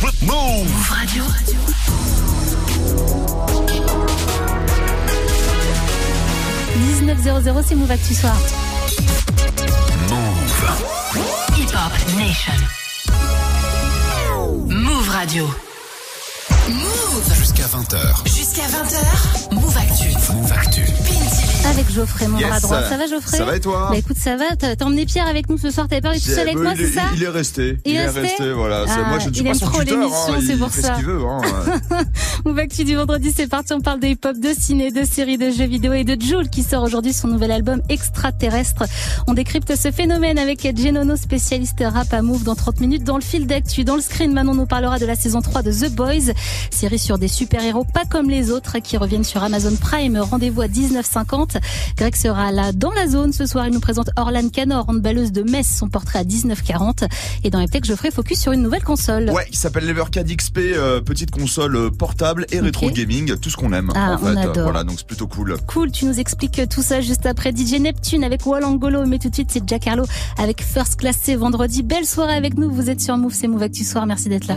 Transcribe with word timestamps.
Move 0.00 0.68
Radio. 0.90 1.24
c'est 7.66 7.74
Move 7.74 7.90
Actu 7.90 8.14
Soir. 8.14 8.36
Move. 10.08 11.16
Hip 11.56 11.70
Hop 11.74 11.92
Nation. 12.16 12.52
Move 14.68 15.08
Radio. 15.10 15.46
Move 16.68 17.34
Jusqu'à 17.36 17.64
20h. 17.64 18.26
Jusqu'à 18.26 18.66
20h. 18.68 18.98
Move 19.78 19.86
Actu. 19.90 20.08
Move 20.34 20.52
Actu. 20.52 20.80
Avec 21.70 21.92
Geoffrey, 21.92 22.26
mon 22.28 22.38
Yes. 22.38 22.48
bras 22.48 22.60
droit. 22.60 22.82
Ça 22.88 22.96
va, 22.96 23.06
Geoffrey 23.06 23.36
Ça 23.36 23.44
va 23.44 23.56
et 23.56 23.60
toi 23.60 23.88
Bah 23.90 23.96
écoute, 23.98 24.16
ça 24.18 24.36
va. 24.36 24.44
T'as 24.56 24.82
emmené 24.84 25.04
Pierre 25.06 25.26
avec 25.28 25.48
nous 25.50 25.58
ce 25.58 25.70
soir. 25.70 25.86
T'avais 25.86 26.00
peur 26.00 26.12
d'être 26.12 26.22
tout 26.22 26.30
seul 26.30 26.40
avec 26.40 26.54
Bah, 26.56 26.62
moi, 26.62 26.72
c'est 26.76 26.86
ça 26.88 27.02
il 27.14 27.22
est 27.22 27.28
resté. 27.28 27.78
Il 27.84 27.92
Il, 27.92 27.96
est 27.96 28.00
est 28.00 28.06
resté 28.06 28.20
resté, 28.20 28.52
voilà. 28.52 28.84
Ah, 28.88 28.96
moi, 29.08 29.18
je 29.18 29.28
ne 29.28 29.34
suis 29.34 29.42
il 29.42 29.44
pas 29.44 29.50
aime 29.50 29.54
son 29.54 29.66
trop 29.66 29.80
l'émission, 29.82 30.32
hein, 30.34 30.38
c'est 30.44 30.56
pour 30.56 30.70
fait 30.70 30.80
ça. 30.82 30.96
ce 30.98 31.02
veut. 31.04 31.20
Hein. 31.24 31.40
Move 32.46 32.58
Actu 32.58 32.84
du 32.84 32.94
vendredi, 32.96 33.32
c'est 33.36 33.46
parti. 33.48 33.72
On 33.74 33.80
parle 33.80 34.00
de 34.00 34.06
hip-hop, 34.06 34.36
de 34.38 34.52
ciné, 34.58 34.90
de 34.90 35.04
séries, 35.04 35.36
de 35.38 35.50
jeux 35.50 35.66
vidéo 35.66 35.92
et 35.92 36.04
de 36.04 36.20
Joule 36.20 36.48
qui 36.48 36.62
sort 36.62 36.82
aujourd'hui 36.82 37.12
son 37.12 37.28
nouvel 37.28 37.50
album 37.52 37.82
Extraterrestre. 37.88 38.84
On 39.26 39.34
décrypte 39.34 39.74
ce 39.76 39.90
phénomène 39.90 40.38
avec 40.38 40.66
Genono, 40.76 41.16
spécialiste 41.16 41.82
rap 41.86 42.12
à 42.12 42.22
Move 42.22 42.44
dans 42.44 42.54
30 42.54 42.80
minutes. 42.80 43.04
Dans 43.04 43.16
le 43.16 43.22
fil 43.22 43.46
d'actu, 43.46 43.84
dans 43.84 43.96
le 43.96 44.02
screen, 44.02 44.32
Manon 44.32 44.54
nous 44.54 44.66
parlera 44.66 44.98
de 44.98 45.06
la 45.06 45.16
saison 45.16 45.42
3 45.42 45.62
de 45.62 45.70
The 45.72 45.90
Boys, 45.92 46.32
série 46.70 46.98
sur 46.98 47.18
des 47.18 47.28
super-héros 47.28 47.84
pas 47.84 48.04
comme 48.08 48.30
les 48.30 48.50
autres 48.50 48.78
qui 48.78 48.96
reviennent 48.96 49.24
sur 49.24 49.42
Amazon 49.42 49.67
Prime. 49.76 50.16
Rendez-vous 50.18 50.62
à 50.62 50.66
19h50. 50.66 51.58
Greg 51.96 52.14
sera 52.16 52.52
là 52.52 52.72
dans 52.72 52.92
la 52.92 53.06
zone. 53.06 53.32
Ce 53.32 53.46
soir, 53.46 53.66
il 53.66 53.72
nous 53.72 53.80
présente 53.80 54.10
Orlan 54.16 54.48
Canor, 54.48 54.88
handballeuse 54.88 55.32
de 55.32 55.42
Metz, 55.42 55.66
son 55.78 55.88
portrait 55.88 56.20
à 56.20 56.24
19h40. 56.24 57.08
Et 57.44 57.50
dans 57.50 57.60
les 57.60 57.66
je 57.84 57.94
ferai 57.94 58.10
focus 58.10 58.40
sur 58.40 58.52
une 58.52 58.62
nouvelle 58.62 58.82
console. 58.82 59.30
Ouais, 59.30 59.46
qui 59.50 59.56
s'appelle 59.56 59.86
l'Evercad 59.86 60.26
XP, 60.26 60.58
euh, 60.58 61.00
petite 61.00 61.30
console 61.30 61.76
euh, 61.76 61.90
portable 61.90 62.46
et 62.50 62.60
rétro 62.60 62.90
gaming, 62.90 63.36
tout 63.36 63.50
ce 63.50 63.56
qu'on 63.56 63.72
aime. 63.72 63.92
Ah, 63.94 64.12
en 64.12 64.14
on 64.14 64.34
fait. 64.34 64.40
adore. 64.40 64.64
Voilà, 64.64 64.84
donc 64.84 64.96
c'est 64.98 65.06
plutôt 65.06 65.26
cool. 65.26 65.56
Cool, 65.66 65.92
tu 65.92 66.06
nous 66.06 66.18
expliques 66.18 66.60
tout 66.68 66.82
ça 66.82 67.00
juste 67.00 67.26
après 67.26 67.52
DJ 67.52 67.80
Neptune 67.80 68.24
avec 68.24 68.44
Walangolo. 68.46 69.06
Mais 69.06 69.18
tout 69.18 69.28
de 69.28 69.34
suite, 69.34 69.50
c'est 69.52 69.62
Jack 69.66 69.86
Harlow 69.86 70.06
avec 70.38 70.62
First 70.62 70.96
Class. 70.96 71.16
C'est 71.22 71.36
vendredi. 71.36 71.82
Belle 71.82 72.06
soirée 72.06 72.34
avec 72.34 72.56
nous. 72.56 72.70
Vous 72.70 72.90
êtes 72.90 73.00
sur 73.00 73.16
Move, 73.16 73.34
c'est 73.34 73.48
Move 73.48 73.62
Actu 73.62 73.84
Soir. 73.84 74.06
Merci 74.06 74.28
d'être 74.28 74.46
là. 74.46 74.56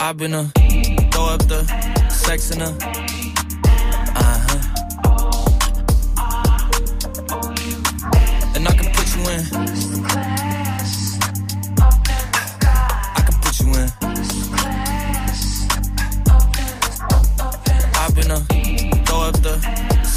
I've 0.00 0.16
been 0.16 0.34
a 0.34 0.50
throw 1.12 1.28
up 1.28 1.42
the 1.46 1.64
sex 2.10 2.50
in 2.50 2.60
a 2.60 3.31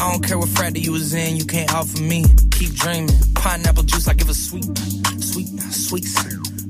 I 0.00 0.10
don't 0.10 0.26
care 0.26 0.38
what 0.38 0.48
frat 0.48 0.78
you 0.78 0.92
was 0.92 1.12
in, 1.12 1.36
you 1.36 1.44
can't 1.44 1.70
offer 1.74 2.00
me. 2.00 2.24
Keep 2.52 2.72
dreaming. 2.72 3.10
Pineapple 3.34 3.82
juice, 3.82 4.08
I 4.08 4.14
give 4.14 4.30
a 4.30 4.34
sweet, 4.34 4.64
sweet, 5.20 5.46
sweet. 5.70 6.06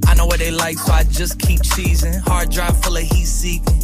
I 0.09 0.15
know 0.15 0.27
what 0.27 0.41
they 0.41 0.51
like, 0.51 0.77
so 0.79 0.93
I 0.93 1.05
just 1.05 1.39
keep 1.39 1.61
cheesing. 1.61 2.19
Hard 2.23 2.51
drive 2.51 2.83
full 2.83 2.97
of 2.97 3.05
heat 3.05 3.27
seeking. 3.27 3.79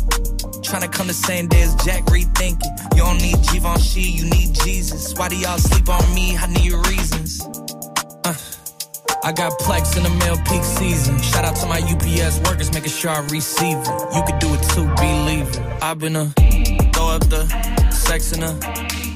Tryna 0.66 0.91
come 0.91 1.06
the 1.06 1.15
same 1.15 1.47
day 1.47 1.62
as 1.62 1.76
Jack 1.76 2.03
rethinking. 2.06 2.97
You 2.97 3.04
don't 3.04 3.22
need 3.22 3.37
Givenchy, 3.53 4.03
you 4.03 4.25
need 4.25 4.53
Jesus. 4.65 5.15
Why 5.15 5.28
do 5.28 5.37
y'all 5.37 5.59
sleep 5.59 5.88
on 5.88 6.03
me? 6.12 6.37
I 6.37 6.49
need 6.49 6.72
reasons. 6.91 7.41
Uh, 8.25 8.34
I 9.22 9.31
got 9.31 9.53
Plex 9.60 9.97
in 9.97 10.03
the 10.03 10.10
mail 10.10 10.38
peak 10.49 10.65
season. 10.65 11.22
Shout 11.22 11.44
out 11.44 11.54
to 11.62 11.66
my 11.66 11.78
UPS 11.78 12.41
workers, 12.50 12.75
making 12.75 12.91
sure 12.91 13.12
I 13.12 13.20
receive 13.28 13.78
it. 13.78 13.88
You 14.12 14.22
could 14.26 14.41
do 14.41 14.53
it 14.54 14.62
too, 14.75 14.87
believe 14.97 15.49
it. 15.49 15.82
I've 15.82 16.00
been 16.00 16.16
a 16.16 16.26
throw 16.93 17.10
up 17.10 17.28
the 17.31 17.47
sex 17.93 18.32
in 18.32 18.43
a 18.43 19.16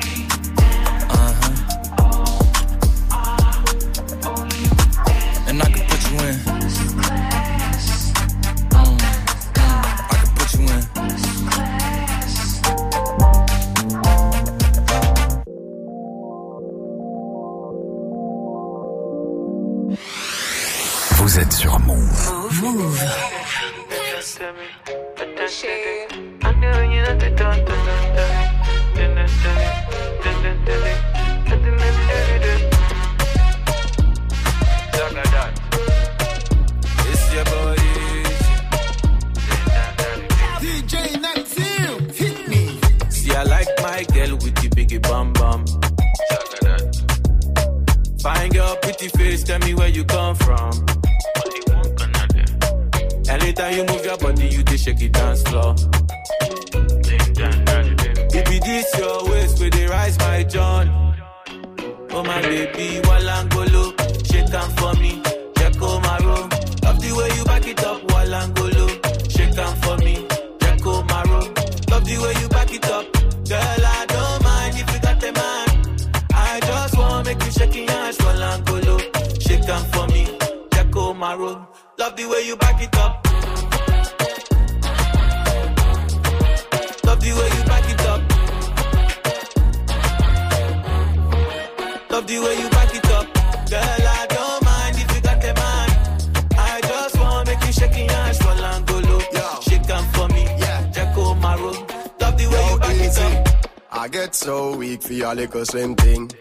way 103.17 103.33
you 103.33 103.43
back 103.43 103.55
it 103.55 103.67
up. 103.67 103.91
I 103.91 104.07
get 104.07 104.35
so 104.35 104.75
weak 104.77 105.01
for 105.03 105.13
your 105.13 105.35
little 105.35 105.65
slim 105.65 105.95
thing. 105.95 106.31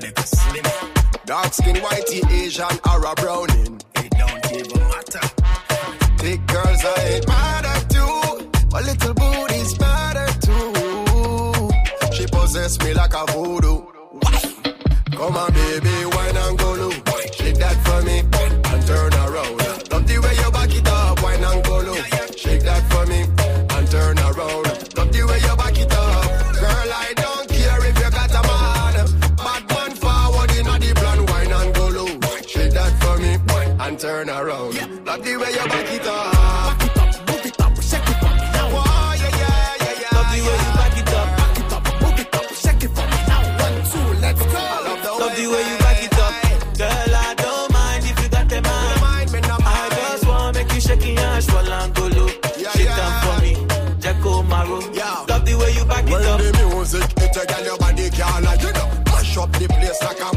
Little 0.00 0.24
slim. 0.24 0.64
Dark 1.24 1.52
skin, 1.52 1.76
whitey, 1.76 2.30
Asian, 2.30 2.78
or 2.88 3.04
a 3.04 3.14
browning. 3.14 3.80
It 3.96 4.10
don't 4.10 4.52
even 4.52 4.80
matter. 4.80 5.26
Thick 6.18 6.46
girls, 6.46 6.84
I 6.84 6.94
ain't 7.10 7.28
mad 7.28 7.64
at 7.66 7.94
you. 7.94 8.50
My 8.70 8.80
little 8.80 9.14
booty's 9.14 9.80
matter 9.80 10.28
too. 10.40 11.70
She 12.12 12.26
possess 12.26 12.78
me 12.82 12.94
like 12.94 13.14
a 13.14 13.26
voodoo. 13.32 13.82
Come 15.12 15.36
on, 15.36 15.52
baby, 15.52 16.04
wine 16.14 16.36
and 16.36 16.58
go 16.58 16.72
low. 16.74 16.90
Shake 17.32 17.58
that 17.58 17.76
for 17.84 18.02
me 18.06 18.22
turn 34.06 34.30
around. 34.30 34.74
Love 35.04 35.24
the 35.24 35.36
way 35.36 35.50
you 35.50 35.66
back 35.66 35.90
it 35.92 36.06
up. 36.06 36.32
Back 36.32 36.84
it 36.86 36.96
up, 36.96 37.28
move 37.28 37.46
it 37.46 37.60
up, 37.60 37.74
shake 37.82 38.08
it 38.12 38.18
for 38.22 38.32
me 38.38 38.46
now. 38.54 38.68
Oh, 38.70 39.14
yeah, 39.18 39.42
yeah, 39.42 39.82
yeah, 39.82 40.02
yeah. 40.02 40.16
Love 40.16 40.30
the 40.30 40.40
way 40.46 40.58
you 40.62 40.72
back 40.78 40.96
it 41.02 41.12
up. 41.18 41.28
Back 41.38 41.58
it 41.58 41.72
up, 41.74 41.84
move 42.02 42.20
it 42.22 42.34
up, 42.38 42.48
shake 42.62 42.84
it 42.86 42.92
for 42.94 43.06
me 43.12 43.18
now. 43.26 43.42
One, 43.64 43.78
two, 43.90 44.06
let's 44.22 44.42
go. 44.42 44.58
I 44.62 44.78
love 44.86 45.02
the 45.02 45.10
Love 45.22 45.34
the 45.34 45.46
way 45.52 45.62
you 45.70 45.76
back 45.82 46.00
it 46.06 46.18
up. 46.22 46.34
Girl, 46.78 47.14
I 47.18 47.34
don't 47.34 47.72
mind 47.72 48.04
if 48.06 48.16
you 48.22 48.28
got 48.28 48.46
the 48.48 48.60
mind. 48.62 49.00
mind, 49.00 49.32
me 49.32 49.40
no 49.40 49.56
I 49.58 49.88
just 49.90 50.26
wanna 50.26 50.52
make 50.54 50.72
you 50.72 50.80
shake 50.80 51.04
your 51.04 51.18
ass 51.18 51.46
for 51.50 51.62
Langolo. 51.66 52.26
Yeah, 52.62 52.70
Shake 52.78 52.86
yeah. 52.86 53.02
them 53.02 53.14
for 53.26 53.36
me. 53.42 53.52
Jacko 53.98 54.42
Maro. 54.44 54.78
Yeah. 54.94 55.26
Love 55.28 55.44
the 55.44 55.54
way 55.58 55.70
you 55.74 55.84
back 55.84 56.06
it 56.06 56.14
up. 56.14 56.38
When 56.38 56.52
the 56.54 56.66
music 56.70 57.10
hit, 57.18 57.34
girl 57.34 57.64
your 57.64 57.78
body 57.78 58.06
can't 58.10 58.44
lie, 58.44 58.54
you 58.62 58.70
know. 58.70 58.86
Mash 59.10 59.36
up 59.36 59.50
the 59.58 59.66
place 59.66 59.98
like 60.06 60.20
a 60.22 60.30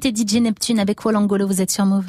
c'était 0.00 0.16
DJ 0.16 0.40
Neptune 0.40 0.78
avec 0.78 1.04
Walangolo, 1.04 1.44
vous 1.44 1.60
êtes 1.60 1.72
sur 1.72 1.84
Move. 1.84 2.04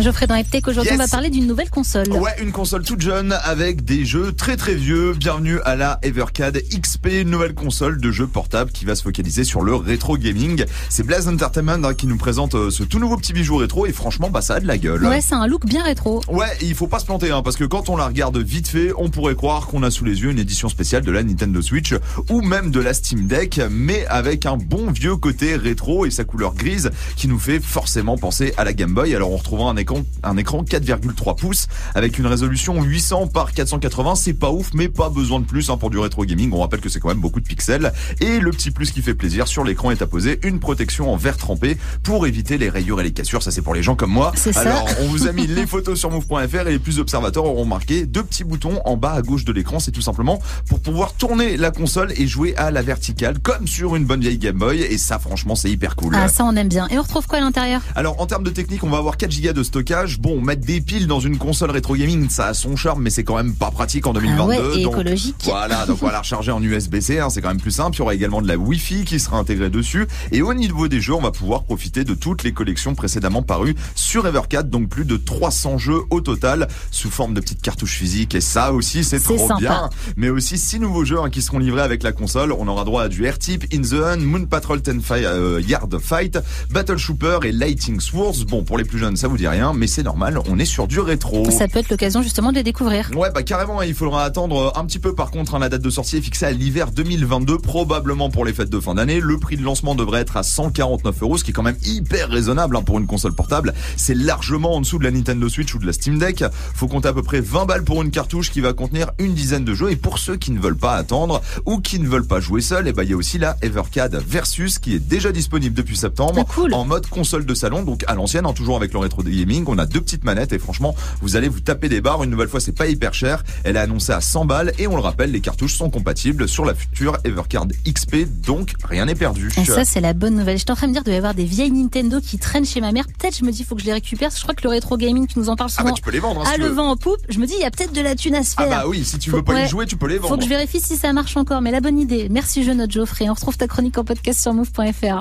Geoffrey 0.00 0.26
dans 0.28 0.36
Eptech, 0.36 0.68
aujourd'hui 0.68 0.92
Yes. 0.92 1.00
on 1.00 1.02
va 1.02 1.08
parler 1.08 1.28
d'une 1.28 1.46
nouvelle 1.46 1.70
console. 1.70 2.08
Ouais, 2.12 2.30
une 2.40 2.52
console 2.52 2.82
toute 2.84 3.00
jeune 3.00 3.32
avec 3.42 3.84
des 3.84 4.04
jeux 4.04 4.32
très 4.32 4.56
très 4.56 4.74
vieux. 4.76 5.12
Bienvenue 5.12 5.58
à 5.64 5.74
la 5.74 5.98
Evercade 6.02 6.60
XP, 6.70 7.06
une 7.22 7.30
nouvelle 7.30 7.52
console 7.54 8.00
de 8.00 8.10
jeux 8.12 8.28
portable 8.28 8.70
qui 8.70 8.84
va 8.84 8.94
se 8.94 9.02
focaliser 9.02 9.42
sur 9.42 9.62
le 9.62 9.74
rétro 9.74 10.16
gaming. 10.16 10.64
C'est 10.88 11.02
Blaze 11.04 11.26
Entertainment 11.26 11.84
hein, 11.84 11.94
qui 11.94 12.06
nous 12.06 12.16
présente 12.16 12.54
euh, 12.54 12.70
ce 12.70 12.84
tout 12.84 13.00
nouveau 13.00 13.16
petit 13.16 13.32
bijou 13.32 13.56
rétro 13.56 13.86
et 13.86 13.92
franchement, 13.92 14.30
bah 14.30 14.40
ça 14.40 14.54
a 14.54 14.60
de 14.60 14.66
la 14.68 14.78
gueule. 14.78 15.04
Ouais, 15.04 15.20
c'est 15.20 15.34
un 15.34 15.46
look 15.48 15.66
bien 15.66 15.82
rétro. 15.82 16.22
Ouais, 16.28 16.46
il 16.62 16.74
faut 16.76 16.86
pas 16.86 17.00
se 17.00 17.06
planter 17.06 17.32
hein, 17.32 17.42
parce 17.42 17.56
que 17.56 17.64
quand 17.64 17.88
on 17.88 17.96
la 17.96 18.06
regarde 18.06 18.38
vite 18.38 18.68
fait, 18.68 18.92
on 18.96 19.10
pourrait 19.10 19.34
croire 19.34 19.66
qu'on 19.66 19.82
a 19.82 19.90
sous 19.90 20.04
les 20.04 20.22
yeux 20.22 20.30
une 20.30 20.38
édition 20.38 20.68
spéciale 20.68 21.02
de 21.02 21.10
la 21.10 21.24
Nintendo 21.24 21.60
Switch 21.60 21.94
ou 22.30 22.40
même 22.40 22.70
de 22.70 22.78
la 22.80 22.94
Steam 22.94 23.26
Deck, 23.26 23.60
mais 23.68 24.06
avec 24.06 24.46
un 24.46 24.56
bon 24.56 24.92
vieux 24.92 25.16
côté 25.16 25.56
rétro 25.56 26.06
et 26.06 26.10
sa 26.10 26.22
couleur 26.22 26.54
grise 26.54 26.90
qui 27.16 27.26
nous 27.26 27.38
fait 27.38 27.58
forcément 27.60 28.16
penser 28.16 28.54
à 28.56 28.64
la 28.64 28.72
Game 28.72 28.94
Boy. 28.94 29.12
Alors 29.14 29.32
on 29.32 29.36
retrouvera 29.36 29.70
un 29.70 29.76
écran, 29.88 30.04
un 30.22 30.36
écran 30.36 30.62
4,3 30.62 31.36
pouces 31.36 31.66
avec 31.94 32.18
une 32.18 32.26
résolution 32.26 32.82
800 32.82 33.28
par 33.28 33.52
480. 33.52 34.14
C'est 34.16 34.34
pas 34.34 34.50
ouf, 34.50 34.70
mais 34.74 34.88
pas 34.88 35.08
besoin 35.08 35.40
de 35.40 35.44
plus 35.44 35.70
hein, 35.70 35.76
pour 35.76 35.90
du 35.90 35.98
rétro 35.98 36.24
gaming. 36.24 36.50
On 36.52 36.60
rappelle 36.60 36.80
que 36.80 36.88
c'est 36.88 37.00
quand 37.00 37.08
même 37.08 37.20
beaucoup 37.20 37.40
de 37.40 37.46
pixels. 37.46 37.92
Et 38.20 38.38
le 38.38 38.50
petit 38.50 38.70
plus 38.70 38.90
qui 38.90 39.02
fait 39.02 39.14
plaisir 39.14 39.48
sur 39.48 39.64
l'écran 39.64 39.90
est 39.90 40.02
apposé 40.02 40.40
une 40.42 40.60
protection 40.60 41.12
en 41.12 41.16
verre 41.16 41.36
trempé 41.36 41.78
pour 42.02 42.26
éviter 42.26 42.58
les 42.58 42.68
rayures 42.68 43.00
et 43.00 43.04
les 43.04 43.12
cassures. 43.12 43.42
Ça 43.42 43.50
c'est 43.50 43.62
pour 43.62 43.74
les 43.74 43.82
gens 43.82 43.96
comme 43.96 44.10
moi. 44.10 44.32
C'est 44.34 44.52
ça. 44.52 44.60
Alors 44.60 44.88
on 45.00 45.06
vous 45.06 45.26
a 45.26 45.32
mis 45.32 45.46
les 45.46 45.66
photos 45.66 45.98
sur 45.98 46.10
move.fr 46.10 46.66
et 46.66 46.72
les 46.72 46.78
plus 46.78 46.98
observateurs 46.98 47.44
auront 47.44 47.64
marqué 47.64 48.06
deux 48.06 48.22
petits 48.22 48.44
boutons 48.44 48.80
en 48.84 48.96
bas 48.96 49.12
à 49.12 49.22
gauche 49.22 49.44
de 49.44 49.52
l'écran. 49.52 49.80
C'est 49.80 49.92
tout 49.92 50.02
simplement 50.02 50.40
pour 50.68 50.80
pouvoir 50.80 51.14
tourner 51.14 51.56
la 51.56 51.70
console 51.70 52.12
et 52.16 52.26
jouer 52.26 52.54
à 52.56 52.70
la 52.70 52.82
verticale 52.82 53.38
comme 53.38 53.66
sur 53.66 53.96
une 53.96 54.04
bonne 54.04 54.20
vieille 54.20 54.38
Game 54.38 54.58
Boy. 54.58 54.82
Et 54.82 54.98
ça, 54.98 55.18
franchement, 55.18 55.54
c'est 55.54 55.70
hyper 55.70 55.96
cool. 55.96 56.14
Ah, 56.16 56.28
ça 56.28 56.44
on 56.44 56.54
aime 56.56 56.68
bien. 56.68 56.88
Et 56.88 56.98
on 56.98 57.02
retrouve 57.02 57.26
quoi 57.26 57.38
à 57.38 57.40
l'intérieur? 57.40 57.80
Alors 57.94 58.20
en 58.20 58.26
termes 58.26 58.44
de 58.44 58.50
technique, 58.50 58.84
on 58.84 58.90
va 58.90 58.98
avoir 58.98 59.16
4 59.16 59.40
Go 59.40 59.52
de 59.52 59.62
stockage. 59.62 59.77
Bon, 60.20 60.40
mettre 60.40 60.66
des 60.66 60.80
piles 60.80 61.06
dans 61.06 61.20
une 61.20 61.38
console 61.38 61.70
rétro 61.70 61.94
gaming, 61.96 62.28
ça 62.28 62.46
a 62.46 62.54
son 62.54 62.76
charme, 62.76 63.02
mais 63.02 63.10
c'est 63.10 63.24
quand 63.24 63.36
même 63.36 63.54
pas 63.54 63.70
pratique 63.70 64.06
en 64.06 64.12
2022. 64.12 64.40
Ah 64.40 64.46
ouais, 64.68 64.80
et 64.80 64.82
donc, 64.82 64.92
écologique. 64.94 65.36
Voilà, 65.44 65.86
donc 65.86 65.98
on 66.02 66.06
va 66.06 66.12
la 66.12 66.20
recharger 66.20 66.50
en 66.50 66.62
USB-C, 66.62 67.18
hein, 67.18 67.30
c'est 67.30 67.40
quand 67.42 67.48
même 67.48 67.60
plus 67.60 67.70
simple. 67.70 67.96
Il 67.96 68.00
y 68.00 68.02
aura 68.02 68.14
également 68.14 68.42
de 68.42 68.48
la 68.48 68.56
Wi-Fi 68.56 69.04
qui 69.04 69.18
sera 69.20 69.38
intégrée 69.38 69.70
dessus. 69.70 70.06
Et 70.32 70.42
au 70.42 70.54
niveau 70.54 70.88
des 70.88 71.00
jeux, 71.00 71.14
on 71.14 71.20
va 71.20 71.30
pouvoir 71.30 71.64
profiter 71.64 72.04
de 72.04 72.14
toutes 72.14 72.42
les 72.42 72.52
collections 72.52 72.94
précédemment 72.94 73.42
parues 73.42 73.74
sur 73.94 74.26
Evercade, 74.26 74.70
donc 74.70 74.88
plus 74.88 75.04
de 75.04 75.16
300 75.16 75.78
jeux 75.78 76.00
au 76.10 76.20
total, 76.20 76.68
sous 76.90 77.10
forme 77.10 77.34
de 77.34 77.40
petites 77.40 77.62
cartouches 77.62 77.96
physiques. 77.96 78.34
Et 78.34 78.40
ça 78.40 78.72
aussi, 78.72 79.04
c'est 79.04 79.20
trop 79.20 79.38
sympa. 79.38 79.60
bien. 79.60 79.90
Mais 80.16 80.28
aussi 80.30 80.58
six 80.58 80.80
nouveaux 80.80 81.04
jeux 81.04 81.18
hein, 81.20 81.30
qui 81.30 81.42
seront 81.42 81.58
livrés 81.58 81.82
avec 81.82 82.02
la 82.02 82.12
console. 82.12 82.52
On 82.52 82.66
aura 82.68 82.84
droit 82.84 83.02
à 83.04 83.08
du 83.08 83.28
R-Type, 83.28 83.64
In 83.72 83.82
the 83.82 83.92
Hun, 83.94 84.16
Moon 84.18 84.44
Patrol 84.46 84.80
10 84.80 85.00
Fi- 85.02 85.24
euh, 85.24 85.60
Yard 85.66 85.98
Fight, 85.98 86.38
Battle 86.70 86.96
Shooper 86.96 87.38
et 87.44 87.52
Lighting 87.52 88.00
Swords. 88.00 88.44
Bon, 88.48 88.64
pour 88.64 88.78
les 88.78 88.84
plus 88.84 88.98
jeunes, 88.98 89.16
ça 89.16 89.28
vous 89.28 89.36
dit 89.36 89.48
rien, 89.48 89.67
mais 89.74 89.86
c'est 89.86 90.02
normal, 90.02 90.38
on 90.48 90.58
est 90.58 90.64
sur 90.64 90.86
du 90.86 91.00
rétro. 91.00 91.50
Ça 91.50 91.68
peut 91.68 91.78
être 91.78 91.90
l'occasion 91.90 92.22
justement 92.22 92.50
de 92.50 92.56
les 92.56 92.62
découvrir. 92.62 93.10
Ouais, 93.16 93.30
bah 93.34 93.42
carrément, 93.42 93.82
il 93.82 93.94
faudra 93.94 94.24
attendre 94.24 94.72
un 94.76 94.84
petit 94.84 94.98
peu 94.98 95.14
par 95.14 95.30
contre. 95.30 95.54
hein, 95.54 95.58
la 95.58 95.68
date 95.68 95.82
de 95.82 95.90
sortie 95.90 96.16
est 96.16 96.20
fixée 96.20 96.46
à 96.46 96.50
l'hiver 96.50 96.90
2022, 96.90 97.58
probablement 97.58 98.30
pour 98.30 98.44
les 98.44 98.52
fêtes 98.52 98.70
de 98.70 98.80
fin 98.80 98.94
d'année. 98.94 99.20
Le 99.20 99.38
prix 99.38 99.56
de 99.56 99.62
lancement 99.62 99.94
devrait 99.94 100.20
être 100.20 100.36
à 100.36 100.42
149 100.42 101.22
euros, 101.22 101.38
ce 101.38 101.44
qui 101.44 101.50
est 101.50 101.54
quand 101.54 101.62
même 101.62 101.78
hyper 101.84 102.28
raisonnable 102.28 102.76
hein, 102.76 102.82
pour 102.82 102.98
une 102.98 103.06
console 103.06 103.34
portable. 103.34 103.74
C'est 103.96 104.14
largement 104.14 104.74
en 104.74 104.80
dessous 104.80 104.98
de 104.98 105.04
la 105.04 105.10
Nintendo 105.10 105.48
Switch 105.48 105.74
ou 105.74 105.78
de 105.78 105.86
la 105.86 105.92
Steam 105.92 106.18
Deck. 106.18 106.44
Faut 106.74 106.86
compter 106.88 107.08
à 107.08 107.12
peu 107.12 107.22
près 107.22 107.40
20 107.40 107.66
balles 107.66 107.84
pour 107.84 108.02
une 108.02 108.10
cartouche 108.10 108.50
qui 108.50 108.60
va 108.60 108.72
contenir 108.72 109.10
une 109.18 109.34
dizaine 109.34 109.64
de 109.64 109.74
jeux. 109.74 109.90
Et 109.90 109.96
pour 109.96 110.18
ceux 110.18 110.36
qui 110.36 110.50
ne 110.52 110.60
veulent 110.60 110.76
pas 110.76 110.94
attendre 110.94 111.40
ou 111.66 111.78
qui 111.80 111.98
ne 112.00 112.08
veulent 112.08 112.26
pas 112.26 112.40
jouer 112.40 112.60
seul, 112.60 112.88
et 112.88 112.92
bah 112.92 113.04
il 113.04 113.10
y 113.10 113.12
a 113.12 113.16
aussi 113.16 113.38
la 113.38 113.56
Evercade 113.62 114.22
Versus 114.26 114.78
qui 114.78 114.94
est 114.94 114.98
déjà 114.98 115.32
disponible 115.32 115.74
depuis 115.74 115.96
septembre 115.96 116.34
Ah, 116.40 116.52
cool. 116.54 116.74
en 116.74 116.84
mode 116.84 117.06
console 117.06 117.46
de 117.46 117.54
salon, 117.54 117.82
donc 117.82 118.04
à 118.06 118.14
l'ancienne, 118.14 118.46
hein, 118.46 118.52
toujours 118.52 118.76
avec 118.76 118.92
le 118.92 118.98
rétro 118.98 119.22
gaming. 119.22 119.57
Gaming. 119.58 119.64
On 119.68 119.78
a 119.78 119.86
deux 119.86 120.00
petites 120.00 120.24
manettes 120.24 120.52
et 120.52 120.58
franchement, 120.58 120.94
vous 121.20 121.36
allez 121.36 121.48
vous 121.48 121.60
taper 121.60 121.88
des 121.88 122.00
barres. 122.00 122.22
Une 122.24 122.30
nouvelle 122.30 122.48
fois, 122.48 122.60
c'est 122.60 122.72
pas 122.72 122.86
hyper 122.86 123.14
cher. 123.14 123.44
Elle 123.64 123.76
est 123.76 123.80
annoncée 123.80 124.12
à 124.12 124.20
100 124.20 124.44
balles 124.46 124.72
et 124.78 124.86
on 124.86 124.94
le 124.96 125.02
rappelle, 125.02 125.30
les 125.30 125.40
cartouches 125.40 125.76
sont 125.76 125.90
compatibles 125.90 126.48
sur 126.48 126.64
la 126.64 126.74
future 126.74 127.18
Evercard 127.24 127.66
XP, 127.86 128.26
donc 128.46 128.74
rien 128.84 129.06
n'est 129.06 129.14
perdu. 129.14 129.50
Et 129.58 129.64
ça, 129.64 129.84
c'est 129.84 130.00
la 130.00 130.12
bonne 130.14 130.36
nouvelle. 130.36 130.58
J'étais 130.58 130.70
en 130.72 130.76
train 130.76 130.86
de 130.86 130.92
me 130.92 130.94
dire, 130.94 131.02
il 131.02 131.06
doit 131.06 131.14
y 131.14 131.18
avoir 131.18 131.34
des 131.34 131.44
vieilles 131.44 131.70
Nintendo 131.70 132.20
qui 132.20 132.38
traînent 132.38 132.64
chez 132.66 132.80
ma 132.80 132.92
mère. 132.92 133.04
Peut-être, 133.06 133.36
je 133.38 133.44
me 133.44 133.50
dis, 133.52 133.64
faut 133.64 133.74
que 133.74 133.80
je 133.80 133.86
les 133.86 133.92
récupère. 133.92 134.30
Je 134.34 134.40
crois 134.42 134.54
que 134.54 134.62
le 134.64 134.70
rétro 134.70 134.96
gaming, 134.96 135.26
tu 135.26 135.38
nous 135.38 135.48
en 135.48 135.56
parles 135.56 135.70
Ah 135.74 135.78
souvent. 135.78 135.90
bah 135.90 135.94
tu 135.96 136.02
peux 136.02 136.10
les 136.10 136.20
vendre. 136.20 136.40
hein, 136.40 136.44
si 136.46 136.52
à 136.52 136.54
tu 136.54 136.60
le 136.62 136.68
vent 136.68 136.90
en 136.90 136.96
poupe. 136.96 137.18
Je 137.28 137.38
me 137.38 137.46
dis, 137.46 137.54
il 137.58 137.62
y 137.62 137.64
a 137.64 137.70
peut-être 137.70 137.92
de 137.92 138.00
la 138.00 138.14
thune 138.14 138.34
à 138.34 138.42
se 138.42 138.54
Ah 138.56 138.62
faire. 138.66 138.70
bah 138.82 138.84
oui, 138.88 139.04
si 139.04 139.18
tu 139.18 139.30
Faut- 139.30 139.36
veux 139.38 139.42
pas 139.44 139.54
ouais. 139.54 139.64
y 139.66 139.68
jouer, 139.68 139.86
tu 139.86 139.96
peux 139.96 140.06
les 140.08 140.16
Faut 140.18 140.28
vendre. 140.28 140.38
que 140.38 140.44
je 140.44 140.48
vérifie 140.48 140.80
si 140.80 140.96
ça 140.96 141.12
marche 141.12 141.36
encore, 141.36 141.60
mais 141.60 141.70
la 141.70 141.80
bonne 141.80 141.98
idée. 141.98 142.28
Merci 142.30 142.64
je 142.64 142.70
note 142.72 142.90
Geoffrey. 142.90 143.28
On 143.28 143.34
retrouve 143.34 143.56
ta 143.56 143.66
chronique 143.66 143.98
en 143.98 144.04
podcast 144.04 144.40
sur 144.40 144.54
move.fr. 144.54 145.20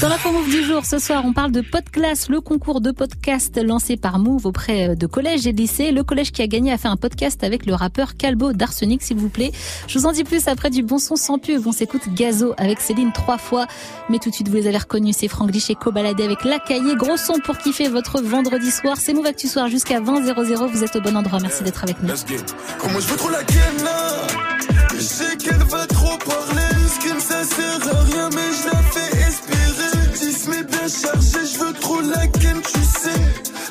Dans 0.00 0.08
l'info 0.08 0.32
Move 0.32 0.48
du 0.50 0.64
jour, 0.64 0.84
ce 0.84 0.98
soir, 0.98 1.22
on 1.24 1.32
parle 1.32 1.52
de 1.52 1.60
Podclass, 1.60 2.28
le 2.28 2.40
concours 2.40 2.80
de 2.80 2.90
podcast 2.90 3.47
lancé 3.56 3.96
par 3.96 4.18
Move 4.18 4.46
auprès 4.46 4.94
de 4.94 5.06
collèges 5.06 5.46
et 5.46 5.52
lycées. 5.52 5.90
Le 5.92 6.02
collège 6.04 6.32
qui 6.32 6.42
a 6.42 6.46
gagné 6.46 6.72
a 6.72 6.78
fait 6.78 6.88
un 6.88 6.96
podcast 6.96 7.42
avec 7.42 7.66
le 7.66 7.74
rappeur 7.74 8.16
Calbo 8.16 8.52
d'Arsenic, 8.52 9.02
s'il 9.02 9.16
vous 9.16 9.28
plaît. 9.28 9.52
Je 9.86 9.98
vous 9.98 10.06
en 10.06 10.12
dis 10.12 10.24
plus 10.24 10.48
après 10.48 10.70
du 10.70 10.82
bon 10.82 10.98
son 10.98 11.16
sans 11.16 11.38
pub. 11.38 11.66
On 11.66 11.72
s'écoute 11.72 12.02
Gazo 12.14 12.54
avec 12.58 12.80
Céline 12.80 13.12
trois 13.12 13.38
fois. 13.38 13.66
Mais 14.10 14.18
tout 14.18 14.30
de 14.30 14.34
suite, 14.34 14.48
vous 14.48 14.56
les 14.56 14.66
avez 14.66 14.78
reconnus, 14.78 15.16
c'est 15.18 15.28
Franck 15.28 15.52
Lich 15.52 15.70
et 15.70 15.74
Co-Baladé 15.74 16.24
avec 16.24 16.44
La 16.44 16.58
Cahier. 16.58 16.94
Gros 16.96 17.16
son 17.16 17.38
pour 17.44 17.58
kiffer 17.58 17.88
votre 17.88 18.22
vendredi 18.22 18.70
soir. 18.70 18.96
C'est 18.98 19.14
Move 19.14 19.26
Actu 19.26 19.48
Soir 19.48 19.68
jusqu'à 19.68 20.00
20 20.00 20.24
00. 20.24 20.66
Vous 20.68 20.84
êtes 20.84 20.96
au 20.96 21.00
bon 21.00 21.16
endroit. 21.16 21.38
Merci 21.40 21.62
d'être 21.62 21.82
avec 21.84 22.02
nous. 22.02 22.14
Comment 22.78 23.00
je 23.00 23.06
veux 23.06 23.16
trop 23.16 23.30
la 23.30 23.40
Je 24.94 25.00
sais 25.00 25.36
qu'elle 25.36 25.62
va 25.64 25.86
trop 25.86 26.16
parler 26.18 26.74
Ce 26.88 26.98
qui 27.00 27.08
ça 27.20 27.44
sert 27.44 27.94
à 27.94 28.02
rien 28.02 28.30
mais 28.34 28.50
je 28.52 28.66
la 28.66 28.82
fais 28.92 29.16
espérer 29.28 30.30
10 30.32 30.48
mais 30.48 30.64
bien 30.64 30.88
chargé 30.88 31.38
Je 31.52 31.58
veux 31.58 31.72
trop 31.74 32.00
la 32.00 32.26
tu 32.28 32.80
sais 32.84 33.17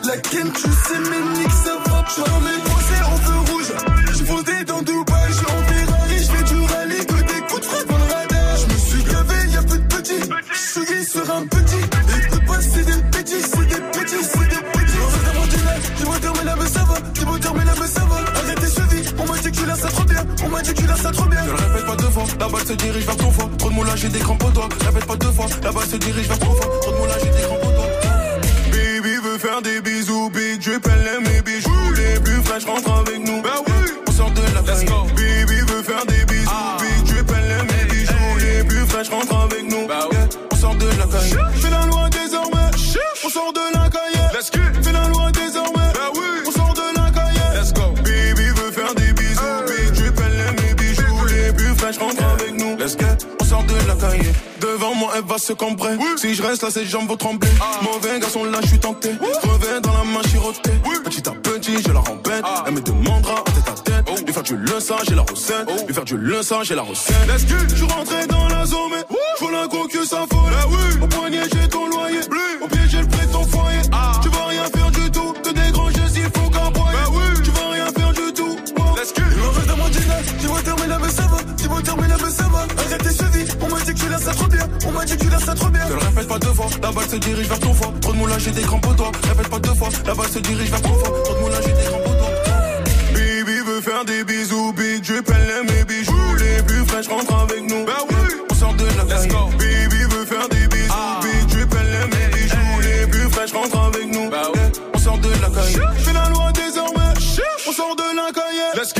La 0.07 0.15
ken 0.19 0.49
tu 0.53 0.61
sais 0.61 0.99
mais 1.09 1.37
nique 1.37 1.51
ça 1.51 1.75
va 1.85 2.01
parler 2.01 2.57
Français 2.63 3.01
en 3.11 3.17
feu 3.17 3.51
rouge 3.51 3.73
Je 4.17 4.23
fondé 4.23 4.63
dans 4.65 4.81
Dubaï 4.81 5.31
Je 5.33 5.43
en 5.51 5.63
Ferrari 5.67 6.17
Je 6.17 6.43
du 6.45 6.61
rallye 6.61 7.05
Que 7.05 7.15
des 7.27 7.41
coups 7.47 7.59
de 7.59 7.65
frappe 7.65 7.87
dans 7.89 7.97
le 7.97 8.03
radar. 8.03 8.55
Je 8.55 8.73
me 8.73 8.77
suis 8.79 9.03
gavé 9.03 9.51
y'a 9.51 9.61
peu 9.63 9.77
de 9.77 9.87
petits. 9.95 10.29
Je 10.49 10.57
suis 10.57 11.05
sur 11.05 11.29
un 11.29 11.45
petit 11.47 11.83
Et 11.83 12.45
pas 12.45 12.61
c'est 12.61 12.85
des 12.85 13.03
petits 13.11 13.41
C'est 13.41 13.67
des 13.67 13.81
petits 13.91 14.23
C'est 14.23 14.47
des 14.47 14.63
petits. 14.71 15.97
Dis-moi 15.97 16.19
dormir 16.19 16.45
là 16.45 16.55
mais 16.57 16.69
ça 16.69 16.83
va. 16.85 16.95
Dis-moi 17.13 17.39
dormir 17.39 17.65
là 17.65 17.73
mais 17.81 17.87
ça 17.87 18.05
va. 18.05 18.39
Arrêtez 18.39 18.67
suivi 18.67 19.09
On 19.19 19.25
m'a 19.25 19.37
dit 19.39 19.51
que 19.51 19.57
tu 19.57 19.65
l'as 19.65 19.75
ça 19.75 19.89
trop 19.89 20.05
bien. 20.05 20.23
On 20.45 20.47
m'a 20.47 20.61
dit 20.61 20.73
que 20.73 20.79
tu 20.79 20.87
l'as 20.87 20.95
ça 20.95 21.11
trop 21.11 21.25
bien. 21.25 21.41
Ne 21.41 21.51
le 21.51 21.55
répète 21.55 21.85
pas 21.85 21.95
deux 21.97 22.11
fois, 22.11 22.23
la 22.39 22.47
balle 22.47 22.65
se 22.65 22.73
dirige 22.73 23.05
vers 23.05 23.17
ton 23.17 23.31
foie. 23.31 23.49
Trop 23.57 23.69
de 23.69 23.75
moulage, 23.75 23.99
j'ai 23.99 24.09
des 24.09 24.19
crampes 24.19 24.43
au 24.43 24.51
doigt. 24.51 24.69
Répète 24.85 25.05
pas 25.05 25.15
deux 25.17 25.31
fois, 25.31 25.47
la 25.63 25.71
balle 25.73 25.85
se 25.85 25.97
dirige 25.97 26.27
vers 26.27 26.39
ton 26.39 26.53
foie. 26.55 26.79
Trop 26.81 26.91
de 26.91 26.97
moulage, 26.97 27.19
j'ai 27.23 27.29
des 27.29 27.45
crampes 27.45 27.56
faire 29.57 29.61
des 29.61 29.81
bisous, 29.81 30.29
big 30.29 30.59
drip, 30.63 30.85
elle 30.85 31.07
aime 31.07 31.23
mes 31.23 31.41
bijoux. 31.41 31.69
Les 31.95 32.19
plus 32.19 32.41
fraîches 32.43 32.65
rentrent 32.65 32.91
avec 32.91 33.19
nous. 33.19 33.41
Bah 33.41 33.61
oui, 33.65 33.73
on 34.07 34.11
sort 34.11 34.31
de 34.31 34.41
la 34.53 34.61
caille. 34.61 34.85
Baby 35.15 35.59
veut 35.67 35.83
faire 35.83 36.05
des 36.05 36.25
bisous, 36.25 36.49
big 36.79 37.03
drip, 37.05 37.31
elle 37.37 37.51
aime 37.51 37.67
mes 37.67 37.85
bijoux. 37.85 38.37
Les 38.39 38.63
plus 38.63 38.85
fraîches 38.87 39.09
rentrent 39.09 39.35
avec 39.35 39.63
nous. 39.63 39.87
Bah 39.87 40.07
oui, 40.11 40.17
on 40.51 40.55
sort 40.55 40.75
de 40.75 40.87
la 40.87 41.05
caille. 41.05 41.61
Fais 41.61 41.69
la 41.69 41.85
loi 41.85 42.09
désormais, 42.09 42.69
on 43.25 43.29
sort 43.29 43.53
de 43.53 43.73
la 43.73 43.89
caille. 43.89 44.21
Let's 44.33 44.51
go. 44.51 44.59
Fais 44.83 44.91
la 44.91 45.07
loi 45.07 45.31
désormais, 45.31 45.91
oui, 46.15 46.27
on 46.47 46.51
sort 46.51 46.73
de 46.73 46.99
la 46.99 47.11
caille. 47.11 47.41
Let's 47.55 47.73
go. 47.73 47.93
Baby 48.03 48.47
veut 48.49 48.71
faire 48.71 48.93
des 48.95 49.13
bisous, 49.13 49.93
drip, 49.93 50.19
elle 50.25 50.39
aime 50.39 50.55
mes 50.61 50.73
bijoux. 50.73 51.25
Les 51.27 51.53
plus 51.53 51.75
fraîches 51.75 51.97
rentrent 51.97 52.23
avec 52.23 52.53
nous. 52.53 52.77
Let's 52.77 52.95
go. 52.95 53.05
On 53.41 53.45
sort 53.45 53.63
de 53.63 53.75
la 53.87 53.95
caille. 53.95 54.33
Elle 55.17 55.23
va 55.23 55.39
se 55.39 55.51
cambrer. 55.51 55.97
Si 56.17 56.35
je 56.35 56.43
reste 56.43 56.61
là, 56.61 56.69
ses 56.69 56.85
jambes 56.85 57.07
vont 57.07 57.17
trembler. 57.17 57.49
Mauvais 57.81 58.19
garçon, 58.19 58.43
là, 58.43 58.59
je 58.61 58.67
suis 58.67 58.79
tenté. 58.79 59.13
Reviens 59.41 59.81
dans 59.81 59.93
la 59.93 60.03
main 60.03 60.21
chirotée. 60.29 60.73
Petit 61.03 61.27
à 61.27 61.31
petit, 61.31 61.81
je 61.81 61.91
la 61.91 62.01
rembête. 62.01 62.43
Elle 62.67 62.73
me 62.73 62.81
demandera 62.81 63.39
en 63.39 63.43
tête 63.43 63.67
à 63.67 64.03
tête. 64.03 64.25
Lui 64.27 64.31
faire 64.31 64.43
du 64.43 64.55
le 64.55 64.73
j'ai 65.07 65.15
la 65.15 65.23
recette. 65.23 65.87
Lui 65.87 65.93
faire 65.93 66.05
du 66.05 66.17
le 66.17 66.41
j'ai 66.61 66.75
la 66.75 66.83
recette. 66.83 67.15
Let's 67.27 67.47
go. 67.47 67.55
Je 67.67 67.75
suis 67.75 67.85
rentré 67.85 68.27
dans 68.27 68.47
la 68.47 68.65
zone, 68.67 68.91
mais 68.91 69.15
faut 69.39 69.49
la 69.49 69.67
coque, 69.67 69.97
ça 70.05 70.25
folle. 70.31 71.01
Au 71.01 71.07
poignet, 71.07 71.41
j'ai 71.51 71.67
ton 71.67 71.89
loyer. 71.89 72.19
Fois, 86.57 86.69
la 86.81 86.91
balle 86.91 87.07
se 87.07 87.15
dirige 87.17 87.47
vers 87.47 87.59
ton 87.59 87.73
foie. 87.73 87.93
Trop 88.01 88.13
de 88.13 88.17
moulage, 88.17 88.41
j'ai 88.45 88.51
des 88.51 88.61
crampes 88.61 88.87
au 88.87 88.93
doigt. 88.93 89.11
Répète 89.29 89.49
pas 89.49 89.59
deux 89.59 89.75
fois, 89.75 89.89
la 90.05 90.15
balle 90.15 90.29
se 90.29 90.39
dirige 90.39 90.69
vers 90.69 90.81
ton 90.81 90.93
foie. 90.99 91.23
Trop 91.23 91.33
de 91.35 91.39
moulage, 91.39 91.63
j'ai 91.65 91.73
des 91.73 91.87
crampes 91.89 92.07
au 92.11 92.15
doigt. 92.19 92.33
Baby 93.13 93.57
veut 93.67 93.81
faire 93.81 94.03
des 94.05 94.23
bisous, 94.23 94.73
big 94.73 95.03
elle 95.09 95.49
aime 95.57 95.67
mes 95.71 95.83
bijoux. 95.85 96.35
Les 96.39 96.63
plus 96.63 96.83
fraîches 96.85 97.07
rentrent 97.07 97.37
avec 97.45 97.61
nous. 97.69 97.85
Bah 97.85 98.01
oui, 98.09 98.15
on 98.49 98.55
sort 98.55 98.73
de 98.73 98.85
la 98.97 99.05
caille. 99.05 99.29
Baby 99.29 100.01
veut 100.13 100.25
faire 100.25 100.49
des 100.49 100.67
bisous, 100.67 101.13
big 101.23 101.45
drip, 101.51 101.75
elle 101.79 101.93
aime 102.01 102.11
mes 102.17 102.29
bijoux. 102.35 102.79
Les 102.81 103.07
plus 103.07 103.29
fraîches 103.29 103.53
rentrent 103.53 103.83
avec 103.89 104.07
nous. 104.11 104.29
Bah 104.29 104.49
oui, 104.53 104.61
on 104.95 104.99
sort 104.99 105.17
de 105.19 105.29
la 105.29 105.49
caille. 105.49 105.79
Fais 106.03 106.13
la 106.13 106.29
loi 106.29 106.51
désormais 106.53 107.13
On 107.67 107.71
sort 107.71 107.95
de 107.95 108.07
la 108.15 108.31
cahier 108.33 108.69
Let's 108.75 108.93
go. 108.93 108.96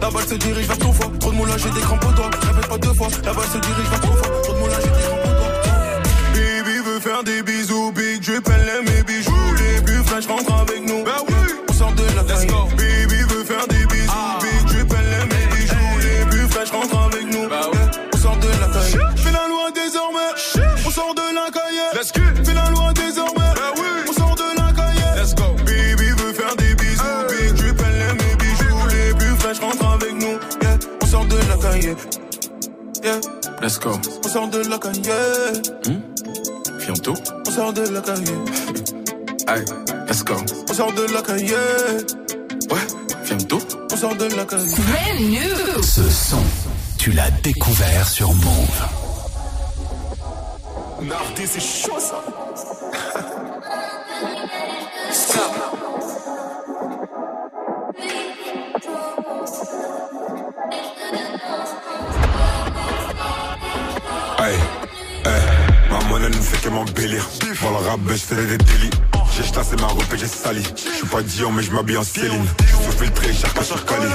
La 0.00 0.10
balle 0.10 0.26
se 0.26 0.34
dirige 0.34 0.66
vers 0.66 0.78
ton 0.78 0.92
foie. 0.92 1.10
Trop 1.20 1.30
de 1.30 1.36
moulage, 1.36 1.62
j'ai 1.62 1.70
des 1.70 1.80
crampes 1.80 2.04
au 2.04 2.12
doigt. 2.12 2.30
Répète 2.42 2.68
pas 2.68 2.78
deux 2.78 2.94
fois, 2.94 3.08
la 3.24 3.32
balle 3.32 3.46
se 3.46 3.58
dirige 3.58 3.88
vers 3.88 4.00
ton 4.00 4.12
foie. 4.12 4.39
Let's 33.70 33.78
go. 33.78 33.92
On 34.24 34.28
sort 34.28 34.48
de 34.48 34.58
la 34.68 34.78
caille. 34.78 35.02
Bientôt. 36.78 37.14
On 37.46 37.50
sort 37.50 37.72
de 37.72 37.82
la 37.82 38.00
caille. 38.00 38.24
Aïe, 39.46 39.64
let's 40.08 40.24
go. 40.24 40.34
On 40.68 40.74
sort 40.74 40.92
de 40.92 41.02
la 41.14 41.22
caille. 41.22 41.54
Ouais, 42.70 42.86
bientôt. 43.24 43.60
On 43.92 43.96
sort 43.96 44.16
de 44.16 44.24
la 44.36 44.44
caille. 44.44 44.74
Brand 44.74 45.20
new. 45.20 45.82
Ce 45.82 46.02
son, 46.10 46.42
tu 46.98 47.12
l'as 47.12 47.30
découvert 47.42 48.08
sur 48.08 48.32
Move. 48.34 48.82
Nardé 51.02 51.46
c'est 51.46 51.60
chaud 51.60 51.89
sali. 70.42 70.62
Je 70.76 70.96
suis 70.96 71.06
pas 71.06 71.22
Dion, 71.22 71.50
mais 71.52 71.62
je 71.62 71.70
m'habille 71.70 71.96
en 71.96 72.04
Céline. 72.04 72.46
Je 72.60 72.90
suis 72.90 72.98
filtré, 72.98 73.32
cher 73.32 73.50
sur 73.62 73.84
Cali. 73.84 74.06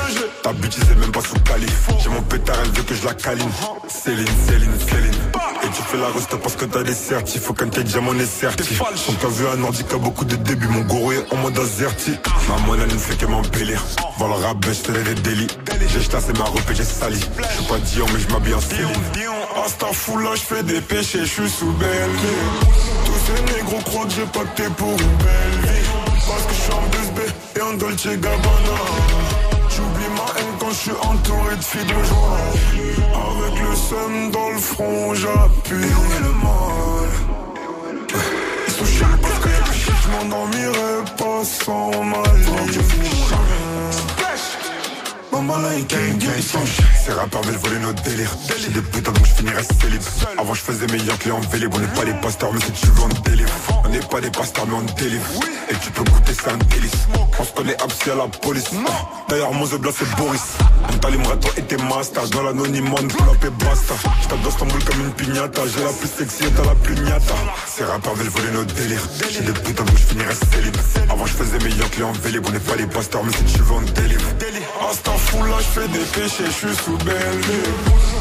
Ta 0.41 0.53
bitch, 0.53 0.74
c'est 0.88 0.98
même 0.98 1.12
pas 1.12 1.22
sous 1.22 1.39
Cali. 1.39 1.67
J'ai 2.01 2.10
mon 2.10 2.22
pétard, 2.24 2.55
elle 2.63 2.72
veut 2.72 2.84
que 2.84 2.96
je 2.96 3.05
la 3.05 3.13
câline. 3.13 3.50
Céline, 3.88 4.25
Céline, 4.48 4.72
Céline. 4.89 5.22
Et 5.63 5.67
tu 5.67 5.82
fais 5.82 5.98
la 5.98 6.08
resta 6.08 6.38
parce 6.38 6.55
que 6.55 6.65
t'as 6.65 6.84
des 6.84 6.94
certifs. 6.94 7.41
Faut 7.41 7.53
qu'un 7.53 7.67
tes 7.67 7.84
diamant 7.84 8.13
est 8.13 8.25
certif. 8.25 8.82
On 9.10 9.13
t'a 9.13 9.27
vu 9.27 9.46
un 9.48 9.63
ordi 9.63 9.84
qui 9.84 9.96
a 9.96 9.98
beaucoup 9.98 10.25
de 10.25 10.36
débuts. 10.36 10.67
Mon 10.67 10.82
gourou 10.82 11.12
est 11.12 11.25
en 11.32 11.38
mode 11.38 11.58
azerti. 11.60 12.13
Ma 12.50 12.58
monnaie 12.65 12.86
ne 12.86 12.98
fait 12.98 13.17
que 13.17 13.25
m'embellir. 13.25 13.84
Dans 14.20 14.27
le 14.27 14.34
rap, 14.34 14.58
je 14.65 14.74
fais 14.74 15.03
des 15.03 15.22
délits. 15.22 15.48
J'ai 15.94 16.01
chassé 16.01 16.34
ma 16.34 16.46
robe 16.46 16.62
et 16.72 16.75
j'ai 16.75 16.84
sali. 16.84 17.20
Je 17.20 17.55
suis 17.55 17.65
pas 17.65 17.77
Dion, 17.77 18.05
mais 18.13 18.20
je 18.20 18.34
m'habille 18.34 18.53
en 18.53 18.62
Céline. 18.62 18.88
Insta 19.65 19.88
full 19.94 20.24
là, 20.24 20.32
je 20.36 20.41
fais 20.41 20.63
des 20.63 20.82
péchés, 20.82 21.20
je 21.22 21.25
suis 21.25 21.50
sous 21.50 21.72
belle 21.74 22.10
ces 23.25 23.55
négros 23.55 23.82
croient 23.86 24.05
que 24.05 24.12
j'ai 24.12 24.25
pacté 24.25 24.63
pour 24.77 24.91
une 24.91 25.17
belle 25.25 25.58
vie. 25.63 25.88
Parce 26.27 26.44
que 26.44 26.53
je 26.53 26.62
suis 26.62 26.74
en 26.74 26.86
2B 26.96 27.20
et 27.58 27.62
en 27.62 27.74
Dolce 27.77 28.08
Gabbana. 28.08 28.79
J'oublie 29.70 30.10
ma 30.15 30.39
haine 30.39 30.55
quand 30.60 30.70
je 30.70 30.75
suis 30.75 30.91
entouré 30.91 31.55
de 31.55 31.63
filles 31.63 31.86
de 31.86 32.03
joie. 32.10 32.38
Avec 33.27 33.60
le 33.62 33.75
seum 33.75 34.32
dans 34.32 34.50
le 34.50 34.60
front, 34.60 35.13
j'appuie 35.13 35.91
le 36.25 36.32
mal. 36.46 37.10
Ils 38.67 38.74
sont 38.74 38.86
chiants 38.86 39.17
parce 39.22 39.39
que 39.39 39.50
je 39.50 40.10
m'endormirai 40.12 40.96
pas 41.17 41.44
sans 41.44 41.91
ma 42.03 42.24
ligne. 42.34 43.54
Maman 45.35 45.57
là, 45.57 45.69
il 45.77 45.85
gang, 45.85 46.17
gang, 46.17 46.65
Ces 47.05 47.11
rappeurs 47.11 47.41
veulent 47.41 47.57
voler 47.57 47.79
notre 47.79 48.01
délire. 48.03 48.31
J'ai 48.57 48.69
des 48.69 48.81
putains 48.81 49.11
donc 49.11 49.25
je 49.25 49.33
finirai 49.33 49.63
célib. 49.81 50.01
Avant 50.37 50.53
je 50.53 50.61
faisais 50.61 50.87
meilleur 50.87 51.19
client 51.19 51.41
vélib. 51.51 51.73
On 51.73 51.79
n'est 51.79 51.87
pas 51.87 52.05
les 52.05 52.13
pasteurs 52.13 52.53
mais 52.53 52.61
si 52.61 52.71
tu 52.71 52.87
veux 52.87 53.03
on 53.03 53.29
délivre. 53.29 53.51
On 53.83 53.89
n'est 53.89 53.99
pas 53.99 54.21
des 54.21 54.29
pasteurs 54.29 54.65
mais 54.65 54.75
on 54.75 54.93
délivre. 54.93 55.25
Et 55.69 55.75
tu 55.83 55.91
peux 55.91 56.05
goûter 56.05 56.31
c'est 56.33 56.49
un 56.49 56.57
délice. 56.57 57.07
On 57.37 57.43
se 57.43 57.51
connaît 57.51 57.75
absi 57.83 58.11
à 58.11 58.15
la 58.15 58.27
police. 58.27 58.69
D'ailleurs 59.27 59.51
mon 59.51 59.65
blanc 59.65 59.91
c'est 59.93 60.15
Boris. 60.15 60.41
On 60.89 60.97
t'allumera 60.99 61.35
toi 61.35 61.51
et 61.57 61.63
tes 61.63 61.77
masters. 61.77 62.29
Dans 62.29 62.43
l'anonymat 62.43 62.95
on 63.01 63.05
up 63.05 63.43
et 63.45 63.65
basta. 63.65 63.95
J'tape 64.23 64.41
d'Istanbul 64.41 64.83
comme 64.85 65.01
une 65.01 65.11
pignata. 65.11 65.63
J'ai 65.67 65.83
la 65.83 65.91
plus 65.91 66.09
sexy 66.17 66.45
et 66.45 66.51
t'as 66.51 66.63
la 66.63 66.75
plus 66.75 66.95
niata. 66.95 67.35
Ces 67.67 67.83
rappeurs 67.83 68.15
veulent 68.15 68.29
voler 68.29 68.51
notre 68.51 68.73
délire. 68.73 69.01
J'ai 69.29 69.41
des 69.41 69.51
putains 69.51 69.83
donc 69.83 69.97
je 69.97 70.05
finirai 70.05 70.33
célib. 70.53 70.77
Avant 71.09 71.25
je 71.25 71.33
faisais 71.33 71.59
meilleur 71.59 71.89
client 71.89 72.13
vélib. 72.23 72.45
On 72.47 72.51
n'est 72.51 72.59
pas 72.59 72.77
les 72.77 72.87
pasteurs 72.87 73.25
mais 73.25 73.33
si 73.33 73.43
tu 73.43 73.61
veux 73.63 73.73
on 73.73 73.81
délivre. 73.81 74.23
Fou 75.27 75.44
là, 75.44 75.58
je 75.60 75.79
fais 75.79 75.88
des 75.88 76.05
péchés, 76.13 76.46
je 76.46 76.51
suis 76.51 76.75
sous 76.84 76.98
belle 76.98 77.39
vie. 77.48 77.72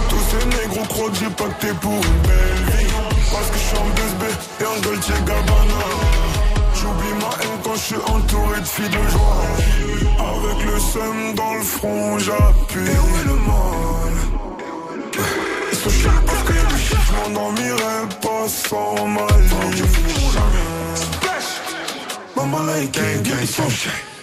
Tous 0.09 0.23
ces 0.31 0.47
négros 0.47 0.85
croient 0.89 1.11
que 1.11 1.17
j'ai 1.17 1.31
pacté 1.31 1.69
pour 1.81 1.93
une 1.93 2.21
belle 2.29 2.65
vie. 2.73 2.93
Parce 3.33 3.49
que 3.51 3.59
je 3.59 3.65
suis 3.69 3.77
en 3.77 3.89
2B 4.01 4.23
et 4.61 4.67
en 4.67 4.81
Dolce 4.81 5.09
Gabbana. 5.27 5.85
J'oublie 6.75 7.15
ma 7.21 7.31
haine 7.43 7.59
quand 7.63 7.75
je 7.75 7.81
suis 7.81 7.97
entouré 7.97 8.61
de 8.61 8.67
filles 8.67 8.89
de 8.89 9.09
joie. 9.11 9.43
Avec 10.19 10.59
le 10.67 10.79
seum 10.79 11.35
dans 11.35 11.55
le 11.55 11.63
front, 11.63 12.19
j'appuie. 12.19 12.91
Et 12.91 12.99
où 12.99 13.11
est 13.21 13.27
le 13.27 13.39
mal 13.51 14.15
Ils 15.73 15.79
sont 15.79 15.91
chiants 15.91 16.23
parce 16.27 16.43
que 16.43 16.53
je 16.53 17.31
m'endormirai 17.31 18.09
pas 18.21 18.49
sans 18.49 19.07
ma 19.07 19.27
ligne. 19.39 19.85
Gang, 22.93 23.37
ils 23.41 24.14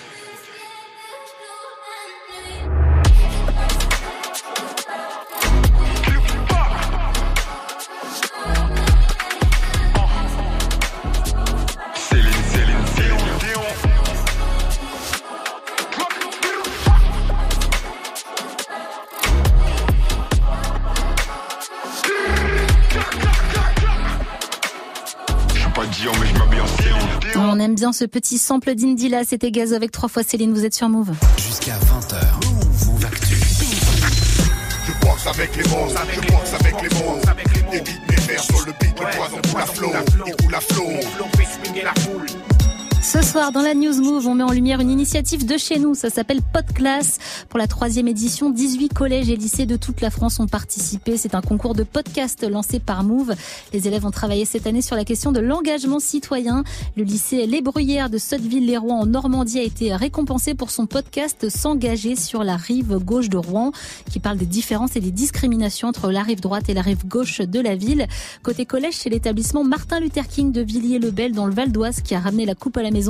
Dion 26.01 26.12
mais 26.20 26.25
je 26.25 26.34
m'habille 26.34 26.60
en 26.60 26.65
Céline 26.65 27.31
Dion. 27.31 27.41
On 27.43 27.60
aime 27.60 27.75
bien 27.75 27.93
ce 27.93 28.05
petit 28.05 28.39
sample 28.39 28.74
d'Indila, 28.74 29.24
c'était 29.24 29.51
Gazo 29.51 29.75
avec 29.75 29.91
trois 29.91 30.10
fois 30.10 30.24
Céline, 30.24 30.51
vous 30.51 30.65
êtes 30.65 30.74
sur 30.74 30.89
Move. 30.89 31.12
Jusqu'à 31.38 31.74
20h. 31.74 32.88
Move 32.88 33.05
Actu. 33.05 33.36
Je 33.36 35.05
boxe 35.05 35.27
avec 35.27 35.55
les 35.55 35.63
mots, 35.70 35.88
je 36.12 36.22
boxe 36.31 36.53
avec 36.60 36.81
les 36.81 36.89
mots. 36.98 37.20
Évite 37.72 38.01
mes 38.10 38.15
vers 38.15 38.43
sur 38.43 38.65
le 38.65 38.74
beat, 38.79 39.00
le 39.00 39.15
poison 39.15 39.41
coule 39.51 39.62
à 39.62 39.65
flot, 39.67 39.91
il 40.25 40.36
coule 40.43 40.55
à 40.55 40.62
flot. 40.62 42.40
Ce 43.12 43.22
soir, 43.22 43.51
dans 43.51 43.62
la 43.62 43.74
News 43.74 44.01
Move, 44.01 44.25
on 44.25 44.36
met 44.36 44.44
en 44.46 44.53
lumière 44.53 44.80
une 44.80 44.89
initiative 44.89 45.46
de 45.46 45.58
chez 45.58 45.80
nous. 45.80 45.96
Ça 45.96 46.10
s'appelle 46.10 46.39
Podclass. 46.41 47.18
Pour 47.50 47.60
la 47.60 47.68
troisième 47.68 48.08
édition, 48.08 48.51
18 48.51 48.94
collèges 48.94 49.30
et 49.30 49.36
lycées 49.36 49.65
de 49.65 49.75
toute 49.75 50.00
la 50.00 50.10
France 50.10 50.39
ont 50.39 50.48
participé. 50.48 51.18
C'est 51.18 51.36
un 51.36 51.41
concours 51.41 51.75
de 51.75 51.84
podcast 51.84 52.48
lancé 52.50 52.80
par 52.80 53.03
Move. 53.03 53.34
Les 53.74 53.86
élèves 53.89 54.06
ont 54.06 54.12
travaillé 54.12 54.46
cette 54.46 54.65
année 54.65 54.82
sur 54.82 54.96
la 54.96 55.03
question 55.03 55.34
de 55.34 55.41
l'engagement 55.41 56.00
citoyen. 56.00 56.63
Le 56.96 57.03
lycée 57.03 57.46
Les 57.48 57.62
Bruyères 57.62 58.10
de 58.10 58.18
Sotteville-les-Rouen 58.18 59.01
en 59.01 59.06
Normandie 59.06 59.60
a 59.60 59.63
été 59.63 59.94
récompensé 59.94 60.53
pour 60.53 60.72
son 60.72 60.86
podcast 60.86 61.50
S'engager 61.50 62.15
sur 62.15 62.46
la 62.46 62.56
rive 62.56 62.98
gauche 63.00 63.28
de 63.28 63.36
Rouen, 63.36 63.74
qui 64.10 64.21
parle 64.21 64.38
des 64.38 64.45
différences 64.45 64.95
et 64.95 65.02
des 65.02 65.12
discriminations 65.12 65.89
entre 65.89 66.12
la 66.12 66.24
rive 66.24 66.39
droite 66.39 66.69
et 66.69 66.74
la 66.74 66.82
rive 66.82 67.06
gauche 67.06 67.41
de 67.41 67.60
la 67.60 67.76
ville. 67.76 68.08
Côté 68.41 68.65
collège, 68.65 68.93
c'est 68.93 69.10
l'établissement 69.10 69.65
Martin 69.65 70.00
Luther 70.00 70.30
King 70.30 70.54
de 70.54 70.62
Villiers-le-Bel 70.62 71.34
dans 71.34 71.45
le 71.45 71.54
Val 71.54 71.74
d'Oise 71.74 72.00
qui 72.00 72.15
a 72.15 72.21
ramené 72.21 72.45
la 72.45 72.56
coupe 72.56 72.78
à 72.78 72.82
la 72.82 72.89
maison 72.89 73.01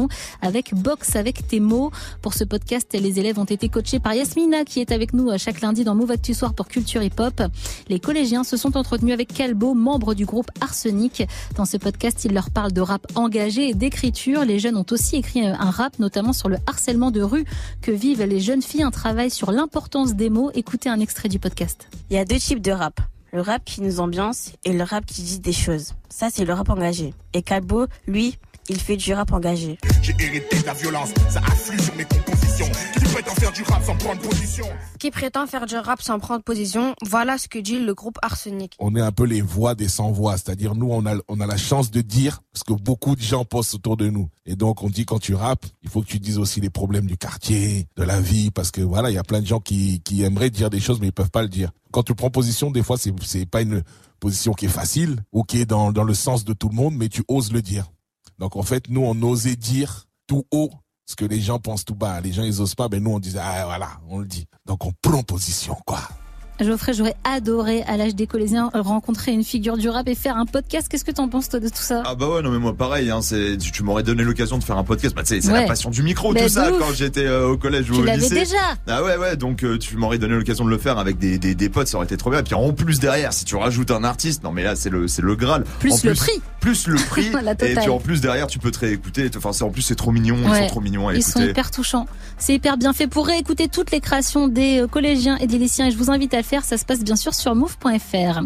avec 0.41 0.73
Box 0.73 1.15
avec 1.15 1.47
tes 1.47 1.59
mots. 1.59 1.91
Pour 2.21 2.33
ce 2.33 2.43
podcast, 2.43 2.87
les 2.93 3.19
élèves 3.19 3.39
ont 3.39 3.45
été 3.45 3.69
coachés 3.69 3.99
par 3.99 4.13
Yasmina 4.13 4.63
qui 4.65 4.79
est 4.79 4.91
avec 4.91 5.13
nous 5.13 5.29
chaque 5.37 5.61
lundi 5.61 5.83
dans 5.83 5.95
Move 5.95 6.11
Actu 6.11 6.33
Soir 6.33 6.53
pour 6.53 6.67
Culture 6.67 7.01
Hip 7.03 7.19
Hop. 7.19 7.41
Les 7.87 7.99
collégiens 7.99 8.43
se 8.43 8.57
sont 8.57 8.77
entretenus 8.77 9.13
avec 9.13 9.33
Calbo, 9.33 9.73
membre 9.73 10.13
du 10.13 10.25
groupe 10.25 10.49
Arsenic. 10.61 11.23
Dans 11.55 11.65
ce 11.65 11.77
podcast, 11.77 12.23
il 12.25 12.33
leur 12.33 12.49
parle 12.49 12.71
de 12.71 12.81
rap 12.81 13.05
engagé 13.15 13.69
et 13.69 13.73
d'écriture. 13.73 14.45
Les 14.45 14.59
jeunes 14.59 14.77
ont 14.77 14.85
aussi 14.91 15.17
écrit 15.17 15.45
un 15.45 15.55
rap, 15.69 15.99
notamment 15.99 16.33
sur 16.33 16.49
le 16.49 16.57
harcèlement 16.67 17.11
de 17.11 17.21
rue 17.21 17.45
que 17.81 17.91
vivent 17.91 18.23
les 18.23 18.39
jeunes 18.39 18.61
filles. 18.61 18.83
Un 18.83 18.91
travail 18.91 19.29
sur 19.29 19.51
l'importance 19.51 20.13
des 20.13 20.29
mots. 20.29 20.51
Écoutez 20.53 20.89
un 20.89 20.99
extrait 20.99 21.29
du 21.29 21.39
podcast. 21.39 21.87
Il 22.09 22.15
y 22.15 22.19
a 22.19 22.25
deux 22.25 22.37
types 22.37 22.61
de 22.61 22.71
rap. 22.71 22.99
Le 23.33 23.41
rap 23.41 23.63
qui 23.63 23.81
nous 23.81 24.01
ambiance 24.01 24.51
et 24.65 24.73
le 24.73 24.83
rap 24.83 25.05
qui 25.05 25.21
dit 25.21 25.39
des 25.39 25.53
choses. 25.53 25.93
Ça, 26.09 26.27
c'est 26.29 26.43
le 26.43 26.53
rap 26.53 26.69
engagé. 26.69 27.13
Et 27.33 27.41
Calbo, 27.41 27.85
lui, 28.05 28.37
il 28.71 28.79
fait 28.79 28.97
du 28.97 29.13
rap 29.13 29.33
engagé. 29.33 29.77
J'ai 30.01 30.15
hérité 30.19 30.61
de 30.61 30.65
la 30.65 30.73
violence, 30.73 31.09
ça 31.29 31.39
afflue 31.39 31.79
sur 31.79 31.93
mes 31.95 32.05
compositions. 32.05 32.65
Qui 32.97 33.03
prétend 33.03 33.35
faire 33.35 33.51
du 33.51 33.63
rap 33.63 33.83
sans 33.83 33.97
prendre 33.97 34.21
position? 34.21 34.65
Qui 34.97 35.11
prétend 35.11 35.47
faire 35.47 35.65
du 35.65 35.75
rap 35.75 36.01
sans 36.01 36.19
prendre 36.19 36.43
position? 36.43 36.95
Voilà 37.05 37.37
ce 37.37 37.49
que 37.49 37.59
dit 37.59 37.79
le 37.79 37.93
groupe 37.93 38.17
Arsenic. 38.21 38.75
On 38.79 38.95
est 38.95 39.01
un 39.01 39.11
peu 39.11 39.25
les 39.25 39.41
voix 39.41 39.75
des 39.75 39.89
sans-voix, 39.89 40.37
c'est-à-dire 40.37 40.75
nous, 40.75 40.89
on 40.89 41.05
a, 41.05 41.15
on 41.27 41.41
a 41.41 41.45
la 41.45 41.57
chance 41.57 41.91
de 41.91 42.01
dire 42.01 42.41
ce 42.53 42.63
que 42.63 42.73
beaucoup 42.73 43.15
de 43.15 43.21
gens 43.21 43.43
pensent 43.43 43.73
autour 43.75 43.97
de 43.97 44.09
nous. 44.09 44.29
Et 44.45 44.55
donc, 44.55 44.83
on 44.83 44.89
dit 44.89 45.05
quand 45.05 45.19
tu 45.19 45.35
rappes, 45.35 45.65
il 45.83 45.89
faut 45.89 46.01
que 46.01 46.07
tu 46.07 46.19
dises 46.19 46.37
aussi 46.37 46.61
les 46.61 46.69
problèmes 46.69 47.05
du 47.05 47.17
quartier, 47.17 47.87
de 47.97 48.03
la 48.03 48.21
vie, 48.21 48.51
parce 48.51 48.71
que 48.71 48.81
voilà, 48.81 49.09
il 49.09 49.15
y 49.15 49.19
a 49.19 49.23
plein 49.23 49.41
de 49.41 49.47
gens 49.47 49.59
qui, 49.59 50.01
qui 50.01 50.23
aimeraient 50.23 50.49
dire 50.49 50.69
des 50.69 50.79
choses, 50.79 51.01
mais 51.01 51.07
ils 51.07 51.13
peuvent 51.13 51.31
pas 51.31 51.41
le 51.41 51.49
dire. 51.49 51.71
Quand 51.91 52.03
tu 52.03 52.15
prends 52.15 52.29
position, 52.29 52.71
des 52.71 52.83
fois, 52.83 52.97
c'est, 52.97 53.13
c'est 53.21 53.45
pas 53.45 53.61
une 53.61 53.83
position 54.21 54.53
qui 54.53 54.65
est 54.65 54.69
facile 54.69 55.17
ou 55.33 55.43
qui 55.43 55.59
est 55.59 55.65
dans, 55.65 55.91
dans 55.91 56.03
le 56.03 56.13
sens 56.13 56.45
de 56.45 56.53
tout 56.53 56.69
le 56.69 56.75
monde, 56.75 56.95
mais 56.95 57.09
tu 57.09 57.23
oses 57.27 57.51
le 57.51 57.61
dire. 57.61 57.91
Donc 58.41 58.55
en 58.55 58.63
fait, 58.63 58.89
nous, 58.89 59.01
on 59.01 59.21
osait 59.21 59.55
dire 59.55 60.07
tout 60.25 60.47
haut 60.51 60.71
ce 61.05 61.15
que 61.15 61.25
les 61.25 61.39
gens 61.39 61.59
pensent 61.59 61.85
tout 61.85 61.93
bas. 61.93 62.19
Les 62.21 62.33
gens, 62.33 62.41
ils 62.41 62.59
osent 62.59 62.73
pas, 62.73 62.87
mais 62.89 62.99
nous, 62.99 63.11
on 63.11 63.19
disait, 63.19 63.39
ah 63.39 63.65
voilà, 63.65 63.99
on 64.09 64.17
le 64.17 64.25
dit. 64.25 64.47
Donc 64.65 64.83
on 64.83 64.91
prend 64.99 65.21
position, 65.21 65.77
quoi. 65.85 65.99
Geoffrey, 66.63 66.93
j'aurais 66.93 67.15
adoré 67.23 67.83
à 67.87 67.97
l'âge 67.97 68.15
des 68.15 68.27
collégiens 68.27 68.69
rencontrer 68.73 69.31
une 69.31 69.43
figure 69.43 69.77
du 69.77 69.89
rap 69.89 70.07
et 70.07 70.15
faire 70.15 70.37
un 70.37 70.45
podcast. 70.45 70.87
Qu'est-ce 70.89 71.03
que 71.05 71.11
t'en 71.11 71.27
penses 71.27 71.49
toi 71.49 71.59
de 71.59 71.67
tout 71.69 71.75
ça? 71.81 72.03
Ah 72.05 72.15
bah 72.15 72.27
ouais, 72.29 72.41
non 72.41 72.51
mais 72.51 72.59
moi 72.59 72.73
pareil, 72.75 73.09
hein, 73.09 73.21
c'est, 73.21 73.57
tu, 73.57 73.71
tu 73.71 73.83
m'aurais 73.83 74.03
donné 74.03 74.23
l'occasion 74.23 74.57
de 74.57 74.63
faire 74.63 74.77
un 74.77 74.83
podcast. 74.83 75.15
Bah, 75.15 75.21
c'est, 75.25 75.41
c'est 75.41 75.51
Ouais. 75.51 75.61
la 75.61 75.67
passion 75.67 75.89
du 75.89 76.03
micro, 76.03 76.33
tout 76.33 76.47
ça, 76.49 76.71
ouf. 76.71 76.79
quand 76.79 76.93
j'étais 76.93 77.25
euh, 77.25 77.47
au 77.49 77.57
collège 77.57 77.89
ou 77.91 77.95
Tu 77.95 78.01
au 78.01 78.03
l'avais 78.05 78.19
lycée. 78.21 78.35
déjà. 78.35 78.57
Ah 78.87 79.03
ouais, 79.03 79.17
ouais, 79.17 79.35
donc 79.35 79.63
euh, 79.63 79.77
tu 79.77 79.97
m'aurais 79.97 80.17
donné 80.17 80.35
l'occasion 80.35 80.63
de 80.65 80.69
le 80.69 80.77
faire 80.77 80.97
avec 80.97 81.17
des, 81.17 81.37
des, 81.37 81.55
des 81.55 81.69
potes, 81.69 81.87
ça 81.87 81.97
aurait 81.97 82.05
été 82.05 82.17
trop 82.17 82.29
bien. 82.29 82.39
Et 82.39 82.43
puis 82.43 82.55
en 82.55 82.71
plus 82.73 82.99
derrière, 82.99 83.33
si 83.33 83.43
tu 83.45 83.55
rajoutes 83.55 83.91
un 83.91 84.03
artiste, 84.03 84.43
non 84.43 84.51
mais 84.51 84.63
là 84.63 84.75
c'est 84.75 84.89
le, 84.89 85.07
c'est 85.07 85.21
le 85.21 85.35
Graal. 85.35 85.63
Plus 85.79 85.91
En 85.93 85.97
le 86.03 86.13
prix. 86.13 86.41
Plus 86.59 86.87
le 86.87 86.95
prix. 86.95 87.31
La 87.43 87.53
et 87.53 87.75
puis 87.75 87.89
en 87.89 87.97
plus 87.99 88.21
derrière, 88.21 88.45
tu 88.47 88.59
peux 88.59 88.69
te 88.71 88.79
réécouter. 88.79 89.29
Enfin, 89.35 89.51
c'est, 89.51 89.63
en 89.63 89.69
plus 89.71 89.81
c'est 89.81 89.95
trop 89.95 90.11
mignon, 90.11 90.37
ils 90.47 90.55
sont 90.55 90.67
trop 90.67 90.81
mignons 90.81 91.07
à 91.07 91.15
Ils 91.15 91.23
sont 91.23 91.41
hyper 91.41 91.71
touchants. 91.71 92.05
C'est 92.37 92.53
hyper 92.53 92.77
bien 92.77 92.93
fait. 92.93 93.07
Pour 93.07 93.25
réécouter 93.25 93.67
toutes 93.67 93.91
les 93.91 93.99
créations 93.99 94.47
des 94.47 94.81
euh, 94.81 94.87
collégiens 94.87 95.37
et 95.37 95.47
des 95.47 95.57
lycéens, 95.57 95.87
et 95.87 95.91
je 95.91 95.97
vous 95.97 96.11
invite 96.11 96.33
à 96.33 96.37
le 96.37 96.43
faire, 96.51 96.65
ça 96.65 96.77
se 96.77 96.83
passe 96.83 96.99
bien 96.99 97.15
sûr 97.15 97.33
sur 97.33 97.55
move.fr. 97.55 98.41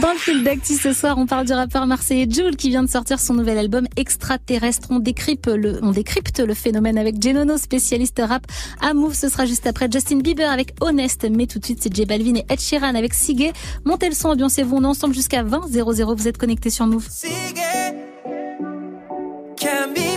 Dans 0.00 0.12
le 0.12 0.18
fil 0.18 0.42
d'actu 0.42 0.74
ce 0.74 0.92
soir, 0.92 1.16
on 1.16 1.26
parle 1.26 1.46
du 1.46 1.52
rappeur 1.52 1.86
marseillais 1.86 2.26
Jules 2.28 2.56
qui 2.56 2.70
vient 2.70 2.82
de 2.82 2.90
sortir 2.90 3.20
son 3.20 3.34
nouvel 3.34 3.56
album 3.56 3.86
Extraterrestre. 3.96 4.88
On 4.90 4.98
décrypte 4.98 5.46
le, 5.46 5.78
on 5.82 5.92
décrypte 5.92 6.40
le 6.40 6.54
phénomène 6.54 6.98
avec 6.98 7.22
Genono, 7.22 7.56
spécialiste 7.56 8.20
rap 8.26 8.44
à 8.80 8.94
Move. 8.94 9.14
Ce 9.14 9.28
sera 9.28 9.46
juste 9.46 9.68
après 9.68 9.88
Justin 9.92 10.18
Bieber 10.18 10.50
avec 10.50 10.74
Honest. 10.80 11.24
Mais 11.30 11.46
tout 11.46 11.60
de 11.60 11.64
suite, 11.64 11.78
c'est 11.80 11.94
J 11.94 12.04
Balvin 12.04 12.34
et 12.34 12.44
Ed 12.48 12.60
Sheeran 12.60 12.96
avec 12.96 13.14
Sigue. 13.14 13.52
Montez 13.84 14.08
le 14.08 14.14
son, 14.16 14.30
ambiancez-vous. 14.30 14.76
On 14.76 14.82
est 14.82 14.86
ensemble 14.86 15.14
jusqu'à 15.14 15.44
20 15.44 15.68
00. 15.68 16.16
Vous 16.16 16.26
êtes 16.26 16.38
connectés 16.38 16.70
sur 16.70 16.86
Move. 16.86 17.06
Que 19.56 20.11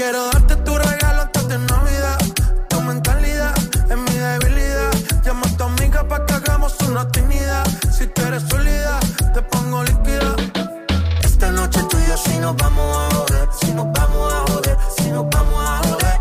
quiero 0.00 0.30
darte 0.30 0.56
tu 0.56 0.78
regalo 0.78 1.20
antes 1.22 1.46
de 1.48 1.58
Navidad. 1.58 2.18
Tu 2.70 2.80
mentalidad 2.80 3.54
es 3.90 3.98
mi 3.98 4.16
debilidad. 4.28 4.92
Llama 5.22 5.46
a 5.46 5.56
tu 5.58 5.64
amiga 5.64 6.08
para 6.08 6.24
que 6.24 6.34
hagamos 6.34 6.74
una 6.88 7.02
actividad. 7.02 7.66
Si 7.92 8.06
tú 8.06 8.22
eres 8.22 8.42
sólida, 8.48 8.98
te 9.34 9.42
pongo 9.42 9.84
líquida. 9.84 10.34
Esta 11.22 11.50
noche 11.50 11.80
tú 11.90 11.98
y 11.98 12.08
yo 12.08 12.16
si 12.16 12.38
nos 12.38 12.56
vamos 12.56 12.96
a 12.96 13.14
joder. 13.14 13.48
Si 13.60 13.72
nos 13.72 13.92
vamos 13.92 14.32
a 14.32 14.38
joder, 14.50 14.78
si 14.96 15.10
nos 15.10 15.26
vamos 15.28 15.60
a 15.68 15.76
joder. 15.88 16.16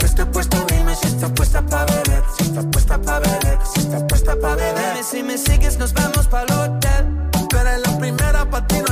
Yo 0.00 0.06
estoy 0.06 0.26
puesto, 0.26 0.56
dime 0.68 0.94
si 0.94 1.06
estás 1.06 1.30
puesta 1.30 1.62
para 1.62 1.86
beber. 1.86 2.22
Si 2.36 2.42
estás 2.44 2.66
puesta 2.66 2.98
para 2.98 3.20
beber, 3.20 3.58
si 3.72 3.80
estás 3.80 4.02
puesta 4.10 4.36
para 4.42 4.56
beber. 4.56 4.92
Dime 4.92 5.04
si 5.10 5.22
me 5.22 5.38
sigues, 5.38 5.78
nos 5.78 5.94
vamos 5.94 6.26
para 6.26 6.44
el 6.44 6.52
hotel. 6.52 7.02
Tú 7.48 7.56
eres 7.56 7.80
la 7.86 7.98
primera, 7.98 8.50
para 8.50 8.66
ti 8.66 8.76
no 8.86 8.91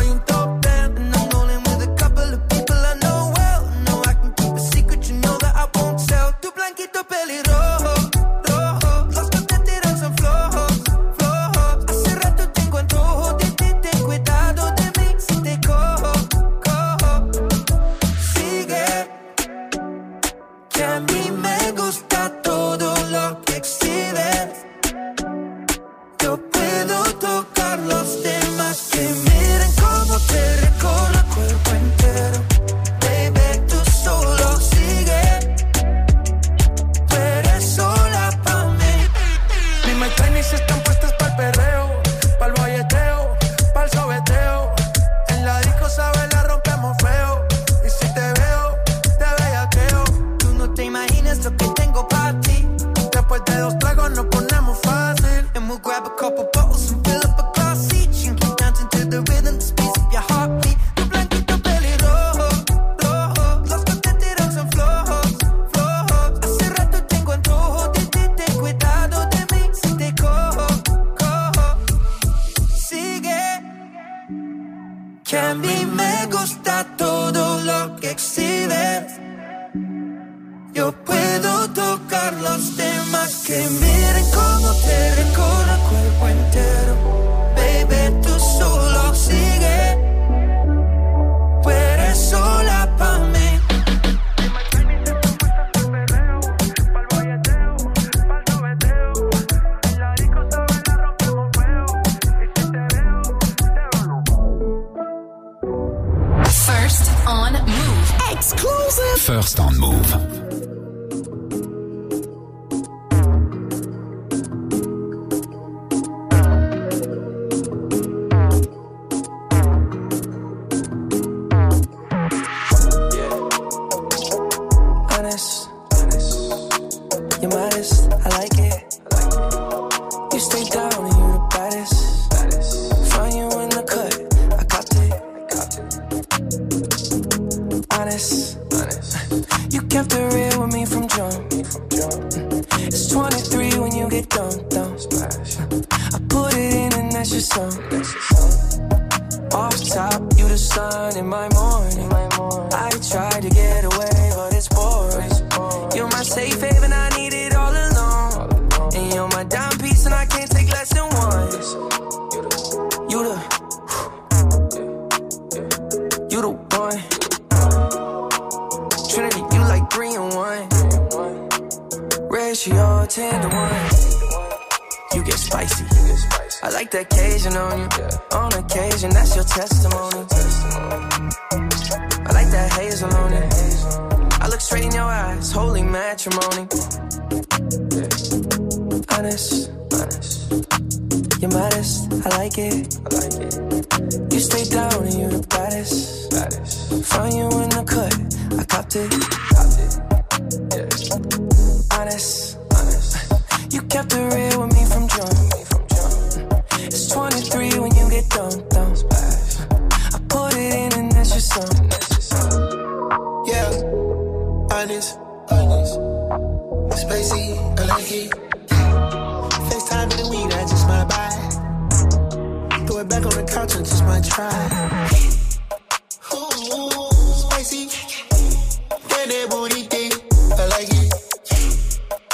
that 229.40 229.50
booty 229.50 229.82
thing, 229.88 230.12
I 230.52 230.66
like 230.68 230.90
it. 230.90 231.08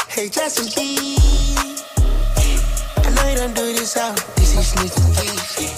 Hey, 0.08 0.28
Justin 0.28 0.66
B. 0.74 1.18
I 3.04 3.10
know 3.14 3.24
you 3.30 3.36
done 3.36 3.54
do 3.54 3.66
this 3.74 3.96
out. 3.96 4.16
This 4.36 4.56
is 4.56 4.74
sneaky 4.74 5.02
geek. 5.14 5.70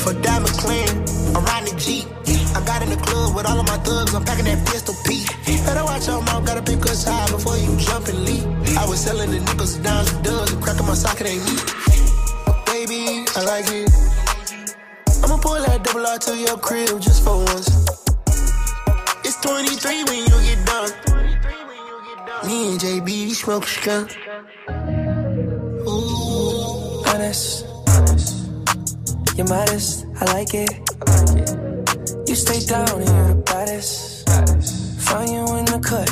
For 0.00 0.14
Diamond 0.22 0.56
Clan, 0.56 0.88
I'm 1.36 1.44
riding 1.44 1.74
the 1.74 1.80
Jeep. 1.80 2.06
I 2.56 2.64
got 2.64 2.82
in 2.82 2.90
the 2.90 2.96
club 2.96 3.34
with 3.34 3.46
all 3.46 3.58
of 3.58 3.66
my 3.66 3.76
thugs. 3.78 4.14
I'm 4.14 4.24
packing 4.24 4.46
that 4.46 4.64
pistol 4.66 4.94
P. 5.04 5.26
Better 5.66 5.84
watch 5.84 6.06
your 6.06 6.22
mouth, 6.22 6.46
gotta 6.46 6.62
pick 6.62 6.80
us 6.86 7.04
high 7.04 7.28
before 7.30 7.56
you 7.56 7.76
jump 7.76 8.08
and 8.08 8.24
leap. 8.24 8.44
I 8.78 8.86
was 8.88 9.00
selling 9.00 9.30
the 9.30 9.40
nickels 9.40 9.76
down 9.76 10.04
the 10.04 10.20
dubs 10.22 10.52
and 10.52 10.62
cracking 10.62 10.86
my 10.86 10.94
socket 10.94 11.26
ain't 11.26 11.44
me. 11.44 11.56
Baby, 12.64 13.26
I 13.36 13.42
like 13.44 13.68
it. 13.68 13.90
I'ma 15.24 15.36
pull 15.38 15.60
that 15.60 15.82
double 15.82 16.06
R 16.06 16.18
to 16.18 16.36
your 16.36 16.56
crib 16.58 17.00
just 17.00 17.24
for 17.24 17.36
once. 17.44 17.95
It's 19.48 19.82
23 19.82 20.04
when 20.04 20.18
you 20.18 20.38
get 20.42 20.66
done. 20.66 20.90
Me 22.48 22.70
and 22.70 22.80
JB 22.80 23.30
smoke 23.30 23.66
skunk. 23.66 24.16
Ooh. 25.86 27.04
Honest. 27.06 27.64
You're 29.36 29.46
modest, 29.46 30.06
I 30.20 30.24
like 30.32 30.52
it. 30.52 30.70
I 31.06 31.20
like 31.22 31.38
it. 31.38 32.28
You 32.28 32.34
stay 32.34 32.60
down 32.66 32.88
and 32.90 33.08
you're 33.08 33.28
the 33.28 33.42
baddest. 33.46 34.28
Find 35.00 35.30
you 35.30 35.56
in 35.58 35.64
the 35.66 35.78
cut, 35.78 36.10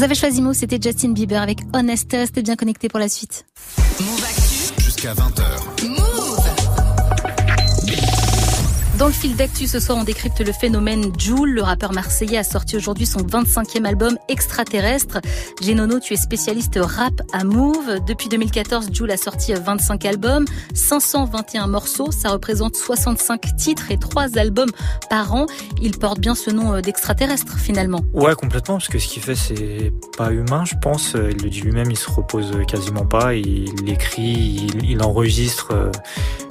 Vous 0.00 0.04
avez 0.04 0.14
choisi 0.14 0.40
Move, 0.40 0.54
c'était 0.54 0.78
Justin 0.80 1.10
Bieber 1.10 1.42
avec 1.42 1.58
Honest. 1.74 2.10
Restez 2.12 2.40
bien 2.40 2.56
connecté 2.56 2.88
pour 2.88 2.98
la 2.98 3.10
suite. 3.10 3.44
Jusqu'à 4.78 5.12
20h. 5.12 5.49
Dans 9.00 9.06
le 9.06 9.14
fil 9.14 9.34
d'actu 9.34 9.66
ce 9.66 9.80
soir, 9.80 9.96
on 9.96 10.04
décrypte 10.04 10.40
le 10.40 10.52
phénomène 10.52 11.10
Joule. 11.18 11.52
Le 11.52 11.62
rappeur 11.62 11.94
marseillais 11.94 12.36
a 12.36 12.44
sorti 12.44 12.76
aujourd'hui 12.76 13.06
son 13.06 13.20
25e 13.20 13.86
album 13.86 14.18
Extraterrestre. 14.28 15.22
Genono, 15.62 16.00
tu 16.00 16.12
es 16.12 16.18
spécialiste 16.18 16.78
rap 16.78 17.14
à 17.32 17.42
Move. 17.44 18.04
Depuis 18.06 18.28
2014, 18.28 18.90
Joule 18.92 19.10
a 19.10 19.16
sorti 19.16 19.54
25 19.54 20.04
albums, 20.04 20.44
521 20.74 21.66
morceaux. 21.66 22.10
Ça 22.10 22.28
représente 22.28 22.76
65 22.76 23.56
titres 23.56 23.90
et 23.90 23.96
3 23.96 24.36
albums 24.36 24.70
par 25.08 25.34
an. 25.34 25.46
Il 25.80 25.96
porte 25.96 26.20
bien 26.20 26.34
ce 26.34 26.50
nom 26.50 26.78
d'extraterrestre 26.82 27.56
finalement. 27.56 28.02
Ouais, 28.12 28.34
complètement, 28.34 28.74
parce 28.74 28.88
que 28.88 28.98
ce 28.98 29.08
qu'il 29.08 29.22
fait, 29.22 29.34
c'est 29.34 29.94
pas 30.18 30.30
humain, 30.30 30.66
je 30.66 30.74
pense. 30.78 31.14
Il 31.14 31.42
le 31.42 31.48
dit 31.48 31.62
lui-même, 31.62 31.90
il 31.90 31.96
se 31.96 32.10
repose 32.10 32.52
quasiment 32.68 33.06
pas. 33.06 33.32
Il 33.32 33.88
écrit, 33.88 34.68
il, 34.84 35.02
enregistre 35.02 35.68
euh, 35.72 35.90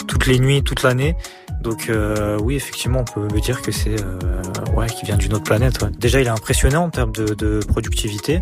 toutes 0.08 0.26
les 0.26 0.40
nuits, 0.40 0.64
toute 0.64 0.82
l'année. 0.82 1.16
Donc 1.62 1.90
euh, 1.90 2.39
oui, 2.42 2.56
effectivement, 2.56 3.02
on 3.02 3.04
peut 3.04 3.34
me 3.34 3.40
dire 3.40 3.62
que 3.62 3.72
c'est 3.72 4.02
euh, 4.02 4.42
ouais, 4.76 4.88
qui 4.88 5.06
vient 5.06 5.18
d'une 5.18 5.34
autre 5.34 5.44
planète. 5.44 5.84
Déjà, 6.00 6.22
il 6.22 6.28
est 6.28 6.32
impressionnant 6.32 6.86
en 6.86 6.90
termes 6.90 7.12
de, 7.12 7.34
de 7.34 7.60
productivité. 7.68 8.42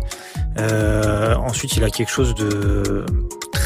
Euh, 0.58 1.34
ensuite, 1.36 1.76
il 1.76 1.84
a 1.84 1.90
quelque 1.90 2.10
chose 2.10 2.34
de 2.34 3.04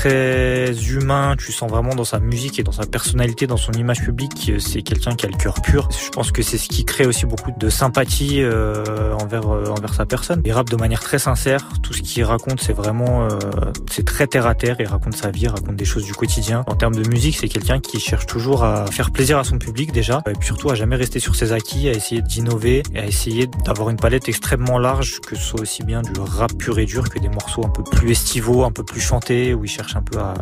très 0.03 0.73
humain. 0.91 1.37
Tu 1.39 1.53
sens 1.53 1.71
vraiment 1.71 1.95
dans 1.95 2.05
sa 2.05 2.19
musique 2.19 2.59
et 2.59 2.65
dans 2.65 2.73
sa 2.73 2.87
personnalité, 2.87 3.47
dans 3.47 3.57
son 3.57 3.73
image 3.73 4.03
publique, 4.03 4.53
c'est 4.59 4.83
quelqu'un 4.83 5.15
qui 5.15 5.27
a 5.27 5.29
le 5.29 5.37
cœur 5.37 5.63
pur. 5.63 5.89
Je 5.93 6.09
pense 6.11 6.33
que 6.33 6.43
c'est 6.43 6.59
ce 6.59 6.69
qui 6.69 6.85
crée 6.85 7.07
aussi 7.07 7.25
beaucoup 7.25 7.53
de 7.57 7.69
sympathie 7.69 8.43
euh, 8.43 9.15
envers 9.15 9.47
envers 9.47 9.95
sa 9.95 10.05
personne. 10.05 10.43
Il 10.45 10.53
rappe 10.53 10.71
de 10.71 10.77
manière 10.77 11.01
très 11.01 11.21
sincère. 11.21 11.69
Tout 11.85 11.93
ce 11.93 12.03
qu'il 12.03 12.25
raconte, 12.25 12.61
c'est 12.61 12.73
vraiment 12.73 13.29
c'est 13.91 14.05
très 14.05 14.27
terre 14.27 14.47
à 14.47 14.55
terre. 14.57 14.77
Il 14.81 14.87
raconte 14.87 15.15
sa 15.15 15.31
vie, 15.31 15.43
il 15.43 15.49
raconte 15.49 15.77
des 15.77 15.85
choses 15.85 16.05
du 16.05 16.15
quotidien. 16.15 16.65
En 16.67 16.75
termes 16.75 16.97
de 16.97 17.09
musique, 17.09 17.37
c'est 17.37 17.49
quelqu'un 17.49 17.79
qui 17.79 18.01
cherche 18.01 18.27
toujours 18.27 18.65
à 18.65 18.87
faire 18.87 19.13
plaisir 19.13 19.39
à 19.39 19.45
son 19.45 19.59
public 19.59 19.93
déjà, 19.93 20.23
et 20.27 20.33
puis 20.33 20.47
surtout 20.47 20.71
à 20.71 20.75
jamais 20.75 20.97
rester 20.97 21.21
sur 21.21 21.37
ses 21.37 21.53
acquis, 21.53 21.89
à 21.89 21.93
essayer 21.93 22.23
d'innover, 22.23 22.83
à 22.97 23.07
essayer 23.07 23.47
d'avoir 23.65 23.91
une 23.91 23.97
palette 23.97 24.29
extrêmement 24.29 24.79
large, 24.79 25.21
que 25.21 25.37
ce 25.37 25.43
soit 25.43 25.61
aussi 25.61 25.85
bien 25.85 26.03
du 26.03 26.13
rap 26.19 26.53
pur 26.55 26.79
et 26.81 26.87
dur 26.87 27.09
que 27.09 27.21
des 27.21 27.29
morceaux 27.29 27.65
un 27.65 27.71
peu 27.71 27.85
plus 27.85 28.11
estivaux, 28.11 28.65
un 28.65 28.73
peu 28.73 28.85
plus 28.85 29.01
chantés, 29.01 29.55
où 29.55 29.65
il 29.65 29.71
cherche 29.71 29.92
cherche 29.93 29.97
un 29.97 30.03
peu 30.03 30.19
à, 30.19 30.35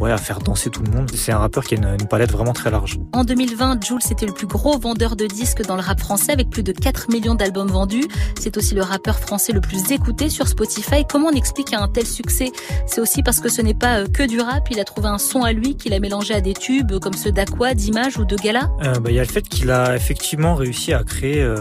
ouais, 0.00 0.12
à 0.12 0.18
faire 0.18 0.38
danser 0.40 0.70
tout 0.70 0.82
le 0.82 0.90
monde. 0.90 1.10
C'est 1.14 1.32
un 1.32 1.38
rappeur 1.38 1.64
qui 1.64 1.74
a 1.74 1.78
une, 1.78 1.96
une 2.00 2.08
palette 2.08 2.32
vraiment 2.32 2.52
très 2.52 2.70
large. 2.70 2.98
En 3.12 3.24
2020, 3.24 3.84
Jules 3.84 3.98
était 4.10 4.26
le 4.26 4.32
plus 4.32 4.46
gros 4.46 4.78
vendeur 4.78 5.16
de 5.16 5.26
disques 5.26 5.62
dans 5.66 5.76
le 5.76 5.82
rap 5.82 6.00
français 6.00 6.32
avec 6.32 6.50
plus 6.50 6.62
de 6.62 6.72
4 6.72 7.10
millions 7.10 7.34
d'albums 7.34 7.68
vendus. 7.68 8.06
C'est 8.38 8.56
aussi 8.56 8.74
le 8.74 8.82
rappeur 8.82 9.18
français 9.18 9.52
le 9.52 9.60
plus 9.60 9.90
écouté 9.92 10.28
sur 10.28 10.48
Spotify. 10.48 11.04
Comment 11.08 11.28
on 11.28 11.36
explique 11.36 11.72
un 11.72 11.88
tel 11.88 12.06
succès? 12.06 12.52
C'est 12.86 13.00
aussi 13.00 13.22
parce 13.22 13.40
que 13.40 13.48
ce 13.48 13.62
n'est 13.62 13.74
pas 13.74 14.00
euh, 14.00 14.06
que 14.06 14.26
du 14.26 14.40
rap. 14.40 14.68
Il 14.70 14.80
a 14.80 14.84
trouvé 14.84 15.08
un 15.08 15.18
son 15.18 15.42
à 15.42 15.52
lui 15.52 15.76
qu'il 15.76 15.92
a 15.94 16.00
mélangé 16.00 16.34
à 16.34 16.40
des 16.40 16.54
tubes 16.54 16.98
comme 16.98 17.14
ceux 17.14 17.32
d'Aqua, 17.32 17.74
d'Image 17.74 18.18
ou 18.18 18.24
de 18.24 18.36
Gala. 18.36 18.70
Euh, 18.82 18.98
bah, 19.00 19.10
Il 19.10 19.16
y 19.16 19.18
a 19.18 19.22
le 19.22 19.28
fait 19.28 19.42
qu'il 19.42 19.70
a 19.70 19.94
effectivement 19.94 20.54
réussi 20.54 20.92
à 20.92 21.02
créer 21.04 21.42
euh, 21.42 21.58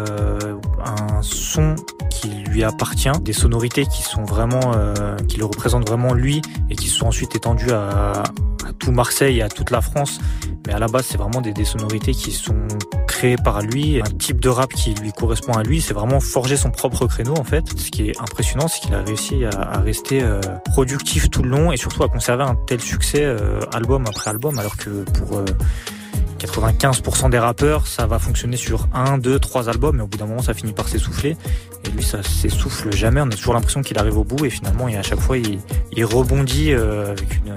un 0.83 1.21
son 1.21 1.75
qui 2.09 2.29
lui 2.29 2.63
appartient, 2.63 3.11
des 3.21 3.33
sonorités 3.33 3.85
qui 3.85 4.01
sont 4.01 4.23
vraiment, 4.23 4.73
euh, 4.75 5.15
qui 5.27 5.37
le 5.37 5.45
représentent 5.45 5.87
vraiment 5.87 6.13
lui 6.13 6.41
et 6.69 6.75
qui 6.75 6.87
sont 6.87 7.07
ensuite 7.07 7.34
étendues 7.35 7.71
à, 7.71 8.23
tout 8.79 8.91
Marseille 8.91 9.39
et 9.39 9.41
à 9.41 9.49
toute 9.49 9.71
la 9.71 9.81
France. 9.81 10.19
Mais 10.67 10.73
à 10.73 10.79
la 10.79 10.87
base, 10.87 11.05
c'est 11.05 11.17
vraiment 11.17 11.41
des, 11.41 11.53
sonorités 11.65 12.13
qui 12.13 12.31
sont 12.31 12.67
créées 13.07 13.37
par 13.37 13.61
lui, 13.61 14.01
un 14.01 14.17
type 14.17 14.39
de 14.39 14.49
rap 14.49 14.73
qui 14.73 14.93
lui 14.95 15.11
correspond 15.11 15.53
à 15.53 15.63
lui. 15.63 15.81
C'est 15.81 15.93
vraiment 15.93 16.19
forger 16.19 16.57
son 16.57 16.71
propre 16.71 17.07
créneau 17.07 17.35
en 17.37 17.43
fait. 17.43 17.63
Ce 17.77 17.91
qui 17.91 18.09
est 18.09 18.19
impressionnant, 18.19 18.67
c'est 18.67 18.81
qu'il 18.81 18.93
a 18.93 19.01
réussi 19.01 19.45
à, 19.45 19.49
à 19.49 19.79
rester 19.79 20.21
euh, 20.21 20.41
productif 20.65 21.29
tout 21.29 21.43
le 21.43 21.49
long 21.49 21.71
et 21.71 21.77
surtout 21.77 22.03
à 22.03 22.09
conserver 22.09 22.43
un 22.43 22.55
tel 22.67 22.81
succès 22.81 23.23
euh, 23.23 23.59
album 23.73 24.05
après 24.07 24.29
album, 24.31 24.57
alors 24.59 24.77
que 24.77 25.03
pour 25.11 25.37
euh, 25.37 25.45
95% 26.39 27.29
des 27.29 27.39
rappeurs, 27.39 27.87
ça 27.87 28.05
va 28.07 28.19
fonctionner 28.19 28.57
sur 28.57 28.87
un, 28.93 29.17
deux, 29.17 29.39
trois 29.39 29.69
albums, 29.69 29.97
mais 29.97 30.03
au 30.03 30.07
bout 30.07 30.17
d'un 30.17 30.25
moment, 30.25 30.41
ça 30.41 30.53
finit 30.53 30.73
par 30.73 30.87
s'essouffler. 30.87 31.37
Et 31.85 31.89
lui, 31.89 32.03
ça 32.03 32.23
s'essouffle 32.23 32.91
jamais. 32.93 33.21
On 33.21 33.27
a 33.27 33.35
toujours 33.35 33.53
l'impression 33.53 33.81
qu'il 33.81 33.97
arrive 33.97 34.17
au 34.17 34.23
bout 34.23 34.45
et 34.45 34.49
finalement, 34.49 34.87
et 34.87 34.97
à 34.97 35.03
chaque 35.03 35.19
fois, 35.19 35.37
il, 35.37 36.05
rebondit 36.05 36.73
euh, 36.73 37.11
avec 37.11 37.37
une, 37.37 37.55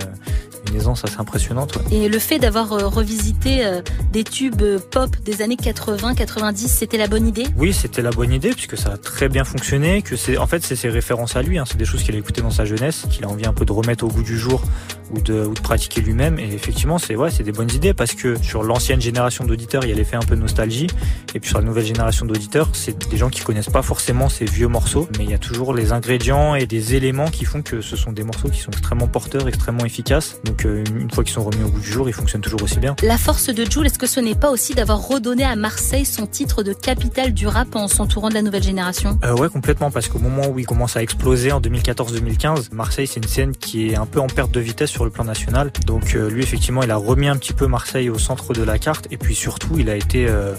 une 0.68 0.76
aisance 0.76 1.04
assez 1.04 1.18
impressionnante. 1.18 1.76
ouais. 1.76 1.82
Et 1.96 2.08
le 2.08 2.18
fait 2.18 2.38
d'avoir 2.38 2.72
euh, 2.72 2.86
revisité 2.86 3.64
euh, 3.64 3.80
des 4.12 4.24
tubes 4.24 4.62
euh, 4.62 4.78
pop 4.78 5.10
des 5.24 5.42
années 5.42 5.56
80-90, 5.56 6.68
c'était 6.68 6.98
la 6.98 7.06
bonne 7.06 7.26
idée? 7.26 7.44
Oui, 7.56 7.72
c'était 7.72 8.02
la 8.02 8.10
bonne 8.10 8.32
idée 8.32 8.50
puisque 8.50 8.76
ça 8.76 8.92
a 8.92 8.96
très 8.96 9.28
bien 9.28 9.44
fonctionné. 9.44 10.02
Que 10.02 10.16
c'est, 10.16 10.36
en 10.36 10.46
fait, 10.46 10.62
c'est 10.62 10.76
ses 10.76 10.88
références 10.88 11.36
à 11.36 11.42
lui. 11.42 11.58
Hein, 11.58 11.64
c'est 11.66 11.76
des 11.78 11.84
choses 11.84 12.02
qu'il 12.02 12.14
a 12.14 12.18
écoutées 12.18 12.42
dans 12.42 12.50
sa 12.50 12.64
jeunesse, 12.64 13.06
qu'il 13.10 13.24
a 13.24 13.28
envie 13.28 13.46
un 13.46 13.52
peu 13.52 13.64
de 13.64 13.72
remettre 13.72 14.04
au 14.04 14.08
goût 14.08 14.22
du 14.22 14.38
jour 14.38 14.62
ou 15.10 15.20
de, 15.20 15.44
ou 15.44 15.54
de 15.54 15.60
pratiquer 15.60 16.00
lui-même. 16.00 16.38
Et 16.38 16.52
effectivement, 16.52 16.98
c'est 16.98 17.16
ouais, 17.16 17.30
c'est 17.30 17.42
des 17.42 17.52
bonnes 17.52 17.72
idées 17.72 17.94
parce 17.94 18.14
que 18.14 18.40
sur 18.42 18.62
l'ancienne 18.62 19.00
génération 19.00 19.44
d'auditeurs, 19.44 19.84
il 19.84 19.90
y 19.90 19.92
a 19.92 19.96
l'effet 19.96 20.16
un 20.16 20.20
peu 20.20 20.36
de 20.36 20.40
nostalgie. 20.40 20.88
Et 21.34 21.40
puis 21.40 21.48
sur 21.48 21.58
la 21.58 21.64
nouvelle 21.64 21.86
génération 21.86 22.26
d'auditeurs, 22.26 22.68
c'est 22.72 23.08
des 23.08 23.16
gens 23.16 23.30
qui 23.30 23.40
connaissent 23.40 23.70
pas 23.70 23.82
forcément 23.82 24.28
ces 24.28 24.44
vieux 24.44 24.68
morceaux, 24.68 25.08
mais 25.18 25.24
il 25.24 25.30
y 25.30 25.34
a 25.34 25.38
toujours 25.38 25.74
les 25.74 25.92
ingrédients 25.92 26.54
et 26.54 26.66
des 26.66 26.94
éléments 26.94 27.28
qui 27.28 27.44
font 27.44 27.62
que 27.62 27.80
ce 27.80 27.96
sont 27.96 28.12
des 28.12 28.24
morceaux 28.24 28.48
qui 28.48 28.60
sont 28.60 28.70
extrêmement 28.70 29.08
porteurs, 29.08 29.48
extrêmement 29.48 29.84
efficaces. 29.84 30.40
Donc 30.44 30.57
euh, 30.66 30.84
une 30.94 31.10
fois 31.10 31.24
qu'ils 31.24 31.32
sont 31.32 31.44
remis 31.44 31.62
au 31.62 31.68
goût 31.68 31.80
du 31.80 31.90
jour, 31.90 32.08
ils 32.08 32.12
fonctionnent 32.12 32.42
toujours 32.42 32.62
aussi 32.62 32.78
bien. 32.78 32.96
La 33.02 33.18
force 33.18 33.48
de 33.48 33.64
Jules, 33.64 33.86
est-ce 33.86 33.98
que 33.98 34.06
ce 34.06 34.20
n'est 34.20 34.34
pas 34.34 34.50
aussi 34.50 34.74
d'avoir 34.74 35.06
redonné 35.06 35.44
à 35.44 35.56
Marseille 35.56 36.04
son 36.04 36.26
titre 36.26 36.62
de 36.62 36.72
capitale 36.72 37.32
du 37.32 37.46
rap 37.46 37.74
en 37.74 37.88
s'entourant 37.88 38.28
de 38.28 38.34
la 38.34 38.42
nouvelle 38.42 38.62
génération? 38.62 39.18
Euh, 39.24 39.34
ouais, 39.34 39.48
complètement, 39.48 39.90
parce 39.90 40.08
qu'au 40.08 40.18
moment 40.18 40.48
où 40.48 40.58
il 40.58 40.66
commence 40.66 40.96
à 40.96 41.02
exploser 41.02 41.52
en 41.52 41.60
2014-2015, 41.60 42.72
Marseille, 42.72 43.06
c'est 43.06 43.20
une 43.20 43.28
scène 43.28 43.52
qui 43.56 43.88
est 43.88 43.96
un 43.96 44.06
peu 44.06 44.20
en 44.20 44.26
perte 44.26 44.50
de 44.50 44.60
vitesse 44.60 44.90
sur 44.90 45.04
le 45.04 45.10
plan 45.10 45.24
national. 45.24 45.72
Donc 45.86 46.14
euh, 46.14 46.30
lui, 46.30 46.42
effectivement, 46.42 46.82
il 46.82 46.90
a 46.90 46.96
remis 46.96 47.28
un 47.28 47.36
petit 47.36 47.52
peu 47.52 47.66
Marseille 47.66 48.10
au 48.10 48.18
centre 48.18 48.52
de 48.52 48.62
la 48.62 48.78
carte, 48.78 49.06
et 49.10 49.16
puis 49.16 49.34
surtout, 49.34 49.78
il 49.78 49.90
a 49.90 49.96
été 49.96 50.26
euh, 50.28 50.54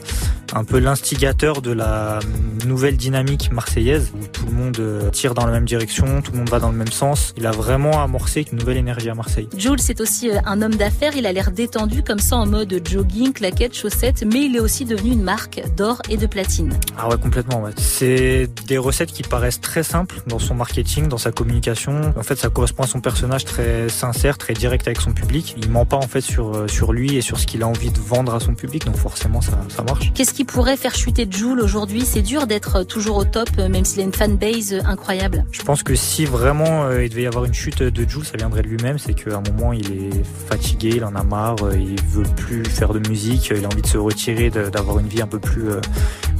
un 0.54 0.64
peu 0.64 0.80
l'instigateur 0.80 1.62
de 1.62 1.72
la 1.72 2.18
euh, 2.18 2.22
nouvelle 2.66 2.98
dynamique 2.98 3.52
marseillaise, 3.52 4.12
où 4.20 4.28
tout 4.28 4.46
le 4.46 4.52
monde 4.52 5.12
tire 5.12 5.34
dans 5.34 5.46
la 5.46 5.52
même 5.52 5.66
direction, 5.66 6.22
tout 6.22 6.32
le 6.32 6.40
monde 6.40 6.50
va 6.50 6.60
dans 6.60 6.72
le 6.72 6.78
même 6.78 6.92
sens. 6.92 7.34
Il 7.38 7.46
a 7.46 7.52
vraiment 7.52 8.04
amorcé 8.04 8.46
une 8.52 8.60
nouvelle 8.60 8.78
énergie 8.78 9.10
à 9.10 9.16
Marseille. 9.16 9.48
Jules, 9.58 9.80
c'est 9.90 10.02
aussi 10.02 10.30
euh, 10.30 10.38
un 10.46 10.62
homme 10.62 10.76
d'affaires. 10.76 11.14
Il 11.16 11.26
a 11.26 11.34
l'air 11.34 11.50
détendu 11.50 12.04
comme 12.04 12.20
ça 12.20 12.36
en 12.36 12.46
mode 12.46 12.80
jogging, 12.88 13.34
claquettes, 13.34 13.76
chaussettes, 13.76 14.24
mais 14.24 14.42
il 14.46 14.56
est 14.56 14.60
aussi 14.60 14.86
devenu 14.86 15.14
une 15.14 15.24
marque 15.24 15.64
d'or 15.76 16.04
et 16.10 16.18
de 16.18 16.28
platine. 16.28 16.72
Ah 16.96 17.10
ouais, 17.10 17.18
complètement. 17.18 17.64
Ouais. 17.64 17.72
C'est 17.76 18.48
des 18.68 18.78
recettes 18.78 19.12
qui 19.12 19.24
paraissent 19.24 19.62
très 19.62 19.82
simples 19.82 20.22
dans 20.28 20.38
son 20.38 20.54
marketing, 20.54 21.08
dans 21.08 21.18
sa 21.18 21.32
communication. 21.32 22.14
En 22.16 22.22
fait, 22.22 22.36
ça 22.36 22.50
correspond 22.50 22.84
à 22.84 22.88
son 22.88 23.02
personnage 23.02 23.46
très 23.46 23.90
sincère, 23.90 24.38
très 24.38 24.54
direct 24.54 24.86
avec 24.86 25.02
son 25.02 25.12
public. 25.12 25.56
Il 25.58 25.72
ment 25.72 25.86
pas 25.86 25.98
en 25.98 26.08
fait 26.08 26.22
sur 26.22 26.56
euh, 26.56 26.68
sur 26.68 26.94
lui 26.94 27.16
et 27.16 27.22
sur 27.22 27.40
ce 27.40 27.48
qu'il 27.48 27.64
a 27.64 27.68
envie 27.68 27.90
de 27.90 28.00
vendre 28.00 28.36
à 28.36 28.40
son 28.40 28.54
public. 28.54 28.86
Donc 28.86 28.96
forcément, 28.98 29.42
ça 29.42 29.58
ça 29.70 29.82
marche. 29.82 30.14
Qu'est-ce 30.14 30.36
qui 30.36 30.46
pourrait 30.46 30.78
faire 30.78 30.94
chuter 30.94 31.28
Jules 31.28 31.62
aujourd'hui? 31.62 32.02
C'est 32.06 32.22
dur 32.22 32.46
d'être 32.46 32.84
toujours 32.84 33.18
au 33.18 33.26
top, 33.26 33.50
euh, 33.58 33.70
même 33.70 33.86
s'il 33.86 34.02
a 34.02 34.04
une 34.04 34.14
fanbase 34.14 34.74
euh, 34.74 34.82
incroyable. 34.86 35.46
Je 35.52 35.64
pense 35.64 35.82
que 35.82 35.96
si 35.96 36.26
vraiment 36.26 36.84
euh, 36.84 37.04
il 37.04 37.10
devait 37.10 37.24
y 37.24 37.28
avoir 37.28 37.46
une 37.46 37.56
chute 37.56 37.82
de 37.82 38.08
Jules, 38.08 38.26
ça 38.26 38.38
viendrait 38.38 38.62
de 38.62 38.68
lui-même. 38.68 39.00
C'est 39.00 39.14
qu'à 39.14 39.38
un 39.38 39.42
moment, 39.52 39.74
il 39.80 39.92
est 40.06 40.24
fatigué, 40.48 40.94
il 40.98 41.04
en 41.04 41.16
a 41.16 41.24
marre, 41.24 41.56
euh, 41.64 41.76
il 41.78 42.02
veut 42.10 42.24
plus 42.36 42.64
faire 42.66 42.94
de 42.94 43.08
musique, 43.10 43.52
euh, 43.52 43.58
il 43.58 43.66
a 43.66 43.68
envie 43.68 43.82
de 43.82 43.88
se 43.88 43.98
retirer, 43.98 44.50
d'avoir 44.50 45.00
une 45.00 45.08
vie 45.08 45.22
un 45.22 45.28
peu 45.28 45.40
plus. 45.40 45.70
euh, 45.70 45.82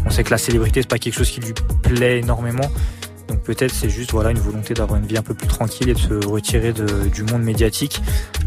On 0.06 0.10
sait 0.10 0.24
que 0.24 0.32
la 0.32 0.38
célébrité, 0.38 0.82
c'est 0.82 0.88
pas 0.90 0.98
quelque 1.00 1.16
chose 1.18 1.30
qui 1.30 1.42
lui 1.42 1.54
plaît 1.84 2.20
énormément. 2.20 2.70
Donc 3.28 3.42
peut-être 3.44 3.72
c'est 3.72 3.90
juste 3.90 4.12
voilà 4.12 4.32
une 4.32 4.40
volonté 4.40 4.74
d'avoir 4.74 5.00
une 5.00 5.06
vie 5.06 5.18
un 5.18 5.22
peu 5.22 5.36
plus 5.36 5.48
tranquille 5.48 5.88
et 5.88 5.94
de 5.94 6.00
se 6.00 6.26
retirer 6.26 6.74
du 7.14 7.24
monde 7.24 7.44
médiatique. 7.44 8.02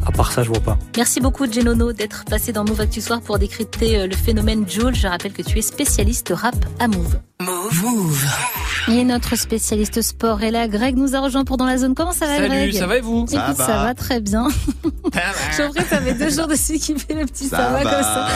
À 0.04 0.10
part 0.10 0.32
ça, 0.32 0.42
je 0.42 0.48
vois 0.48 0.58
pas. 0.58 0.76
Merci 0.96 1.20
beaucoup 1.20 1.50
Genono 1.50 1.92
d'être 1.92 2.24
passé 2.24 2.52
dans 2.52 2.64
Move 2.64 2.80
Actu 2.80 3.00
Soir 3.00 3.20
pour 3.20 3.38
décrypter 3.38 4.08
le 4.08 4.16
phénomène 4.16 4.68
Jules. 4.68 4.96
Je 4.96 5.06
rappelle 5.06 5.32
que 5.32 5.42
tu 5.42 5.56
es 5.58 5.62
spécialiste 5.62 6.32
rap 6.34 6.56
à 6.80 6.88
Move. 6.88 7.20
Move. 7.46 8.24
Et 8.88 9.04
notre 9.04 9.36
spécialiste 9.36 10.00
sport 10.02 10.42
est 10.42 10.50
là. 10.50 10.68
Greg 10.68 10.96
nous 10.96 11.14
a 11.16 11.20
rejoint 11.20 11.44
pour 11.44 11.56
Dans 11.56 11.64
la 11.66 11.76
Zone. 11.78 11.94
Comment 11.94 12.12
ça 12.12 12.26
va 12.26 12.36
Salut, 12.36 12.48
Greg 12.48 12.72
ça 12.74 12.86
va 12.86 12.98
et 12.98 13.00
vous 13.00 13.24
Écoute, 13.30 13.36
Ça 13.36 13.54
ça 13.54 13.66
va. 13.76 13.82
va 13.84 13.94
très 13.94 14.20
bien. 14.20 14.48
J'ai 15.12 15.20
l'impression 15.20 15.70
que 15.72 15.84
ça 15.88 16.00
fait 16.00 16.14
deux 16.14 16.30
jours 16.30 16.46
dessus 16.46 16.78
qu'il 16.78 16.98
fait 16.98 17.14
le 17.14 17.26
petit 17.26 17.46
ça, 17.48 17.70
va, 17.70 17.82
comme 17.82 17.90
ça. 17.90 18.28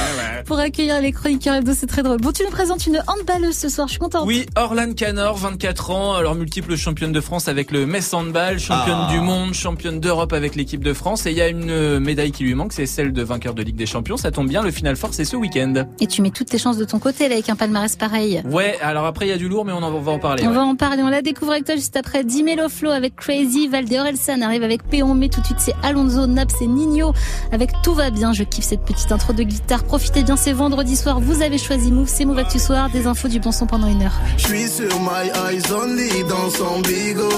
Pour 0.45 0.59
accueillir 0.59 1.01
les 1.01 1.12
chroniqueurs 1.12 1.55
hebdo, 1.57 1.73
c'est 1.75 1.87
très 1.87 2.03
drôle. 2.03 2.19
Bon, 2.19 2.33
tu 2.33 2.42
nous 2.45 2.51
présentes 2.51 2.87
une 2.87 3.01
handballeuse 3.07 3.57
ce 3.57 3.69
soir, 3.69 3.87
je 3.88 3.92
suis 3.92 4.01
contente. 4.01 4.25
Oui, 4.27 4.47
Orlan 4.57 4.92
Canor, 4.92 5.37
24 5.37 5.90
ans, 5.90 6.14
alors 6.14 6.35
multiple 6.35 6.77
championne 6.77 7.12
de 7.12 7.21
France 7.21 7.49
avec 7.49 7.71
le 7.71 7.87
Metz 7.87 8.12
Handball, 8.12 8.59
championne 8.59 9.07
Ah. 9.09 9.12
du 9.12 9.21
monde, 9.21 9.55
championne 9.55 10.01
d'Europe 10.01 10.33
avec 10.33 10.55
l'équipe 10.57 10.83
de 10.85 10.92
France. 10.92 11.27
Et 11.27 11.31
il 11.31 11.37
y 11.37 11.42
a 11.42 11.49
une 11.49 11.99
médaille 11.99 12.33
qui 12.33 12.45
lui 12.45 12.55
manque, 12.55 12.73
c'est 12.73 12.87
celle 12.87 13.12
de 13.12 13.23
vainqueur 13.23 13.55
de 13.55 13.62
Ligue 13.62 13.77
des 13.77 13.87
Champions. 13.87 14.16
Ça 14.16 14.31
tombe 14.31 14.49
bien, 14.49 14.62
le 14.62 14.71
Final 14.71 14.97
Four, 14.97 15.11
c'est 15.12 15.25
ce 15.25 15.37
week-end. 15.37 15.87
Et 16.01 16.07
tu 16.07 16.23
mets 16.23 16.31
toutes 16.31 16.49
tes 16.49 16.59
chances 16.59 16.77
de 16.79 16.85
ton 16.85 16.99
côté 16.99 17.29
là, 17.29 17.35
avec 17.35 17.49
un 17.51 17.57
palmarès 17.57 17.95
pareil. 17.97 18.42
Ouais, 18.47 18.79
alors 18.83 18.95
après, 19.04 19.26
il 19.26 19.28
y 19.30 19.32
a 19.32 19.37
du 19.37 19.48
lourd, 19.48 19.64
mais 19.64 19.72
on 19.72 19.82
en 19.82 19.90
va, 19.90 19.96
on 19.96 20.00
va 20.00 20.12
en 20.12 20.18
parler. 20.18 20.44
On 20.44 20.48
ouais. 20.48 20.54
va 20.54 20.62
en 20.62 20.76
parler, 20.76 21.02
on 21.02 21.09
la 21.09 21.22
découvre 21.22 21.52
avec 21.52 21.64
toi 21.64 21.74
juste 21.74 21.96
après. 21.96 22.24
Dimelo 22.24 22.68
Flow 22.68 22.90
avec 22.90 23.16
Crazy, 23.16 23.68
Valde 23.68 23.92
Orelsan 23.92 24.40
arrive 24.42 24.62
avec 24.62 24.85
Péon, 24.85 25.14
mais 25.14 25.28
tout 25.28 25.40
de 25.40 25.46
suite 25.46 25.61
c'est 25.61 25.74
Alonso, 25.82 26.26
Naps 26.26 26.61
et 26.61 26.66
Nino 26.66 27.12
avec 27.52 27.70
Tout 27.82 27.94
va 27.94 28.11
bien. 28.11 28.32
Je 28.32 28.44
kiffe 28.44 28.64
cette 28.64 28.82
petite 28.82 29.11
intro 29.12 29.32
de 29.32 29.42
guitare. 29.42 29.85
Profitez 29.85 30.22
bien, 30.22 30.37
c'est 30.37 30.52
vendredi 30.52 30.96
soir. 30.96 31.20
Vous 31.20 31.42
avez 31.42 31.59
choisi 31.59 31.92
Move, 31.92 32.09
c'est 32.09 32.24
Move 32.24 32.38
Actu 32.38 32.59
Soir. 32.59 32.90
Des 32.90 33.06
infos 33.06 33.28
du 33.28 33.40
bon 33.40 33.52
son 33.52 33.66
pendant 33.66 33.88
une 33.88 34.02
heure. 34.02 34.18
Je 34.37 34.46
suis 34.46 34.68
sur 34.68 35.00
my 35.00 35.28
eyes 35.48 35.72
only 35.72 36.24
dans 36.28 36.50
son 36.50 36.80
bigot. 36.80 37.28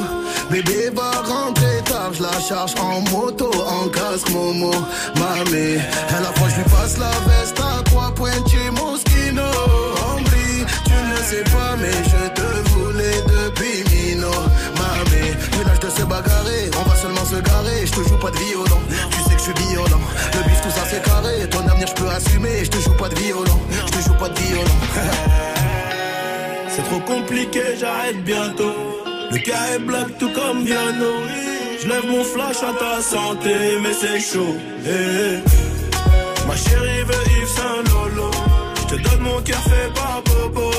Bébé 0.50 0.90
va 0.94 1.10
rentrer 1.22 1.82
tard, 1.84 2.12
je 2.12 2.22
la 2.22 2.40
charge 2.40 2.74
en 2.80 3.00
moto, 3.10 3.50
en 3.66 3.88
casque 3.88 4.30
Momo. 4.30 4.70
Mamé, 5.16 5.78
à 6.16 6.20
la 6.20 6.32
fois 6.32 6.48
je 6.48 6.56
lui 6.56 6.64
passe 6.64 6.98
la 6.98 7.10
veste 7.28 7.60
à 7.60 7.82
trois 7.82 8.12
Moschino. 8.18 8.77
Sais 11.28 11.44
pas, 11.44 11.76
mais 11.76 11.98
je 12.12 12.22
te 12.38 12.48
voulais 12.70 13.18
depuis 13.36 13.78
Mino. 13.90 14.30
Mamé, 14.78 15.24
l'âge 15.66 15.80
de 15.80 15.90
se 15.90 16.02
bagarrer, 16.02 16.64
on 16.80 16.88
va 16.88 16.96
seulement 16.96 17.24
se 17.24 17.36
garer. 17.36 17.86
Je 17.86 17.92
te 17.92 18.08
joue 18.08 18.18
pas 18.18 18.30
de 18.30 18.38
violon, 18.38 18.80
tu 19.10 19.18
sais 19.24 19.34
que 19.36 19.42
je 19.44 19.48
suis 19.50 19.68
violent. 19.68 20.04
Le 20.34 20.40
bif, 20.48 20.60
tout 20.62 20.70
ça 20.70 20.84
c'est 20.90 21.02
carré, 21.02 21.34
ton 21.50 21.66
avenir 21.68 21.88
je 21.88 21.94
peux 22.00 22.08
assumer. 22.08 22.64
Je 22.64 22.70
te 22.70 22.78
joue 22.78 22.96
pas 23.02 23.08
de 23.10 23.16
violon, 23.16 23.60
je 23.86 23.92
te 23.92 24.00
joue 24.04 24.14
pas 24.14 24.28
de 24.28 24.38
violon. 24.38 24.78
C'est 26.74 26.84
trop 26.84 27.00
compliqué, 27.00 27.62
j'arrête 27.80 28.22
bientôt. 28.22 28.76
Le 29.32 29.38
cas 29.38 29.64
est 29.74 29.80
black 29.80 30.16
tout 30.20 30.30
comme 30.32 30.62
Viano. 30.64 31.12
Je 31.82 31.88
lève 31.88 32.06
mon 32.06 32.22
flash 32.22 32.62
à 32.62 32.72
ta 32.78 33.02
santé, 33.02 33.54
mais 33.82 33.94
c'est 34.00 34.20
chaud. 34.20 34.54
Eh, 34.86 34.88
eh. 34.88 36.46
Ma 36.46 36.54
chérie 36.54 37.02
veut 37.02 37.24
Yves 37.36 37.48
Saint 37.56 37.82
Lolo. 37.90 38.47
Je 38.90 38.94
te 38.94 39.03
donne 39.03 39.20
mon 39.20 39.40
cœur 39.42 39.61
fait 39.61 39.92
par 39.94 40.22
Bobo. 40.24 40.70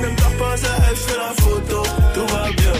Même 0.00 0.16
t'as 0.16 0.30
pas 0.38 0.54
à 0.54 0.88
elle, 0.88 0.96
fais 0.96 1.18
la 1.18 1.32
photo. 1.42 1.82
Tout 2.14 2.26
va 2.34 2.44
bien. 2.56 2.76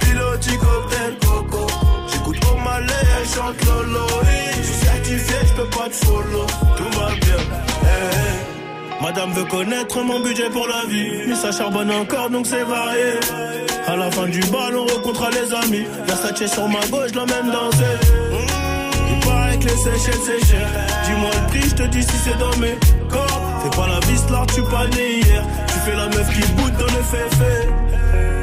Piloti 0.00 0.56
cocktail 0.56 1.14
coco. 1.20 1.66
J'écoute 2.10 2.38
au 2.50 2.56
malais, 2.56 3.04
elle 3.20 3.28
chante 3.28 3.64
Lolo. 3.66 4.06
Je 4.56 4.62
suis 4.62 4.86
certifié, 4.86 5.36
je 5.46 5.52
peux 5.52 5.68
pas 5.68 5.88
te 5.90 6.06
follow. 6.06 6.46
Tout 6.76 6.98
va 6.98 7.08
bien. 7.20 7.40
Madame 9.02 9.32
veut 9.32 9.44
connaître 9.44 10.02
mon 10.02 10.20
budget 10.20 10.48
pour 10.48 10.66
la 10.66 10.86
vie. 10.88 11.28
Mais 11.28 11.34
ça 11.34 11.52
charbonne 11.52 11.90
encore 11.90 12.30
donc 12.30 12.46
c'est 12.46 12.64
varié. 12.64 13.20
À 13.86 13.96
la 13.96 14.10
fin 14.10 14.26
du 14.26 14.40
bal, 14.40 14.74
on 14.74 14.86
rencontre 14.86 15.28
les 15.32 15.52
amis. 15.54 15.86
Versace 16.06 16.50
sur 16.50 16.66
ma 16.68 16.80
gauche, 16.86 17.12
la 17.14 17.26
même 17.26 17.50
danser. 17.52 17.98
Il 19.10 19.20
paraît 19.20 19.58
que 19.58 19.64
les 19.64 19.76
Seychelles 19.76 20.22
c'est 20.24 20.46
cher. 20.46 20.66
Je 21.74 21.82
te 21.82 21.88
dis 21.88 22.02
si 22.02 22.16
c'est 22.24 22.38
dans 22.38 22.56
mes 22.58 22.76
corps. 23.10 23.40
Fais 23.62 23.76
pas 23.76 23.88
la 23.88 24.00
vis 24.06 24.30
là, 24.30 24.44
tu 24.54 24.62
pas 24.62 24.86
né 24.96 25.20
hier. 25.20 25.42
Tu 25.66 25.74
fais 25.84 25.96
la 25.96 26.06
meuf 26.06 26.28
qui 26.32 26.52
boude 26.52 26.72
dans 26.78 26.84
le 26.84 27.02
féfé. 27.02 27.68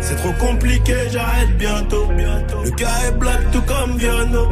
C'est 0.01 0.15
trop 0.17 0.33
compliqué, 0.33 0.95
j'arrête 1.09 1.57
bientôt. 1.57 2.09
Le 2.11 2.71
cas 2.71 2.91
est 3.07 3.17
black 3.17 3.39
tout 3.53 3.61
comme 3.61 3.97
Viano. 3.97 4.49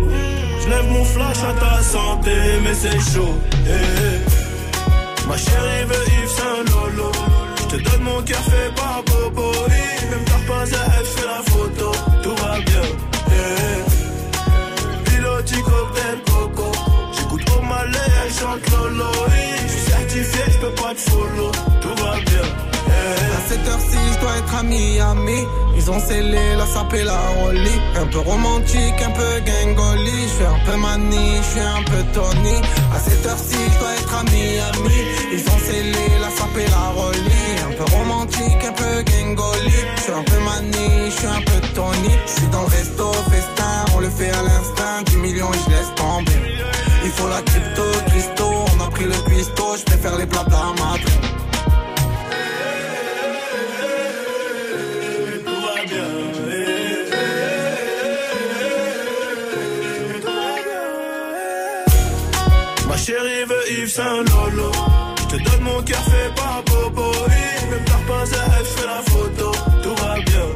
Je 0.61 0.69
lève 0.69 0.89
mon 0.91 1.03
flash 1.03 1.39
à 1.43 1.53
ta 1.59 1.83
santé, 1.83 2.31
mais 2.63 2.73
c'est 2.73 2.99
chaud. 3.11 3.35
Eh. 3.67 5.27
Ma 5.27 5.35
chérie 5.35 5.83
veut 5.87 6.05
Yves 6.21 6.29
Saint 6.29 6.63
Lolo. 6.71 7.11
Je 7.57 7.75
te 7.75 7.83
donne 7.83 8.03
mon 8.03 8.21
cœur 8.21 8.39
fait 8.39 8.73
par 8.75 9.03
Bobo. 9.07 9.51
Même 10.09 10.25
t'as 10.25 10.53
pas 10.53 10.63
à 10.63 11.03
fait 11.03 11.25
la 11.25 11.51
photo. 11.51 11.91
Tout 12.23 12.35
va 12.43 12.55
bien. 12.61 12.85
Eh, 13.27 13.33
eh. 13.75 15.09
Piloti 15.09 15.61
cocktail 15.61 16.28
malais, 17.79 18.11
elle 18.25 18.33
chante 18.33 18.69
Lolo. 18.71 19.05
Eh, 19.27 19.67
Je 19.67 19.91
certifié, 19.91 20.43
je 20.53 20.57
peux 20.59 20.75
pas 20.81 20.93
te 20.93 21.01
follow. 21.09 21.51
Tout 21.81 21.95
va 22.03 22.13
bien. 22.29 22.47
Eh, 22.87 23.37
À 23.37 23.41
cette 23.49 23.67
heure-ci, 23.67 23.97
je 24.13 24.19
dois 24.19 24.37
être 24.37 24.55
à 24.55 24.63
Miami. 24.63 25.41
Ils 25.77 25.89
ont 25.91 25.99
scellé 25.99 26.55
la 26.57 26.65
sape 26.65 26.93
et 26.93 27.03
la 27.03 27.19
rollie. 27.39 27.81
Un 27.95 28.07
peu 28.07 28.19
romantique, 28.19 28.99
un 29.05 29.11
peu 29.11 29.31
gangoli. 29.49 30.19
Je 30.27 30.33
suis 30.35 30.45
un 30.45 30.59
peu 30.65 30.77
mani, 30.77 31.37
je 31.41 31.49
suis 31.51 31.59
un 31.79 31.83
peu 31.83 32.01
Tony. 32.13 32.55
À 32.95 32.99
cette 32.99 33.25
heure-ci, 33.25 33.55
je 33.73 33.79
dois 33.79 33.93
être 33.99 34.13
à 34.21 34.23
Miami. 34.23 34.99
Ils 35.33 35.45
ont 35.53 35.59
scellé 35.65 36.05
la 36.23 36.29
sape 36.37 36.57
et 36.57 36.69
la 36.69 36.85
rollie. 36.99 37.55
Un 37.67 37.73
peu 37.77 37.85
romantique, 37.95 38.61
un 38.67 38.73
peu 38.73 38.93
gangoli. 39.09 39.79
Je 39.95 40.01
suis 40.03 40.11
un 40.11 40.23
peu 40.23 40.39
mani, 40.49 40.87
je 41.11 41.15
suis 41.19 41.27
un 41.27 41.41
peu 41.49 41.59
Tony. 41.75 42.13
Je 42.27 42.31
suis 42.39 42.47
dans 42.51 42.61
le 42.61 42.67
resto, 42.67 43.11
festin, 43.31 43.73
on 43.95 43.99
le 43.99 44.09
fait 44.09 44.29
à 44.31 44.41
l'instinct. 44.47 45.01
10 45.05 45.15
millions 45.17 45.51
et 45.53 45.59
je 45.65 45.69
laisse 45.71 45.91
tomber. 45.95 46.39
Il 47.03 47.11
faut 47.11 47.29
la 47.29 47.41
crypto, 47.41 47.83
Christo. 48.07 48.45
On 48.77 48.83
a 48.83 48.89
pris 48.89 49.05
le 49.05 49.19
cuistot, 49.27 49.77
je 49.77 49.83
préfère 49.85 50.17
les 50.17 50.25
blabla 50.25 50.73
bien. 50.95 51.09
Ma 62.87 62.97
chérie 62.97 63.45
veut 63.47 63.71
Yves 63.71 63.89
Saint 63.89 64.23
Lolo. 64.29 64.71
Je 65.17 65.37
te 65.37 65.43
donne 65.43 65.61
mon 65.61 65.81
cœur 65.83 66.03
fait 66.03 66.33
par 66.35 66.63
Bobo. 66.65 67.11
Même 67.69 67.85
t'as 67.85 68.03
pas 68.07 68.23
elle 68.25 68.65
fait 68.65 68.85
la 68.85 69.01
photo. 69.11 69.51
Tout 69.83 69.95
va 70.03 70.15
bien. 70.15 70.47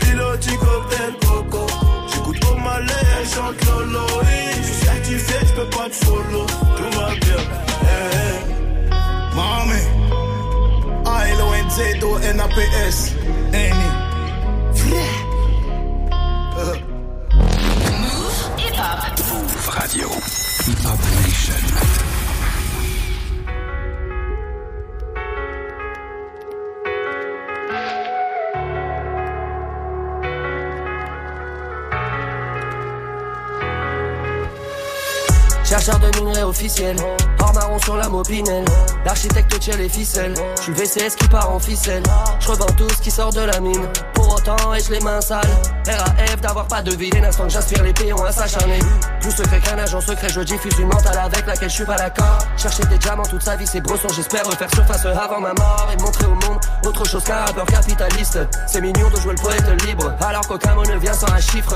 Piloti 0.00 0.56
cocktail 0.56 1.14
coco. 1.26 1.66
J'écoute 2.12 2.40
malais, 2.64 3.04
elle 3.20 3.28
chante 3.28 3.64
Lolo. 3.66 4.13
Eh, 5.64 5.70
peux 5.70 5.76
pas 5.76 5.88
te 5.88 5.94
follow. 6.04 6.46
Tout 6.76 6.98
va 6.98 7.08
bien. 7.14 7.40
Eh. 7.84 8.38
Mami, 9.34 9.80
A-L-O-N-Z-O-N-A-P-S. 11.06 12.98
Annie. 13.52 13.92
Move 19.30 19.68
Radio. 19.68 20.08
Hip 20.66 20.84
Hop 20.84 21.00
Nation. 21.22 22.13
Chercheur 35.74 35.98
de 35.98 36.20
minerais 36.20 36.44
officiel, 36.44 36.94
hors 37.40 37.52
marron 37.52 37.80
sur 37.80 37.96
la 37.96 38.08
mopinelle. 38.08 38.64
L'architecte 39.04 39.58
tire 39.58 39.76
les 39.76 39.88
ficelles, 39.88 40.34
je 40.56 40.62
suis 40.62 40.72
VCS 40.72 41.16
qui 41.16 41.26
part 41.26 41.50
en 41.50 41.58
ficelle. 41.58 42.04
Je 42.38 42.46
tout 42.46 42.88
ce 42.90 43.02
qui 43.02 43.10
sort 43.10 43.32
de 43.32 43.40
la 43.40 43.58
mine. 43.58 43.84
Pour 44.12 44.36
autant, 44.36 44.72
ai-je 44.72 44.92
les 44.92 45.00
mains 45.00 45.20
sales? 45.20 45.40
RAF 45.88 46.40
d'avoir 46.40 46.68
pas 46.68 46.80
de 46.80 46.94
dès 46.94 47.20
l'instant 47.20 47.48
que 47.48 47.50
j'aspire 47.50 47.82
les 47.82 47.92
pions 47.92 48.24
à 48.24 48.30
s'acharner. 48.30 48.78
Plus 49.20 49.32
secret 49.32 49.58
qu'un 49.58 49.76
agent 49.76 50.00
secret, 50.00 50.28
je 50.28 50.42
diffuse 50.42 50.78
une 50.78 50.86
mentale 50.86 51.18
avec 51.18 51.44
laquelle 51.44 51.68
je 51.68 51.74
suis 51.74 51.84
pas 51.84 51.96
d'accord. 51.96 52.38
Chercher 52.56 52.84
des 52.84 52.98
diamants 52.98 53.24
toute 53.24 53.42
sa 53.42 53.56
vie, 53.56 53.66
c'est 53.66 53.80
brosson, 53.80 54.06
j'espère 54.14 54.46
refaire 54.46 54.72
surface 54.72 55.04
avant 55.04 55.40
ma 55.40 55.54
mort 55.54 55.88
et 55.92 56.00
montrer 56.00 56.26
au 56.26 56.34
monde 56.34 56.60
autre 56.86 57.04
chose 57.04 57.24
qu'un 57.24 57.44
rappeur 57.46 57.66
capitaliste. 57.66 58.38
C'est 58.68 58.80
mignon 58.80 59.10
de 59.10 59.16
jouer 59.16 59.34
le 59.36 59.42
poète 59.42 59.82
libre, 59.84 60.14
alors 60.20 60.46
qu'aucun 60.46 60.76
mot 60.76 60.84
ne 60.84 60.98
vient 60.98 61.14
sans 61.14 61.32
un 61.32 61.40
chiffre. 61.40 61.74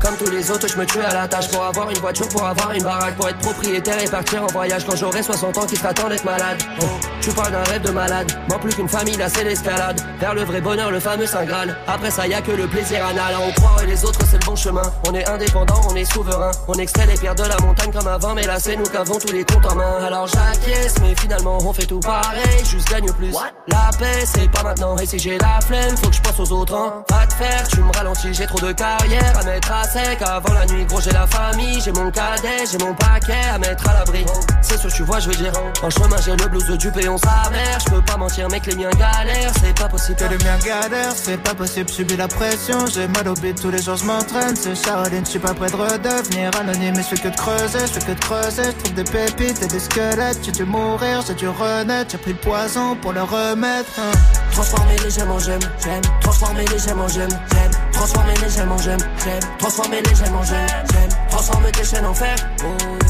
Comme 0.00 0.16
tous 0.16 0.30
les 0.30 0.50
autres, 0.50 0.68
je 0.68 0.76
me 0.76 0.84
tue 0.86 1.00
à 1.00 1.12
la 1.12 1.28
tâche 1.28 1.48
pour 1.50 1.64
avoir 1.64 1.90
une 1.90 1.98
voiture, 1.98 2.28
pour 2.28 2.44
avoir 2.44 2.72
une 2.72 2.82
baraque, 2.82 3.16
pour 3.16 3.28
être 3.28 3.38
propriétaire 3.38 4.02
et 4.02 4.08
partir 4.08 4.42
en 4.42 4.46
voyage 4.46 4.84
quand 4.84 4.96
j'aurai 4.96 5.22
60 5.22 5.58
ans 5.58 5.66
qui 5.66 5.76
temps 5.76 6.08
d'être 6.08 6.24
malade. 6.24 6.58
Oh, 6.80 6.84
tu 7.20 7.30
parles 7.30 7.52
d'un 7.52 7.62
rêve 7.64 7.82
de 7.82 7.90
malade, 7.90 8.30
moins 8.48 8.58
plus 8.58 8.74
qu'une 8.74 8.88
famille, 8.88 9.16
là 9.16 9.28
c'est 9.28 9.44
l'escalade. 9.44 10.00
Vers 10.20 10.34
le 10.34 10.44
vrai 10.44 10.60
bonheur, 10.60 10.90
le 10.90 11.00
fameux 11.00 11.26
Saint 11.26 11.44
Graal. 11.44 11.76
Après 11.86 12.10
ça, 12.10 12.26
y 12.26 12.34
a 12.34 12.42
que 12.42 12.52
le 12.52 12.66
plaisir 12.66 13.04
anal. 13.04 13.34
On 13.40 13.52
croit 13.52 13.82
et 13.82 13.86
les 13.86 14.04
autres, 14.04 14.20
c'est 14.30 14.40
le 14.40 14.46
bon 14.46 14.56
chemin. 14.56 14.82
On 15.08 15.14
est 15.14 15.26
indépendant, 15.28 15.80
on 15.90 15.94
est 15.96 16.04
souverain. 16.04 16.50
On 16.68 16.74
extrait 16.74 17.06
les 17.06 17.14
pierres 17.14 17.34
de 17.34 17.44
la 17.44 17.58
montagne 17.58 17.92
comme 17.92 18.08
avant, 18.08 18.34
mais 18.34 18.46
là 18.46 18.58
c'est 18.58 18.76
nous 18.76 18.84
qui 18.84 18.96
avons 18.96 19.18
tous 19.18 19.32
les 19.32 19.44
comptes 19.44 19.66
en 19.66 19.74
main. 19.74 20.04
Alors 20.04 20.26
j'acquiesce, 20.26 20.96
mais 21.00 21.14
finalement 21.14 21.58
on 21.60 21.72
fait 21.72 21.86
tout 21.86 22.00
pareil, 22.00 22.64
juste 22.64 22.90
gagne 22.90 23.10
plus. 23.12 23.32
La 23.68 23.90
paix, 23.98 24.24
c'est 24.24 24.50
pas 24.50 24.62
maintenant. 24.62 24.96
Et 24.98 25.06
si 25.06 25.18
j'ai 25.18 25.38
la 25.38 25.60
flemme, 25.60 25.96
faut 25.96 26.08
que 26.08 26.16
je 26.16 26.20
pense 26.20 26.38
aux 26.40 26.52
autres. 26.52 26.74
Hein. 26.74 27.04
À 27.12 27.26
te 27.26 27.34
faire, 27.34 27.66
tu 27.68 27.80
me 27.80 27.92
ralentis, 27.92 28.34
j'ai 28.34 28.46
trop 28.46 28.60
de 28.60 28.72
carrière 28.72 29.32
à 29.38 29.44
mettre 29.44 29.72
à 29.72 29.85
sec 29.86 30.20
avant 30.22 30.54
la 30.54 30.66
nuit. 30.66 30.84
Gros, 30.86 31.00
j'ai 31.00 31.12
la 31.12 31.26
famille, 31.26 31.80
j'ai 31.80 31.92
mon 31.92 32.10
cadet, 32.10 32.64
j'ai 32.70 32.78
mon 32.78 32.94
paquet 32.94 33.34
à 33.52 33.58
mettre 33.58 33.88
à 33.88 33.94
l'abri. 33.94 34.24
C'est 34.62 34.78
sûr, 34.78 34.92
tu 34.92 35.02
vois, 35.02 35.20
je 35.20 35.28
veux 35.28 35.34
dire. 35.36 35.52
En 35.82 35.90
chemin, 35.90 36.16
j'ai 36.24 36.36
le 36.36 36.46
blues 36.48 36.68
du 36.78 36.90
péon 36.90 37.16
sa 37.18 37.50
mère. 37.50 37.78
Je 37.84 37.90
peux 37.94 38.02
pas 38.02 38.16
mentir, 38.16 38.48
mec, 38.48 38.66
les 38.66 38.74
miens 38.76 38.90
galèrent, 38.90 39.52
c'est 39.62 39.74
pas 39.78 39.88
possible. 39.88 40.16
Que 40.18 40.24
le 40.24 40.38
mien 40.38 40.58
galère, 40.64 41.12
c'est 41.14 41.38
pas 41.42 41.54
possible, 41.54 41.88
subis 41.90 42.16
la 42.16 42.28
pression. 42.28 42.86
J'ai 42.86 43.08
mal 43.08 43.28
au 43.28 43.34
bide, 43.34 43.60
tous 43.60 43.70
les 43.70 43.82
jours 43.82 43.96
je 43.96 44.04
m'entraîne. 44.04 44.56
C'est 44.56 44.80
Caroline, 44.82 45.24
je 45.24 45.30
suis 45.30 45.38
pas 45.38 45.54
prêt 45.54 45.70
de 45.70 45.76
redevenir 45.76 46.50
anonyme. 46.60 46.94
Mais 46.96 47.02
je 47.02 47.16
fais 47.16 47.22
que 47.22 47.28
de 47.28 47.36
creuser, 47.36 47.80
je 47.80 47.92
fais 48.00 48.00
que 48.00 48.12
de 48.12 48.20
creuser. 48.20 48.62
Je 48.64 48.82
trouve 48.82 48.94
des 48.94 49.04
pépites 49.04 49.62
et 49.62 49.66
des 49.66 49.80
squelettes. 49.80 50.38
J'ai 50.42 50.52
dû 50.52 50.64
mourir, 50.64 51.22
j'ai 51.26 51.34
dû 51.34 51.48
renaître. 51.48 52.10
J'ai 52.12 52.18
pris 52.18 52.32
le 52.32 52.38
poison 52.38 52.96
pour 52.96 53.12
le 53.12 53.22
remettre. 53.22 53.90
hein. 53.98 54.12
Transformer 54.52 54.96
les 55.04 55.10
gemmes 55.10 55.30
en 55.30 55.38
gemmes, 55.38 55.60
j'aime. 55.82 56.02
Transformer 56.20 56.64
les 56.66 56.78
gemmes 56.78 57.00
en 57.00 57.08
gemmes, 57.08 57.38
j'aime. 57.52 57.70
Transformer 57.96 58.34
les 58.42 58.50
gemmes 58.50 58.72
en 58.72 58.78
gemmes, 58.78 58.98
j'aime. 59.24 59.40
Transformer 59.58 60.02
les 60.02 60.14
gemmes 60.14 60.36
en 60.36 60.42
gemmes, 60.44 60.66
j'aime. 60.92 61.08
Transformer 61.30 61.72
tes 61.72 61.84
chaînes 61.84 62.06
en 62.06 62.14
fer, 62.14 62.36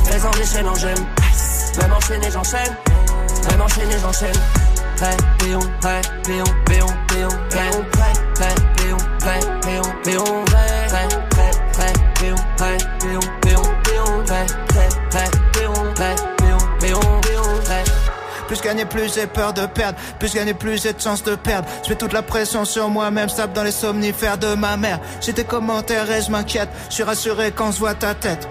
fais-en 0.04 0.30
des 0.30 0.44
chaînes 0.44 0.68
en 0.68 0.74
gemmes. 0.74 1.06
Même 1.78 1.92
enchaîner, 1.92 2.30
j'enchaîne. 2.30 2.76
Même 3.50 3.60
enchaîner, 3.60 3.98
j'enchaîne. 4.00 4.40
Prêt, 4.96 5.16
péon, 5.38 5.60
prêt, 5.80 6.00
péon, 6.24 6.44
péon, 6.64 6.86
péon, 7.08 7.84
prêt, 9.20 9.35
gagner, 18.66 18.84
plus 18.84 19.14
j'ai 19.14 19.26
peur 19.26 19.52
de 19.52 19.66
perdre. 19.66 19.98
Plus 20.18 20.34
gagner, 20.34 20.54
plus 20.54 20.82
j'ai 20.82 20.92
de 20.92 21.00
chance 21.00 21.22
de 21.22 21.36
perdre. 21.36 21.68
Je 21.84 21.90
mets 21.90 21.96
toute 21.96 22.12
la 22.12 22.22
pression 22.22 22.64
sur 22.64 22.88
moi-même, 22.88 23.28
sape 23.28 23.52
dans 23.52 23.62
les 23.62 23.70
somnifères 23.70 24.38
de 24.38 24.54
ma 24.54 24.76
mère. 24.76 25.00
J'ai 25.20 25.32
tes 25.32 25.44
commentaires 25.44 26.10
et 26.10 26.22
je 26.22 26.30
m'inquiète. 26.30 26.68
Je 26.88 26.94
suis 26.94 27.02
rassuré 27.04 27.52
quand 27.54 27.70
je 27.72 27.78
vois 27.78 27.94
ta 27.94 28.14
tête. 28.14 28.48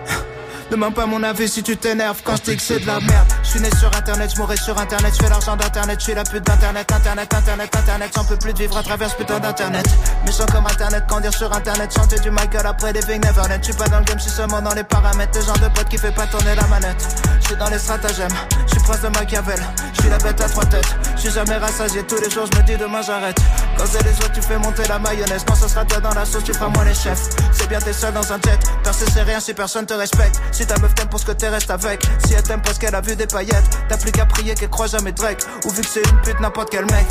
Demande 0.71 0.93
pas 0.93 1.05
mon 1.05 1.21
avis 1.21 1.49
si 1.49 1.61
tu 1.61 1.77
t'énerves 1.77 2.21
quand 2.23 2.35
je 2.37 2.57
c'est 2.57 2.79
de 2.79 2.87
la 2.87 2.99
merde. 2.99 3.34
Suis 3.55 3.63
né 3.63 3.69
sur 3.79 3.87
internet, 3.95 4.31
je 4.35 4.37
mourrai 4.41 4.57
sur 4.57 4.77
internet, 4.77 5.13
je 5.15 5.23
fais 5.23 5.29
l'argent 5.29 5.55
d'internet, 5.55 5.97
je 5.97 6.03
suis 6.03 6.13
la 6.13 6.25
pute 6.25 6.45
d'internet, 6.45 6.91
internet, 6.91 7.33
internet, 7.33 7.73
internet, 7.73 8.11
j'en 8.13 8.25
peux 8.25 8.35
plus 8.35 8.51
de 8.51 8.57
vivre 8.57 8.75
à 8.77 8.83
travers 8.83 9.09
ce 9.09 9.15
putain 9.15 9.39
d'internet. 9.39 9.85
Méchant 10.25 10.45
comme 10.47 10.65
internet, 10.65 11.05
quand 11.07 11.21
dire 11.21 11.33
sur 11.33 11.53
internet, 11.53 11.89
chanter 11.95 12.19
du 12.19 12.31
Michael 12.31 12.67
après 12.67 12.91
des 12.91 12.99
Big 13.03 13.23
Neverland. 13.23 13.63
Je 13.65 13.71
pas 13.71 13.87
dans 13.87 13.99
le 13.99 14.03
game, 14.03 14.17
je 14.17 14.23
suis 14.23 14.31
seulement 14.31 14.61
dans 14.61 14.73
les 14.73 14.83
paramètres. 14.83 15.39
Le 15.39 15.45
genre 15.45 15.57
de 15.57 15.69
pote 15.69 15.87
qui 15.87 15.97
fait 15.97 16.11
pas 16.11 16.27
tourner 16.27 16.53
la 16.53 16.67
manette. 16.67 17.01
Je 17.39 17.45
suis 17.45 17.55
dans 17.55 17.69
les 17.69 17.79
stratagèmes, 17.79 18.35
je 18.67 18.71
suis 18.73 18.83
prince 18.83 18.99
de 18.99 19.07
Machiavel. 19.07 19.59
Je 19.93 20.01
suis 20.01 20.09
la 20.09 20.17
bête 20.17 20.41
à 20.41 20.49
trois 20.49 20.65
têtes, 20.65 20.95
je 21.15 21.21
suis 21.21 21.31
jamais 21.31 21.55
rassasié. 21.55 22.03
Tous 22.03 22.19
les 22.19 22.29
jours 22.29 22.47
je 22.51 22.59
me 22.59 22.63
dis 22.65 22.75
demain 22.75 23.01
j'arrête. 23.03 23.37
Quand 23.77 23.85
c'est 23.89 24.03
les 24.03 24.17
autres, 24.17 24.33
tu 24.33 24.41
fais 24.41 24.57
monter 24.57 24.83
la 24.89 24.99
mayonnaise. 24.99 25.45
Quand 25.47 25.55
ça 25.55 25.69
sera 25.69 25.85
toi 25.85 26.01
dans 26.01 26.13
la 26.13 26.25
sauce, 26.25 26.43
tu 26.43 26.53
feras 26.53 26.67
moins 26.67 26.83
les 26.83 26.93
chefs. 26.93 27.29
C'est 27.53 27.69
bien, 27.69 27.79
t'es 27.79 27.93
seul 27.93 28.13
dans 28.13 28.33
un 28.33 28.39
jet. 28.43 28.59
Percer 28.83 29.05
c'est 29.13 29.23
rien 29.23 29.39
si 29.39 29.53
personne 29.53 29.85
te 29.85 29.93
respecte. 29.93 30.41
Si 30.51 30.67
ta 30.67 30.77
meuf 30.79 30.93
t'aime 30.93 31.07
pour 31.07 31.21
ce 31.21 31.25
que 31.25 31.31
t'es, 31.31 31.47
reste 31.47 31.71
avec. 31.71 32.03
Si 32.25 32.33
elle 32.33 32.43
t'aime 32.43 32.61
parce 32.61 32.77
qu'elle 32.77 32.95
a 32.95 32.99
vu 32.99 33.15
des 33.15 33.27
paillettes, 33.27 33.44
t'as 33.87 33.97
plus 33.97 34.11
qu'à 34.11 34.25
prier 34.25 34.55
qu'elle 34.55 34.69
croit 34.69 34.87
jamais 34.87 35.11
Drake. 35.11 35.41
Ou 35.65 35.69
vu 35.69 35.81
que 35.81 35.87
c'est 35.87 36.07
une 36.09 36.21
pute, 36.21 36.39
n'importe 36.39 36.69
quel 36.69 36.85
mec. 36.85 37.07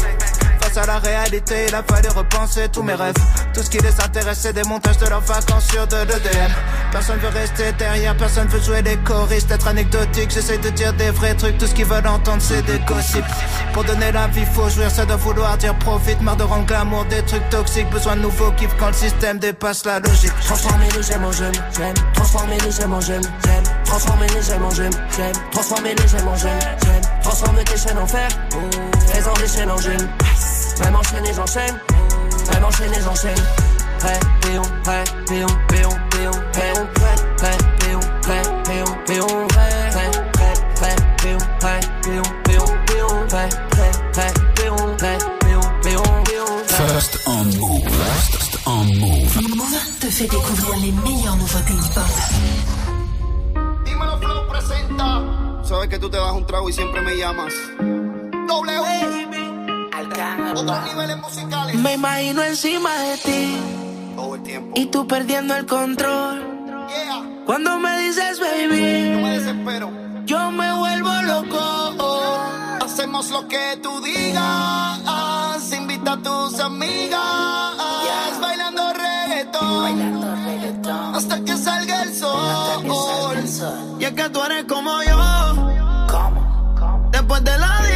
Face 0.60 0.76
à 0.78 0.86
la 0.86 0.98
réalité, 0.98 1.66
il 1.68 1.74
a 1.74 1.82
fallu 1.82 2.08
repenser 2.08 2.68
tous 2.68 2.82
mes 2.82 2.94
rêves. 2.94 3.14
Tout 3.52 3.62
ce 3.62 3.70
qui 3.70 3.78
les 3.78 4.00
intéresse, 4.00 4.38
c'est 4.40 4.52
des 4.52 4.62
montages 4.64 4.98
de 4.98 5.06
leurs 5.06 5.20
vacances 5.20 5.66
sur 5.66 5.86
de 5.86 5.96
l'EDM. 5.96 6.52
Personne 6.90 7.18
veut 7.18 7.28
rester 7.28 7.72
derrière, 7.72 8.16
personne 8.16 8.48
veut 8.48 8.60
jouer 8.60 8.82
les 8.82 8.96
choristes, 8.98 9.50
être 9.50 9.68
anecdotique. 9.68 10.30
J'essaie 10.30 10.58
de 10.58 10.70
dire 10.70 10.92
des 10.94 11.10
vrais 11.10 11.34
trucs, 11.34 11.58
tout 11.58 11.66
ce 11.66 11.74
qu'ils 11.74 11.84
veulent 11.84 12.06
entendre, 12.06 12.40
c'est 12.40 12.62
des 12.62 12.78
gossips. 12.80 13.24
Pour 13.72 13.84
donner 13.84 14.12
la 14.12 14.26
vie, 14.28 14.44
faut 14.46 14.68
jouir, 14.68 14.90
ça 14.90 15.04
doit 15.04 15.16
vouloir 15.16 15.56
dire 15.58 15.76
profite. 15.78 16.20
Marre 16.22 16.36
de 16.36 16.44
rendre 16.44 16.66
glamour 16.66 17.04
des 17.06 17.22
trucs 17.22 17.48
toxiques, 17.50 17.90
besoin 17.90 18.16
de 18.16 18.22
nouveaux 18.22 18.52
kiffs 18.52 18.74
quand 18.78 18.88
le 18.88 18.92
système 18.94 19.38
dépasse 19.38 19.84
la 19.84 20.00
logique. 20.00 20.32
Transformer 20.44 20.88
les 20.96 21.02
gemmes 21.02 21.24
en 21.24 21.32
gemmes, 21.32 21.52
j'aime. 21.76 21.94
Transformer 22.14 22.58
les 22.60 22.70
gemmes 22.70 22.94
en 22.94 23.00
gemmes, 23.00 23.22
j'aime. 23.44 23.64
Transformer 23.84 24.26
les 24.28 24.42
gemmes 24.42 24.64
en 24.64 24.70
gemmes, 24.70 24.90
j'aime. 25.16 25.32
Transformer 25.52 25.94
les 25.94 26.08
gemmes 26.08 26.28
en 26.28 26.36
gemmes, 26.36 26.58
j'aime. 26.84 27.02
Transformer 27.22 27.64
tes 27.64 27.76
chaînes 27.76 27.98
en 27.98 28.06
fer, 28.06 28.28
fais-en 29.08 29.32
des 29.34 29.48
chaînes 29.48 29.70
en 29.70 29.78
gemmes. 29.78 30.08
Même 30.82 30.96
enchaîné, 30.96 31.32
j'enchaîne. 31.34 31.78
Même 32.52 32.64
enchaîné, 32.64 32.96
j'enchaîne. 33.02 33.44
Prêt, 33.98 34.20
péon, 34.42 34.62
prêt, 34.82 35.04
péon, 35.26 35.46
péon, 35.68 35.88
péon, 36.10 36.30
péon, 36.52 36.88
prêt, 36.94 37.14
prêt, 37.36 37.58
péon, 37.80 38.00
prêt, 38.22 38.42
péon, 38.64 38.84
péon, 39.06 39.46
prêt, 39.48 39.70
prêt, 39.90 40.10
prêt, 40.32 40.54
prêt, 40.74 40.96
péon, 41.22 41.38
prêt, 41.60 41.80
péon, 42.02 42.22
péon, 42.44 42.66
péon, 42.86 43.26
prêt, 43.28 43.48
prêt, 43.70 43.92
prêt, 44.12 44.32
péon, 44.54 44.76
prêt, 44.98 45.18
péon, 45.40 45.60
péon, 45.82 46.02
péon, 46.24 46.44
prêt. 46.66 46.86
First 46.88 47.20
on 47.26 47.44
Move. 47.44 47.88
First 47.88 48.58
on 48.66 48.84
Move. 48.84 49.56
Move 49.56 49.98
te 50.00 50.06
fait 50.06 50.26
découvrir 50.26 50.76
les 50.82 50.92
meilleures 50.92 51.36
nouveautés 51.36 51.72
hip-hop. 51.72 52.83
Sabes 55.84 55.98
que 55.98 56.00
tú 56.00 56.08
te 56.08 56.16
das 56.16 56.32
un 56.32 56.46
trago 56.46 56.66
y 56.70 56.72
siempre 56.72 57.02
me 57.02 57.14
llamas. 57.14 57.52
W. 58.48 58.80
Otros 60.56 60.84
niveles 60.86 61.18
musicales. 61.18 61.76
Me 61.76 61.92
imagino 61.92 62.42
encima 62.42 62.90
de 63.00 63.18
ti. 63.18 63.58
Todo 64.16 64.34
el 64.36 64.42
tiempo. 64.42 64.80
Y 64.80 64.86
tú 64.86 65.06
perdiendo 65.06 65.54
el 65.54 65.66
control. 65.66 66.40
Yeah. 66.88 67.22
Cuando 67.44 67.78
me 67.80 67.98
dices 67.98 68.40
baby, 68.40 69.10
Yo 69.12 69.20
me 69.20 69.38
desespero. 69.38 69.90
yo 70.24 70.50
me 70.52 70.72
vuelvo 70.72 71.12
loco. 71.20 72.80
Hacemos 72.82 73.30
lo 73.30 73.46
que 73.46 73.78
tú 73.82 74.00
digas. 74.00 75.70
Invita 75.70 76.12
a 76.12 76.22
tus 76.22 76.60
amigas. 76.60 77.20
Bailando 78.40 78.90
reggaetón. 78.94 80.24
Hasta 81.14 81.44
que 81.44 81.54
salga 81.58 82.04
el 82.04 82.14
sol. 82.14 82.40
Y 84.00 84.04
es 84.04 84.12
que 84.12 84.30
tú 84.30 84.42
eres 84.44 84.64
como 84.64 85.02
yo. 85.02 85.33
Después 87.34 87.52
de 87.52 87.58
la 87.58 87.93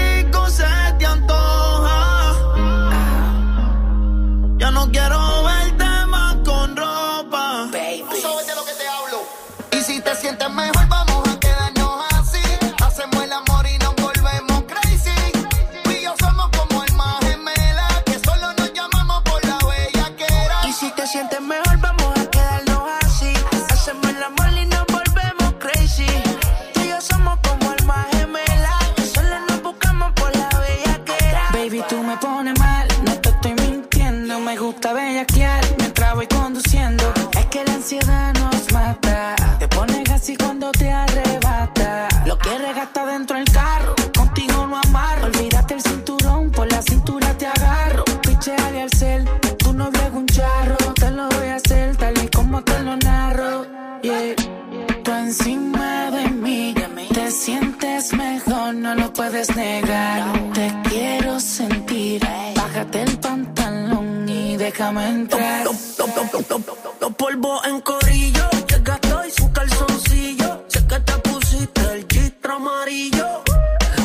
entrar. 64.81 65.65
Los 65.65 67.15
polvos 67.17 67.67
en 67.67 67.81
corillo, 67.81 68.49
llegaste 68.69 69.09
y 69.27 69.31
su 69.31 69.51
calzoncillo. 69.51 70.65
Sé 70.69 70.87
que 70.87 71.01
te 71.01 71.13
pusiste 71.19 71.81
el 71.93 72.07
chistro 72.07 72.55
amarillo. 72.55 73.43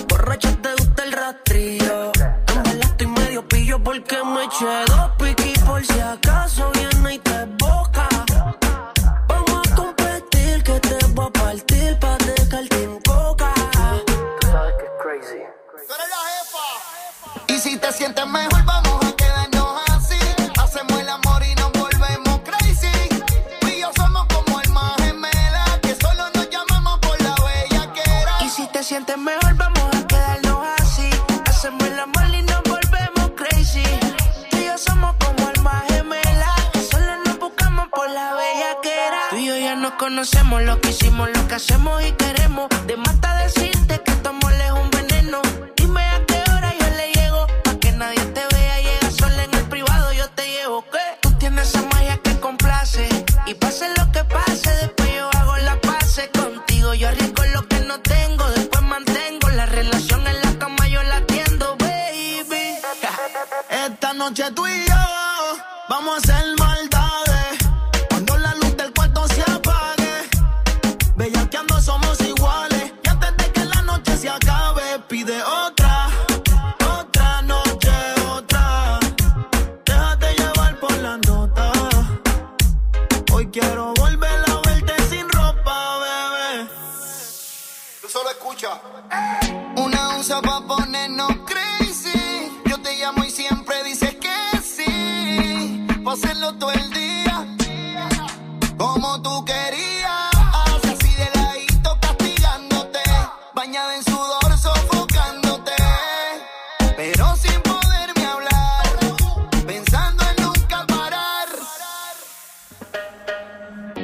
Borracha 0.09 0.49
te 0.63 0.71
gusta 0.73 1.03
el 1.03 1.11
rastrillo. 1.11 2.11
En 2.15 2.63
verdad 2.63 2.79
estoy 2.81 3.07
medio 3.07 3.47
pillo 3.47 3.83
porque 3.83 4.17
me 4.23 4.45
eché 4.45 4.65
dos 4.87 5.11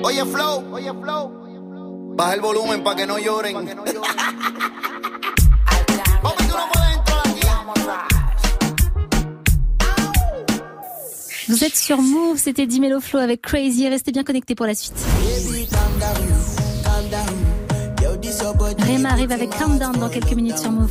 Oye, 0.09 0.25
Flow. 0.25 0.63
Oye, 0.73 0.91
Flow. 0.91 2.15
Baja 2.15 2.33
el 2.33 2.41
volumen 2.41 2.83
pa' 2.83 2.95
que 2.95 3.05
no 3.05 3.19
lloren. 3.19 3.53
Papi, 6.23 6.43
tú 6.47 6.57
no 6.57 6.65
puedes 6.73 6.95
entrar 6.97 7.27
aquí. 7.27 7.41
Vous 11.47 11.63
êtes 11.63 11.75
sur 11.75 12.01
Move, 12.01 12.39
c'était 12.39 12.65
Dimelo 12.65 12.99
Flow 12.99 13.19
avec 13.19 13.43
Crazy. 13.43 13.87
Restez 13.87 14.11
bien 14.11 14.23
connectés 14.23 14.55
pour 14.55 14.65
la 14.65 14.73
suite. 14.73 14.97
Réma 18.79 19.09
arrive 19.09 19.31
avec 19.31 19.51
Countdown 19.51 19.95
dans 19.95 20.09
quelques 20.09 20.33
minutes 20.33 20.57
sur 20.57 20.71
Move. 20.71 20.89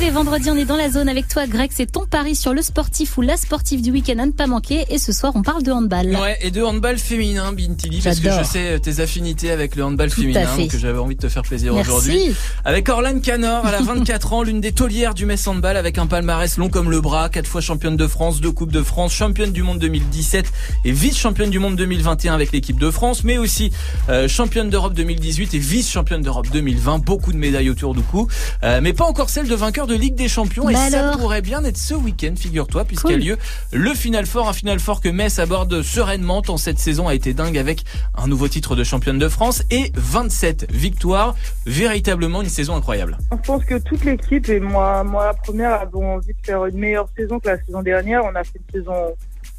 Tous 0.00 0.06
les 0.06 0.12
vendredis, 0.12 0.50
on 0.50 0.56
est 0.56 0.64
dans 0.64 0.76
la 0.76 0.88
zone 0.88 1.10
avec 1.10 1.28
toi, 1.28 1.46
Greg. 1.46 1.70
C'est 1.74 1.92
ton 1.92 2.06
pari 2.06 2.34
sur 2.34 2.54
le 2.54 2.62
sportif 2.62 3.18
ou 3.18 3.20
la 3.20 3.36
sportive 3.36 3.82
du 3.82 3.90
week-end 3.90 4.18
à 4.18 4.24
ne 4.24 4.30
pas 4.30 4.46
manquer. 4.46 4.86
Et 4.88 4.96
ce 4.96 5.12
soir, 5.12 5.32
on 5.34 5.42
parle 5.42 5.62
de 5.62 5.70
handball. 5.72 6.16
Ouais, 6.16 6.38
et 6.40 6.50
de 6.50 6.62
handball 6.62 6.96
féminin, 6.96 7.52
Bintili, 7.52 8.00
parce 8.00 8.20
que 8.20 8.30
je 8.30 8.42
sais 8.42 8.80
tes 8.80 9.00
affinités 9.00 9.50
avec 9.50 9.76
le 9.76 9.84
handball 9.84 10.08
Tout 10.08 10.22
féminin, 10.22 10.56
donc 10.56 10.74
j'avais 10.74 10.98
envie 10.98 11.16
de 11.16 11.20
te 11.20 11.28
faire 11.28 11.42
plaisir 11.42 11.74
aujourd'hui. 11.74 12.34
Avec 12.64 12.88
Orlane 12.88 13.20
Canor, 13.20 13.66
elle 13.68 13.74
a 13.74 13.82
24 13.82 14.32
ans, 14.32 14.42
l'une 14.42 14.62
des 14.62 14.72
taulières 14.72 15.12
du 15.12 15.26
Metz 15.26 15.46
Handball, 15.46 15.76
avec 15.76 15.98
un 15.98 16.06
palmarès 16.06 16.56
long 16.56 16.70
comme 16.70 16.90
le 16.90 17.02
bras, 17.02 17.28
quatre 17.28 17.48
fois 17.48 17.60
championne 17.60 17.96
de 17.96 18.06
France, 18.06 18.40
deux 18.40 18.52
coupes 18.52 18.72
de 18.72 18.82
France, 18.82 19.12
championne 19.12 19.52
du 19.52 19.62
monde 19.62 19.80
2017 19.80 20.50
et 20.86 20.92
vice-championne 20.92 21.50
du 21.50 21.58
monde 21.58 21.76
2021 21.76 22.32
avec 22.32 22.52
l'équipe 22.52 22.80
de 22.80 22.90
France, 22.90 23.22
mais 23.22 23.36
aussi 23.36 23.70
euh, 24.08 24.28
championne 24.28 24.70
d'Europe 24.70 24.94
2018 24.94 25.52
et 25.52 25.58
vice-championne 25.58 26.22
d'Europe 26.22 26.48
2020. 26.50 27.04
Beaucoup 27.04 27.34
de 27.34 27.38
médailles 27.38 27.68
autour 27.68 27.94
du 27.94 28.00
cou, 28.00 28.28
euh, 28.62 28.80
mais 28.82 28.94
pas 28.94 29.04
encore 29.04 29.28
celle 29.28 29.46
de 29.46 29.54
vainqueur 29.54 29.88
de 29.90 29.96
Ligue 29.96 30.14
des 30.14 30.28
Champions. 30.28 30.68
et 30.70 30.74
Bah 30.74 30.88
ça 30.88 31.00
alors 31.00 31.18
pourrait 31.18 31.42
bien 31.42 31.64
être 31.64 31.76
ce 31.76 31.94
week-end, 31.94 32.34
figure-toi, 32.36 32.84
puisqu'il 32.84 33.10
y 33.10 33.14
a 33.14 33.16
Cool. 33.18 33.26
lieu 33.26 33.38
le 33.72 33.92
final 33.94 34.24
fort, 34.24 34.48
un 34.48 34.52
final 34.52 34.78
fort 34.78 35.00
que 35.00 35.08
Metz 35.08 35.38
aborde 35.40 35.82
sereinement 35.82 36.42
tant 36.42 36.56
cette 36.58 36.78
saison 36.78 37.08
a 37.08 37.14
été 37.14 37.34
dingue 37.34 37.58
avec 37.58 37.82
un 38.16 38.28
nouveau 38.28 38.46
titre 38.46 38.76
de 38.76 38.84
championne 38.84 39.18
de 39.18 39.28
France 39.28 39.64
et 39.70 39.90
27 39.96 40.70
victoires. 40.72 41.34
Véritablement 41.66 42.40
une 42.42 42.48
saison 42.48 42.76
incroyable. 42.76 43.18
Je 43.32 43.36
pense 43.44 43.64
que 43.64 43.78
toute 43.78 44.04
l'équipe 44.04 44.48
et 44.48 44.60
moi, 44.60 45.02
moi 45.02 45.26
la 45.26 45.34
première, 45.34 45.72
avons 45.80 46.14
envie 46.14 46.28
de 46.28 46.46
faire 46.46 46.64
une 46.66 46.78
meilleure 46.78 47.08
saison 47.16 47.40
que 47.40 47.48
la 47.48 47.58
saison 47.64 47.82
dernière. 47.82 48.22
On 48.24 48.34
a 48.36 48.44
fait 48.44 48.60
une 48.74 48.80
saison 48.80 48.94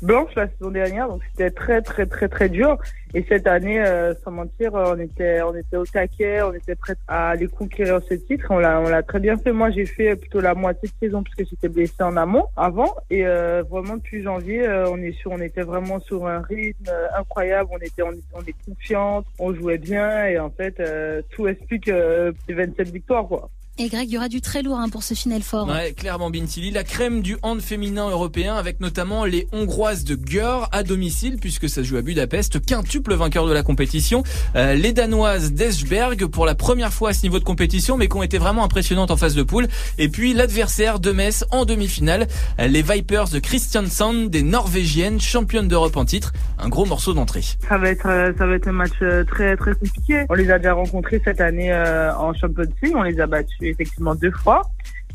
blanche 0.02 0.34
la 0.36 0.48
saison 0.48 0.72
dernière, 0.72 1.08
donc 1.08 1.22
c'était 1.32 1.52
très 1.52 1.82
très 1.82 2.06
très 2.06 2.28
très 2.28 2.50
dur. 2.50 2.78
Et 3.14 3.26
cette 3.28 3.46
année, 3.46 3.82
euh, 3.82 4.14
sans 4.24 4.32
mentir, 4.32 4.74
on 4.74 4.98
était 4.98 5.42
on 5.42 5.54
était 5.54 5.76
au 5.76 5.86
taquet, 5.86 6.42
on 6.42 6.54
était 6.54 6.76
prêt 6.76 6.96
à 7.08 7.32
aller 7.32 7.48
conquérir 7.48 8.00
ce 8.08 8.14
titre. 8.14 8.48
On 8.50 8.60
l'a 8.60 8.80
on 8.80 8.88
l'a 8.88 9.04
très 9.04 9.20
bien 9.20 9.38
fait. 9.38 9.52
Moi, 9.52 9.70
j'ai 9.72 9.86
fait 9.86 10.16
plutôt 10.16 10.40
la 10.40 10.54
moitié 10.54 10.88
de 10.88 11.08
saison 11.08 11.22
puisque 11.22 11.50
j'étais 11.50 11.68
blessée 11.68 12.04
en 12.04 12.16
amont 12.16 12.46
avant. 12.56 12.96
Et 13.10 13.26
euh, 13.26 13.64
vraiment 13.70 13.98
depuis 13.98 14.24
janvier, 14.24 14.66
euh, 14.66 14.90
on 14.90 14.98
est 14.98 15.12
sur 15.12 15.32
on 15.32 15.42
était 15.42 15.62
vraiment 15.62 16.00
sur 16.00 16.26
un 16.28 16.42
rythme 16.42 16.90
euh, 16.90 17.08
incroyable. 17.18 17.70
On 17.74 17.78
était 17.80 18.02
on, 18.02 18.12
on 18.34 18.42
est 18.42 18.56
confiante, 18.66 19.26
on 19.40 19.54
jouait 19.54 19.78
bien 19.78 20.26
et 20.26 20.40
en 20.40 20.50
fait 20.50 20.80
euh, 20.80 21.22
tout 21.32 21.48
explique 21.48 21.88
euh, 21.90 22.32
les 22.48 22.54
27 22.54 22.90
victoires 22.90 23.28
quoi. 23.28 23.50
Et 23.84 23.90
Greg, 23.90 24.08
il 24.10 24.14
y 24.14 24.18
aura 24.18 24.30
du 24.30 24.42
très 24.42 24.62
lourd 24.62 24.78
hein, 24.78 24.90
pour 24.90 25.02
ce 25.02 25.16
final 25.16 25.42
fort. 25.42 25.68
Ouais, 25.68 25.94
clairement 25.94 26.30
Bintili, 26.30 26.70
la 26.70 26.84
crème 26.84 27.24
du 27.24 27.38
hand 27.42 27.60
féminin 27.60 28.08
européen 28.12 28.54
avec 28.54 28.80
notamment 28.80 29.26
les 29.26 29.48
Hongroises 29.54 30.04
de 30.04 30.20
Gör 30.24 30.70
à 30.72 30.84
domicile 30.84 31.38
puisque 31.42 31.68
ça 31.68 31.82
se 31.82 31.88
joue 31.88 31.98
à 31.98 32.04
Budapest, 32.04 32.64
quintuple 32.64 33.16
vainqueur 33.16 33.48
de 33.48 33.54
la 33.54 33.64
compétition, 33.64 34.22
Euh, 34.56 34.76
les 34.76 34.94
Danoises 34.94 35.54
d'Esberg 35.54 36.28
pour 36.28 36.46
la 36.46 36.54
première 36.54 36.94
fois 36.94 37.10
à 37.10 37.14
ce 37.14 37.24
niveau 37.24 37.40
de 37.40 37.44
compétition 37.44 37.98
mais 37.98 38.08
qui 38.08 38.16
ont 38.18 38.22
été 38.22 38.38
vraiment 38.38 38.64
impressionnantes 38.64 39.10
en 39.10 39.18
phase 39.18 39.34
de 39.34 39.42
poule 39.42 39.68
et 39.98 40.10
puis 40.10 40.36
l'adversaire 40.36 41.00
de 41.00 41.12
Metz 41.12 41.44
en 41.50 41.66
demi-finale, 41.66 42.28
euh, 42.60 42.68
les 42.68 42.84
Vipers 42.84 43.30
de 43.30 43.40
Kristiansand 43.40 44.30
des 44.30 44.44
Norvégiennes, 44.44 45.20
championnes 45.20 45.68
d'Europe 45.68 45.98
en 45.98 46.06
titre, 46.06 46.34
un 46.60 46.70
gros 46.70 46.86
morceau 46.86 47.16
d'entrée. 47.16 47.42
Ça 47.68 47.80
va 47.80 47.90
être 47.90 48.08
euh, 48.08 48.32
ça 48.38 48.46
va 48.46 48.54
être 48.54 48.68
un 48.68 48.74
match 48.74 49.00
très 49.28 49.58
très 49.58 49.74
compliqué. 49.74 50.26
On 50.30 50.36
les 50.36 50.52
a 50.52 50.60
déjà 50.60 50.74
rencontrés 50.74 51.20
cette 51.26 51.42
année 51.42 51.74
en 51.74 52.32
Champions 52.36 52.66
League, 52.84 52.94
on 52.96 53.02
les 53.02 53.20
a 53.20 53.26
battus 53.26 53.71
effectivement 53.72 54.16
deux 54.16 54.32
fois, 54.32 54.62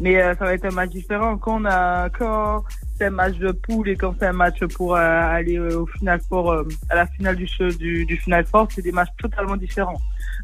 mais 0.01 0.21
euh, 0.21 0.35
ça 0.39 0.45
va 0.45 0.55
être 0.55 0.67
un 0.67 0.75
match 0.75 0.91
différent 0.91 1.39
quand 1.39 1.61
on 1.63 1.65
a 1.65 2.11
quand 2.11 2.65
c'est 2.97 3.07
un 3.07 3.11
match 3.11 3.37
de 3.39 3.53
poule 3.53 3.89
et 3.91 3.97
quand 3.97 4.15
c'est 4.19 4.27
un 4.27 4.33
match 4.33 4.59
pour 4.77 4.95
euh, 4.97 4.99
aller 5.01 5.59
euh, 5.59 5.81
au 5.83 5.87
final 5.87 6.21
fort 6.29 6.53
à 6.91 6.95
la 6.95 7.07
finale 7.07 7.37
du, 7.37 7.47
jeu- 7.47 7.73
du 7.75 8.17
final 8.17 8.45
fort, 8.47 8.69
c'est 8.75 8.83
des 8.83 8.93
matchs 8.93 9.15
totalement 9.19 9.57
différents. 9.57 10.01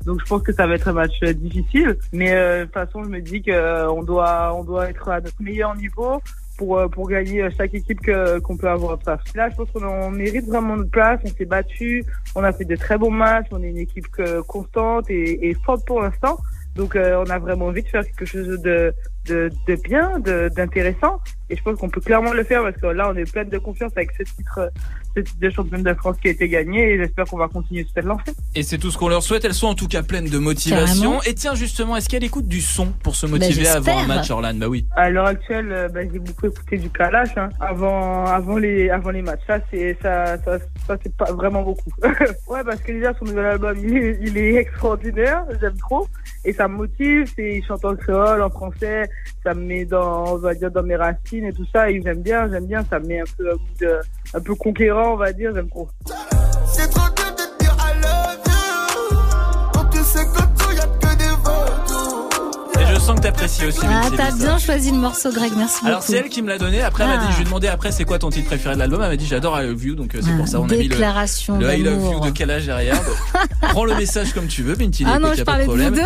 Donc 0.06 0.20
je 0.20 0.24
pense 0.26 0.42
que 0.42 0.52
ça 0.52 0.66
va 0.66 0.74
être 0.74 0.88
un 0.88 0.92
match 0.92 1.18
difficile, 1.20 1.96
mais 2.12 2.30
de 2.34 2.64
toute 2.64 2.74
façon 2.74 3.04
je 3.04 3.08
me 3.08 3.20
dis 3.20 3.42
que 3.42 3.88
on 3.88 4.02
doit 4.02 4.54
on 4.54 4.64
doit 4.64 4.88
être 4.90 5.08
à 5.08 5.20
notre 5.20 5.40
meilleur 5.40 5.74
niveau 5.76 6.20
pour 6.58 6.80
pour 6.90 7.08
gagner 7.08 7.48
chaque 7.56 7.74
équipe 7.74 8.00
que 8.00 8.38
qu'on 8.40 8.56
peut 8.56 8.68
avoir. 8.68 8.98
Là, 9.34 9.48
je 9.50 9.56
pense 9.56 9.70
qu'on 9.70 10.10
mérite 10.10 10.46
vraiment 10.46 10.76
notre 10.76 10.90
place. 10.90 11.20
On 11.24 11.28
s'est 11.28 11.46
battu, 11.46 12.04
on 12.34 12.44
a 12.44 12.52
fait 12.52 12.64
de 12.66 12.76
très 12.76 12.98
bons 12.98 13.10
matchs. 13.10 13.46
On 13.52 13.62
est 13.62 13.70
une 13.70 13.78
équipe 13.78 14.06
constante 14.46 15.06
et 15.08 15.56
forte 15.64 15.86
pour 15.86 16.02
l'instant. 16.02 16.36
Donc, 16.74 16.96
euh, 16.96 17.22
on 17.24 17.30
a 17.30 17.38
vraiment 17.38 17.66
envie 17.66 17.82
de 17.82 17.88
faire 17.88 18.04
quelque 18.04 18.24
chose 18.24 18.60
de 18.60 18.94
de, 19.26 19.50
de 19.68 19.74
bien, 19.76 20.18
de- 20.18 20.50
d'intéressant. 20.54 21.20
Et 21.50 21.56
je 21.56 21.62
pense 21.62 21.78
qu'on 21.78 21.90
peut 21.90 22.00
clairement 22.00 22.32
le 22.32 22.44
faire 22.44 22.62
parce 22.62 22.76
que 22.76 22.86
là, 22.86 23.10
on 23.12 23.16
est 23.16 23.30
pleine 23.30 23.50
de 23.50 23.58
confiance 23.58 23.92
avec 23.94 24.10
ce 24.18 24.22
titre, 24.22 24.58
euh, 24.58 24.68
ce 25.14 25.20
titre 25.20 25.38
de 25.38 25.50
championne 25.50 25.82
de 25.82 25.92
France 25.92 26.16
qui 26.22 26.28
a 26.28 26.30
été 26.30 26.48
gagné. 26.48 26.92
Et 26.94 26.96
j'espère 26.98 27.26
qu'on 27.26 27.36
va 27.36 27.48
continuer 27.48 27.82
sur 27.84 27.92
cette 27.94 28.04
lancée. 28.06 28.32
Et 28.54 28.62
c'est 28.62 28.78
tout 28.78 28.90
ce 28.90 28.96
qu'on 28.96 29.08
leur 29.08 29.22
souhaite. 29.22 29.44
Elles 29.44 29.52
sont 29.52 29.66
en 29.66 29.74
tout 29.74 29.86
cas 29.88 30.02
pleines 30.02 30.30
de 30.30 30.38
motivation. 30.38 31.02
Carrément. 31.02 31.22
Et 31.24 31.34
tiens, 31.34 31.54
justement, 31.54 31.96
est-ce 31.96 32.08
qu'elle 32.08 32.24
écoute 32.24 32.48
du 32.48 32.62
son 32.62 32.86
pour 33.02 33.16
se 33.16 33.26
Bah, 33.26 33.32
motiver 33.32 33.68
avant 33.68 33.98
un 33.98 34.06
match, 34.06 34.30
Orlan 34.30 34.54
Bah 34.54 34.68
oui. 34.68 34.86
À 34.96 35.10
l'heure 35.10 35.26
actuelle, 35.26 35.70
euh, 35.72 35.88
bah, 35.88 36.00
j'ai 36.10 36.18
beaucoup 36.18 36.46
écouté 36.46 36.78
du 36.78 36.88
Kalash 36.88 37.36
hein, 37.36 37.50
avant 37.60 38.24
avant 38.24 38.56
les 38.56 38.88
avant 38.88 39.10
les 39.10 39.20
matchs. 39.22 39.40
Ça 39.46 39.58
c'est 39.70 39.96
ça 40.02 40.38
ça, 40.42 40.58
ça 40.86 40.96
c'est 41.02 41.14
pas 41.14 41.32
vraiment 41.32 41.62
beaucoup. 41.62 41.90
ouais 42.48 42.64
parce 42.64 42.80
que 42.80 42.92
déjà 42.92 43.12
son 43.18 43.26
nouvel 43.26 43.44
album 43.46 43.76
il 43.78 43.96
est, 43.96 44.18
il 44.22 44.38
est 44.38 44.54
extraordinaire, 44.54 45.44
j'aime 45.60 45.76
trop 45.76 46.08
et 46.46 46.52
ça 46.54 46.66
me 46.66 46.76
motive. 46.76 47.30
C'est 47.36 47.56
il 47.58 47.64
chante 47.66 47.84
en 47.84 47.94
créole, 47.94 48.40
en 48.42 48.50
français, 48.50 49.04
ça 49.44 49.54
me 49.54 49.60
met 49.62 49.84
dans 49.84 50.34
on 50.34 50.38
va 50.38 50.54
dire 50.54 50.70
dans 50.70 50.82
mes 50.82 50.96
racines 50.96 51.46
et 51.46 51.52
tout 51.52 51.66
ça 51.72 51.90
et 51.90 52.00
j'aime 52.02 52.22
bien 52.22 52.48
j'aime 52.50 52.66
bien. 52.66 52.84
Ça 52.88 52.98
me 52.98 53.06
met 53.06 53.20
un 53.20 53.24
peu 53.36 53.50
de- 53.80 54.00
un 54.34 54.40
peu 54.40 54.54
conquérant 54.54 55.14
on 55.14 55.16
va 55.16 55.32
dire 55.32 55.52
j'aime 55.54 55.68
trop. 55.68 55.88
Trop 56.04 57.11
sens 63.12 63.20
que 63.20 63.22
t'apprécies 63.26 63.66
aussi. 63.66 63.78
Ah, 63.84 64.08
t'as 64.16 64.30
bien 64.32 64.58
choisi 64.58 64.90
le 64.90 64.96
morceau, 64.98 65.30
Greg. 65.32 65.52
Merci 65.56 65.84
Alors 65.84 66.00
beaucoup. 66.00 66.12
c'est 66.12 66.18
elle 66.18 66.28
qui 66.28 66.42
me 66.42 66.48
l'a 66.48 66.58
donné. 66.58 66.82
Après, 66.82 67.04
elle 67.04 67.10
m'a 67.10 67.16
Ah. 67.22 67.26
dit, 67.26 67.32
je 67.32 67.36
lui 67.36 67.42
ai 67.42 67.44
demandé 67.44 67.68
après 67.68 67.92
c'est 67.92 68.04
quoi 68.04 68.18
ton 68.18 68.30
titre 68.30 68.46
préféré 68.46 68.74
de 68.74 68.78
l'album? 68.80 69.00
Elle 69.02 69.08
m'a 69.10 69.16
dit 69.16 69.26
j'adore 69.26 69.60
I 69.60 69.66
Love 69.66 69.84
You, 69.84 69.94
donc 69.94 70.14
euh, 70.14 70.20
c'est 70.22 70.36
pour 70.36 70.48
ça 70.48 70.60
on 70.60 70.64
a 70.64 70.72
mis 70.72 70.82
le, 70.84 70.88
Déclaration 70.88 71.58
le 71.58 71.72
I 71.74 71.82
Love 71.82 71.94
You 71.94 72.00
d'amour. 72.10 72.20
de 72.26 72.30
Calage 72.30 72.66
derrière. 72.66 72.94
Donc, 72.96 73.48
Prends 73.70 73.84
le 73.84 73.94
message 73.94 74.32
comme 74.32 74.46
tu 74.46 74.62
veux, 74.62 74.74
Bintili. 74.74 75.08
Ah 75.12 75.18
non, 75.18 75.28
je 75.36 75.42
pas 75.42 75.58
de 75.62 75.66
parlais 75.66 75.84
de 75.84 75.90
vous 75.90 75.96
deux. 75.96 76.02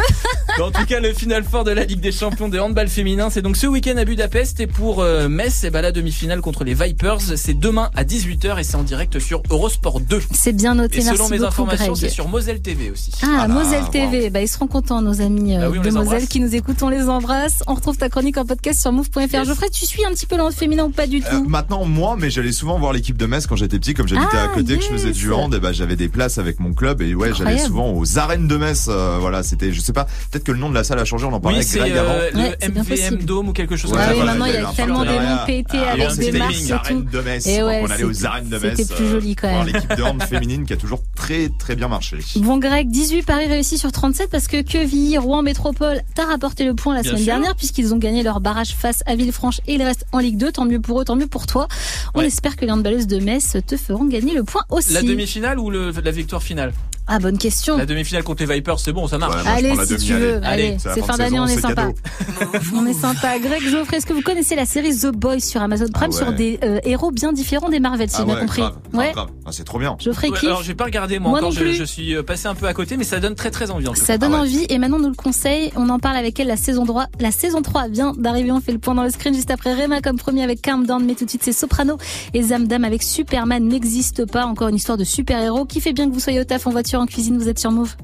Mais 0.58 0.62
en 0.64 0.70
tout 0.70 0.84
cas, 0.86 1.00
le 1.00 1.12
final 1.12 1.44
fort 1.44 1.64
de 1.64 1.70
la 1.70 1.84
Ligue 1.84 2.00
des 2.00 2.12
Champions 2.12 2.48
de 2.48 2.58
handball 2.58 2.88
féminin, 2.88 3.28
c'est 3.30 3.42
donc 3.42 3.56
ce 3.56 3.66
week-end 3.66 3.96
à 3.96 4.04
Budapest. 4.04 4.60
Et 4.60 4.66
pour 4.66 5.02
euh, 5.02 5.28
Metz, 5.28 5.64
et 5.64 5.70
bah, 5.70 5.82
la 5.82 5.92
demi-finale 5.92 6.40
contre 6.40 6.64
les 6.64 6.74
Vipers, 6.74 7.20
c'est 7.36 7.54
demain 7.58 7.90
à 7.94 8.04
18h 8.04 8.58
et 8.58 8.64
c'est 8.64 8.76
en 8.76 8.82
direct 8.82 9.18
sur 9.18 9.42
Eurosport 9.50 10.00
2. 10.00 10.22
C'est 10.32 10.52
bien 10.52 10.74
noté, 10.74 10.98
Et 10.98 11.02
selon 11.02 11.16
merci 11.28 11.30
mes 11.32 11.38
beaucoup, 11.38 11.48
informations, 11.48 11.92
Greg. 11.92 11.96
c'est 11.96 12.08
sur 12.08 12.28
Moselle 12.28 12.60
TV 12.60 12.90
aussi. 12.90 13.12
Ah, 13.22 13.48
Moselle 13.48 13.88
TV, 13.90 14.30
bah, 14.30 14.40
ils 14.40 14.48
seront 14.48 14.66
contents, 14.66 15.02
nos 15.02 15.20
amis 15.20 15.56
euh, 15.56 15.60
Bah 15.60 15.68
oui, 15.70 15.80
de 15.80 15.90
Moselle 15.90 16.26
qui 16.28 16.40
nous 16.40 16.54
écoutent, 16.54 16.82
on 16.82 16.88
les 16.88 16.95
embrasse. 17.08 17.62
On 17.66 17.74
retrouve 17.74 17.96
ta 17.96 18.08
chronique 18.08 18.36
en 18.38 18.44
podcast 18.44 18.80
sur 18.80 18.92
move.fr. 18.92 19.44
Geoffrey, 19.44 19.68
tu 19.70 19.86
suis 19.86 20.04
un 20.04 20.10
petit 20.10 20.26
peu 20.26 20.36
le 20.36 20.50
féminin 20.50 20.84
ou 20.84 20.90
pas 20.90 21.06
du 21.06 21.18
Euh, 21.18 21.30
tout 21.30 21.44
maintenant, 21.48 21.84
moi, 21.84 22.16
mais 22.18 22.30
j'allais 22.30 22.52
souvent 22.52 22.78
voir 22.78 22.92
l'équipe 22.92 23.16
de 23.16 23.26
Metz 23.26 23.46
quand 23.46 23.56
j'étais 23.56 23.78
petit, 23.78 23.94
comme 23.94 24.08
j'habitais 24.08 24.36
Ah, 24.36 24.44
à 24.44 24.48
côté, 24.48 24.76
que 24.78 24.82
je 24.84 24.88
faisais 24.88 25.08
yes. 25.08 25.16
du 25.16 25.32
hand, 25.32 25.54
et 25.54 25.60
bah, 25.60 25.72
j'avais 25.72 25.96
des 25.96 26.08
places 26.08 26.38
avec 26.38 26.60
mon 26.60 26.72
club, 26.72 27.02
et 27.02 27.14
ouais, 27.14 27.32
j'allais 27.34 27.58
souvent 27.58 27.92
aux 27.92 28.18
arènes 28.18 28.48
de 28.48 28.56
Metz, 28.56 28.86
euh, 28.88 29.18
voilà, 29.20 29.42
c'était, 29.42 29.72
je 29.72 29.80
sais 29.80 29.92
pas, 29.92 30.04
peut-être 30.30 30.44
que 30.44 30.52
le 30.52 30.58
nom 30.58 30.68
de 30.70 30.74
la 30.74 30.84
salle 30.84 30.98
a 30.98 31.04
changé, 31.04 31.24
on 31.26 31.32
en 31.32 31.40
parlait 31.40 31.58
Oui, 31.58 31.64
avec 31.64 31.68
c'est 31.72 31.78
Greg 31.78 31.96
avant. 31.96 32.10
euh, 32.10 32.30
Ouais, 32.34 32.56
c'est 32.60 32.66
le 32.68 32.72
bien 32.72 32.82
MVM. 32.82 33.22
Dome 33.24 33.48
ou 33.48 33.52
quelque 33.52 33.76
chose 33.76 33.92
Ouais, 33.92 33.98
comme 33.98 34.04
Ah 34.04 34.08
ça. 34.08 34.12
oui, 34.14 34.18
voilà, 34.18 34.32
maintenant 34.34 34.46
il 34.46 34.54
y 34.54 34.64
a 34.64 34.68
un 34.68 34.72
tellement 34.72 34.94
partenariat. 35.04 35.30
noms 35.36 35.46
pétés 35.46 35.64
Ah, 35.74 35.90
avec 35.92 36.04
avant, 36.04 36.14
des 36.16 36.22
c'était 36.24 36.38
marques 36.38 36.54
et 36.68 36.72
arène 36.72 37.04
tout. 37.04 37.10
de 37.16 37.20
Metz. 37.22 37.46
Et 37.46 37.62
ouais, 37.62 37.80
Donc, 37.80 37.88
on 37.88 37.92
allait 37.92 38.04
aux 38.04 38.12
c'est- 38.12 38.24
arènes 38.26 38.48
de 38.48 38.56
c'était 38.58 38.68
Metz. 38.76 38.92
plus 38.92 39.04
euh, 39.04 39.10
joli 39.12 39.36
quand 39.36 39.48
même. 39.48 39.66
l'équipe 39.66 39.96
de 39.96 40.02
hand 40.02 40.22
féminine 40.28 40.64
qui 40.66 40.72
a 40.72 40.76
toujours 40.76 41.00
très, 41.14 41.48
très 41.58 41.76
bien 41.76 41.88
marché. 41.88 42.18
Bon 42.36 42.58
Greg, 42.58 42.88
18 42.90 43.22
paris 43.24 43.46
réussis 43.46 43.78
sur 43.78 43.92
37 43.92 44.30
parce 44.30 44.46
que 44.48 44.62
Quevilly, 44.62 45.18
Rouen 45.18 45.42
Métropole 45.42 46.02
t'a 46.14 46.24
rapporté 46.26 46.64
le 46.64 46.74
point 46.76 46.94
la 46.94 47.02
Bien 47.02 47.10
semaine 47.12 47.24
sûr. 47.24 47.32
dernière 47.34 47.56
puisqu'ils 47.56 47.92
ont 47.92 47.98
gagné 47.98 48.22
leur 48.22 48.40
barrage 48.40 48.74
face 48.74 49.02
à 49.06 49.16
Villefranche 49.16 49.60
et 49.66 49.74
ils 49.74 49.82
restent 49.82 50.06
en 50.12 50.18
Ligue 50.18 50.36
2. 50.38 50.52
Tant 50.52 50.64
mieux 50.64 50.80
pour 50.80 51.00
eux, 51.00 51.04
tant 51.04 51.16
mieux 51.16 51.26
pour 51.26 51.46
toi. 51.46 51.66
On 52.14 52.20
Ouais. 52.20 52.26
espère 52.26 52.56
que 52.56 52.64
les 52.64 52.70
handballeuses 52.70 53.06
de 53.06 53.18
Metz 53.18 53.56
te 53.66 53.76
feront 53.76 54.04
gagner 54.04 54.34
le 54.34 54.44
point 54.44 54.62
aussi. 54.70 54.92
La 54.92 55.02
demi-finale 55.02 55.58
ou 55.58 55.70
le, 55.70 55.90
la 55.90 56.10
victoire 56.10 56.42
finale? 56.42 56.72
Ah, 57.08 57.18
bonne 57.18 57.38
question. 57.38 57.76
La 57.76 57.86
demi-finale 57.86 58.24
contre 58.24 58.44
les 58.44 58.52
Vipers, 58.54 58.80
c'est 58.80 58.92
bon, 58.92 59.06
ça 59.06 59.18
marche. 59.18 59.34
Allez, 59.46 59.74
si 59.86 59.96
tu 59.96 60.14
veux. 60.14 60.40
Allez, 60.42 60.76
c'est 60.78 61.04
fin 61.04 61.16
d'année, 61.16 61.38
on 61.38 61.46
est 61.46 61.60
sympa. 61.60 61.88
on 62.74 62.86
est 62.86 62.92
sympa. 62.94 63.38
Greg 63.38 63.62
Geoffrey, 63.68 63.98
est-ce 63.98 64.06
que 64.06 64.12
vous 64.12 64.22
connaissez 64.22 64.56
la 64.56 64.66
série 64.66 64.96
The 64.96 65.08
Boys 65.08 65.40
sur 65.40 65.62
Amazon 65.62 65.86
Prime 65.92 66.10
Ah 66.12 66.14
ouais. 66.14 66.22
sur 66.24 66.32
des 66.32 66.58
euh, 66.64 66.80
héros 66.84 67.10
bien 67.12 67.32
différents 67.32 67.68
des 67.68 67.78
Marvel, 67.80 68.08
si 68.10 68.16
Ah 68.16 68.20
j'ai 68.20 68.24
bien 68.26 68.34
ouais, 68.34 68.40
compris 68.40 68.62
grave, 68.62 68.76
Ouais. 68.92 69.12
Ah, 69.16 69.26
c'est 69.52 69.64
trop 69.64 69.78
bien. 69.78 69.96
Geoffrey 70.00 70.28
Ouais, 70.30 70.34
kiffe. 70.38 70.48
Alors 70.48 70.62
j'ai 70.62 70.74
pas 70.74 70.84
regardé 70.84 71.18
moi, 71.18 71.30
Moi 71.30 71.38
encore, 71.38 71.50
non 71.50 71.54
je, 71.56 71.60
plus. 71.60 71.74
je 71.74 71.84
suis 71.84 72.14
euh, 72.16 72.22
passé 72.22 72.48
un 72.48 72.54
peu 72.54 72.66
à 72.66 72.74
côté, 72.74 72.96
mais 72.96 73.04
ça 73.04 73.20
donne 73.20 73.34
très 73.36 73.50
très 73.50 73.70
envie. 73.70 73.86
en 73.86 73.94
Ça 73.94 74.18
donne 74.18 74.32
Ah 74.34 74.36
ouais. 74.38 74.40
envie 74.42 74.66
et 74.68 74.78
maintenant 74.78 74.98
nous 74.98 75.08
le 75.10 75.14
conseille. 75.14 75.70
On 75.76 75.88
en 75.90 75.98
parle 75.98 76.16
avec 76.16 76.40
elle. 76.40 76.48
La 76.48 76.56
saison 76.56 76.84
3, 76.86 77.06
la 77.20 77.30
saison 77.30 77.62
3 77.62 77.88
vient 77.88 78.12
d'arriver. 78.16 78.50
On 78.52 78.60
fait 78.60 78.72
le 78.72 78.78
point 78.78 78.94
dans 78.94 79.04
le 79.04 79.10
screen 79.10 79.34
juste 79.34 79.50
après 79.50 79.74
Rema 79.74 80.00
comme 80.00 80.16
premier 80.18 80.42
avec 80.42 80.60
Calm 80.60 80.86
Down. 80.86 81.04
Mais 81.04 81.14
tout 81.14 81.24
de 81.24 81.30
suite 81.30 81.42
c'est 81.44 81.52
Soprano 81.52 81.98
et 82.34 82.42
Zamdam 82.42 82.84
avec 82.84 83.02
Superman 83.02 83.64
n'existe 83.68 84.24
pas. 84.30 84.46
Encore 84.46 84.68
une 84.68 84.76
histoire 84.76 84.98
de 84.98 85.04
super 85.04 85.40
héros 85.40 85.64
qui 85.66 85.80
fait 85.80 85.92
bien 85.92 86.08
que 86.08 86.12
vous 86.14 86.20
soyez 86.20 86.40
au 86.40 86.44
taf 86.44 86.66
en 86.66 86.70
voiture, 86.70 86.95
en 86.96 87.06
cuisine. 87.06 87.38
Vous 87.38 87.48
êtes 87.48 87.58
sur 87.58 87.70
Move. 87.70 87.96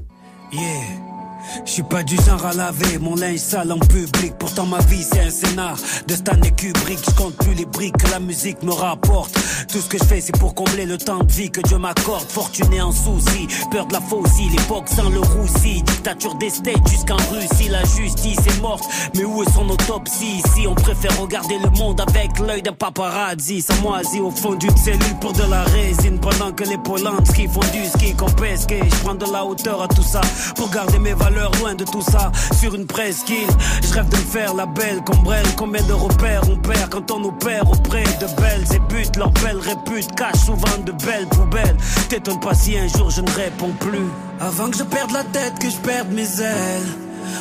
Je 1.65 1.71
suis 1.71 1.83
pas 1.83 2.03
du 2.03 2.17
genre 2.17 2.45
à 2.45 2.53
laver 2.53 2.99
mon 2.99 3.15
linge 3.15 3.39
sale 3.39 3.73
en 3.73 3.79
public. 3.79 4.35
Pourtant 4.39 4.67
ma 4.67 4.79
vie 4.81 5.03
c'est 5.03 5.21
un 5.21 5.31
scénar 5.31 5.77
de 6.07 6.15
Stanley 6.15 6.51
Kubrick. 6.53 6.99
Je 7.05 7.11
compte 7.15 7.35
plus 7.37 7.55
les 7.55 7.65
briques 7.65 7.97
que 7.97 8.11
la 8.11 8.21
musique 8.21 8.63
me 8.63 8.73
rapporte. 8.73 9.33
Tout 9.69 9.81
ce 9.81 9.89
que 9.89 9.99
je 9.99 10.05
fais 10.05 10.21
c'est 10.21 10.37
pour 10.39 10.55
combler 10.55 10.87
le 10.87 10.99
temps 10.99 11.23
de 11.25 11.33
vie 11.33 11.51
que 11.51 11.61
Dieu 11.61 11.79
m'accorde. 11.79 12.29
Fortuné 12.29 12.81
en 12.81 12.93
souci, 12.93 13.49
peur 13.71 13.87
de 13.87 13.93
la 13.93 14.01
faucille, 14.01 14.51
l'époque 14.51 14.89
sans 14.89 15.09
le 15.09 15.21
roussi. 15.21 15.83
Dictature 15.83 16.35
des 16.37 16.51
States 16.51 16.89
jusqu'en 16.89 17.17
Russie, 17.33 17.69
la 17.69 17.85
justice 17.85 18.39
est 18.39 18.61
morte. 18.61 18.85
Mais 19.15 19.25
où 19.25 19.43
est 19.43 19.53
son 19.53 19.69
autopsie? 19.69 20.43
Ici 20.45 20.67
on 20.69 20.75
préfère 20.75 21.19
regarder 21.21 21.59
le 21.59 21.71
monde 21.71 22.01
avec 22.01 22.39
l'œil 22.39 22.63
d'un 22.63 22.73
paparazzi. 22.73 23.63
Sans 23.63 23.81
moisi 23.83 24.21
au 24.21 24.31
fond 24.31 24.55
d'une 24.55 24.77
cellule 24.77 25.19
pour 25.21 25.33
de 25.33 25.43
la 25.51 25.65
résine. 25.65 26.19
Pendant 26.21 26.53
que 26.53 26.65
les 26.65 26.79
Polanski 26.79 27.49
font 27.49 27.61
du 27.73 27.85
ski 27.87 28.15
qu'on 28.15 28.31
pesque. 28.31 28.73
Je 28.73 28.97
prends 29.05 29.15
de 29.15 29.27
la 29.33 29.45
hauteur 29.45 29.83
à 29.83 29.89
tout 29.89 30.03
ça 30.03 30.21
pour 30.57 30.71
garder 30.71 30.99
mes 30.99 31.15
valeurs 31.15 31.32
loin 31.33 31.75
de 31.75 31.85
tout 31.85 32.03
ça. 32.03 32.31
Sur 32.59 32.75
une 32.75 32.87
presqu'île, 32.87 33.49
je 33.83 33.95
rêve 33.95 34.09
de 34.09 34.17
faire 34.17 34.55
la 34.55 34.67
belle 34.67 35.03
comme 35.05 35.23
Brel. 35.23 35.45
Combien 35.57 35.83
de 35.83 35.93
repères 35.93 36.43
on 36.51 36.57
perd 36.57 36.91
quand 36.91 37.11
on 37.11 37.25
opère 37.25 37.69
auprès 37.71 38.05
de 38.05 38.27
belles 38.41 38.67
et 38.75 38.79
buts. 38.93 39.11
Leur 39.17 39.31
belle 39.31 39.59
répute 39.59 40.15
cache 40.15 40.45
souvent 40.47 40.79
de 40.85 40.93
belles 40.93 41.29
poubelles. 41.29 41.77
T'étonne 42.09 42.41
pas 42.41 42.55
si 42.55 42.77
un 42.77 42.89
jour 42.89 43.11
je 43.11 43.21
ne 43.21 43.31
réponds 43.31 43.75
plus. 43.81 44.09
Avant 44.41 44.69
que 44.71 44.77
je 44.77 44.85
perde 44.85 45.13
la 45.13 45.25
tête, 45.25 45.59
que 45.59 45.71
je 45.71 45.77
perde 45.77 46.09
mes 46.13 46.41
ailes. 46.41 46.93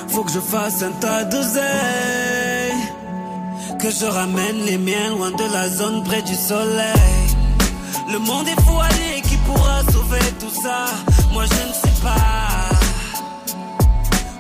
Faut 0.10 0.24
que 0.24 0.32
je 0.32 0.40
fasse 0.40 0.84
un 0.84 0.92
tas 0.92 1.30
zèle. 1.30 2.72
Que 3.80 3.90
je 3.90 4.06
ramène 4.06 4.66
les 4.66 4.78
miens 4.78 5.10
loin 5.10 5.32
de 5.32 5.54
la 5.54 5.68
zone 5.70 6.04
près 6.04 6.22
du 6.22 6.36
soleil. 6.36 7.28
Le 8.12 8.20
monde 8.20 8.48
est 8.48 8.62
fou, 8.62 8.78
qui 9.24 9.38
pourra 9.38 9.82
sauver 9.92 10.20
tout 10.40 10.62
ça? 10.62 10.86
Moi 11.32 11.46
je 11.46 11.68
ne 11.68 11.74
sais 11.74 12.02
pas. 12.04 12.61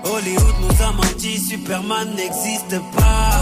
Hollywood 0.03 0.55
nous 0.61 0.83
a 0.83 0.91
menti, 0.93 1.37
Superman 1.37 2.15
n'existe 2.15 2.79
pas. 2.95 3.41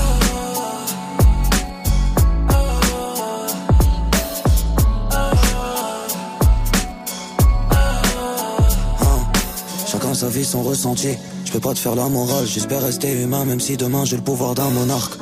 Chacun 9.88 10.14
sa 10.14 10.30
vie, 10.30 10.46
son 10.46 10.62
ressenti. 10.62 11.18
Je 11.46 11.52
peux 11.52 11.60
pas 11.60 11.74
te 11.74 11.80
faire 11.80 11.96
la 11.96 12.08
morale, 12.08 12.46
j'espère 12.46 12.84
rester 12.84 13.12
humain, 13.24 13.44
même 13.46 13.60
si 13.60 13.76
demain 13.76 14.06
j'ai 14.06 14.18
le 14.18 14.22
pouvoir 14.22 14.54
d'un 14.54 14.70
monarque. 14.70 15.18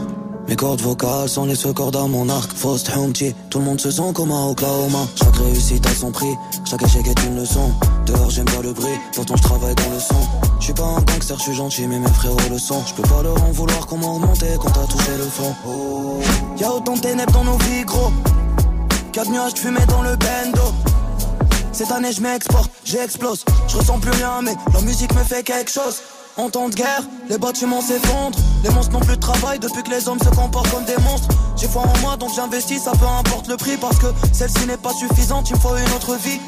Mes 0.47 0.55
cordes 0.55 0.79
vocales 0.79 1.27
sont 1.27 1.45
les 1.45 1.55
seules 1.55 1.73
cordes 1.73 1.97
à 1.97 2.07
mon 2.07 2.29
arc. 2.29 2.49
Faust 2.55 2.89
Humpty, 2.95 3.35
tout 3.49 3.59
le 3.59 3.65
monde 3.65 3.81
se 3.81 3.91
sent 3.91 4.13
comme 4.15 4.31
un 4.31 4.47
Oklahoma. 4.47 5.05
Chaque 5.15 5.35
réussite 5.35 5.85
a 5.85 5.89
son 5.89 6.09
prix, 6.09 6.33
chaque 6.63 6.81
échec 6.83 7.05
est 7.05 7.23
une 7.25 7.35
leçon. 7.35 7.69
Dehors 8.05 8.29
j'aime 8.29 8.45
pas 8.45 8.61
le 8.61 8.71
bruit, 8.71 8.97
pourtant 9.13 9.35
je 9.35 9.43
travaille 9.43 9.75
dans 9.75 9.89
le 9.89 9.99
son. 9.99 10.15
Je 10.59 10.65
suis 10.65 10.73
pas 10.73 10.85
un 10.85 11.01
gangster, 11.01 11.37
je 11.37 11.43
suis 11.43 11.53
gentil, 11.53 11.87
mais 11.87 11.99
mes 11.99 12.07
frérots 12.07 12.37
le 12.49 12.57
sont. 12.57 12.81
Je 12.87 12.93
peux 12.93 13.07
pas 13.09 13.21
leur 13.23 13.43
en 13.43 13.51
vouloir 13.51 13.85
m'a 13.97 14.07
remonté 14.07 14.45
quand 14.61 14.71
t'as 14.71 14.85
touché 14.85 15.17
le 15.17 15.25
fond. 15.25 15.53
Oh. 15.67 16.19
Y'a 16.57 16.71
autant 16.71 16.95
de 16.95 17.01
ténèbres 17.01 17.33
dans 17.33 17.43
nos 17.43 17.57
vies, 17.57 17.83
gros. 17.83 18.11
Quatre 19.11 19.29
nuages 19.29 19.53
de 19.53 19.59
fumée 19.59 19.85
dans 19.89 20.01
le 20.01 20.15
bendo. 20.15 20.73
Cette 21.73 21.91
année 21.91 22.13
je 22.13 22.21
m'exporte, 22.21 22.71
j'explose. 22.85 23.43
Je 23.67 23.77
ressens 23.77 23.99
plus 23.99 24.11
rien, 24.11 24.41
mais 24.41 24.55
la 24.73 24.81
musique 24.81 25.13
me 25.13 25.23
fait 25.23 25.43
quelque 25.43 25.71
chose. 25.71 26.01
En 26.37 26.49
temps 26.49 26.69
de 26.69 26.75
guerre, 26.75 27.01
les 27.29 27.37
bâtiments 27.37 27.81
s'effondrent. 27.81 28.37
Les 28.63 28.69
monstres 28.69 28.93
n'ont 28.93 28.99
plus 28.99 29.15
de 29.15 29.21
travail 29.21 29.59
depuis 29.59 29.81
que 29.81 29.89
les 29.89 30.07
hommes 30.07 30.19
se 30.19 30.29
comportent 30.29 30.69
comme 30.69 30.85
des 30.85 30.97
monstres. 30.97 31.29
J'ai 31.55 31.67
foi 31.67 31.81
en 31.81 31.97
moi 32.01 32.15
donc 32.15 32.29
j'investis, 32.35 32.83
ça 32.83 32.91
peu 32.91 33.07
importe 33.07 33.47
le 33.47 33.57
prix. 33.57 33.77
Parce 33.77 33.97
que 33.97 34.07
celle-ci 34.31 34.67
n'est 34.67 34.77
pas 34.77 34.93
suffisante, 34.93 35.49
il 35.49 35.55
me 35.55 35.59
faut 35.59 35.75
une 35.75 35.93
autre 35.95 36.15
vie. 36.15 36.39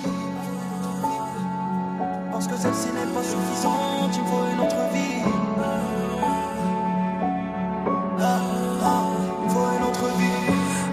Parce 2.31 2.45
que 2.47 2.53
celle-ci 2.61 2.87
n'est 2.93 3.13
pas 3.13 3.23
suffisante, 3.23 4.11
il 4.13 4.21
me 4.21 4.27
faut 4.27 4.45
une 4.53 4.59
autre 4.65 4.93
vie. 4.93 4.99
Ah, 8.21 8.39
ah. 8.83 9.19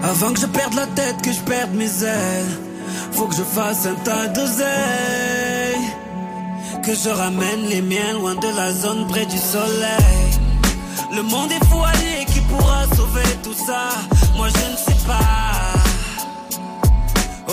Avant 0.03 0.31
que 0.31 0.39
je 0.39 0.45
perde 0.45 0.73
la 0.73 0.87
tête, 0.87 1.21
que 1.21 1.31
je 1.31 1.41
perde 1.41 1.73
mes 1.73 2.03
ailes. 2.03 2.59
Faut 3.11 3.27
que 3.27 3.35
je 3.35 3.43
fasse 3.43 3.85
un 3.85 3.95
tas 4.03 4.27
de 4.27 4.45
zèle. 4.45 5.56
Que 6.87 6.95
je 6.95 7.09
ramène 7.09 7.65
les 7.67 7.81
miens 7.81 8.13
loin 8.13 8.35
de 8.35 8.47
la 8.55 8.71
zone 8.71 9.07
près 9.07 9.25
du 9.25 9.37
soleil. 9.37 10.29
Le 11.13 11.21
monde 11.21 11.51
est 11.51 11.65
fou, 11.65 11.83
qui 12.31 12.39
pourra 12.39 12.85
sauver 12.95 13.27
tout 13.43 13.53
ça? 13.53 13.89
Moi 14.37 14.47
je 14.47 14.71
ne 14.71 14.77
sais 14.77 15.05
pas. 15.05 15.73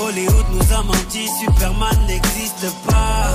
Hollywood 0.01 0.47
nous 0.53 0.72
a 0.72 0.82
menti, 0.85 1.28
Superman 1.41 1.99
n'existe 2.07 2.72
pas. 2.87 3.32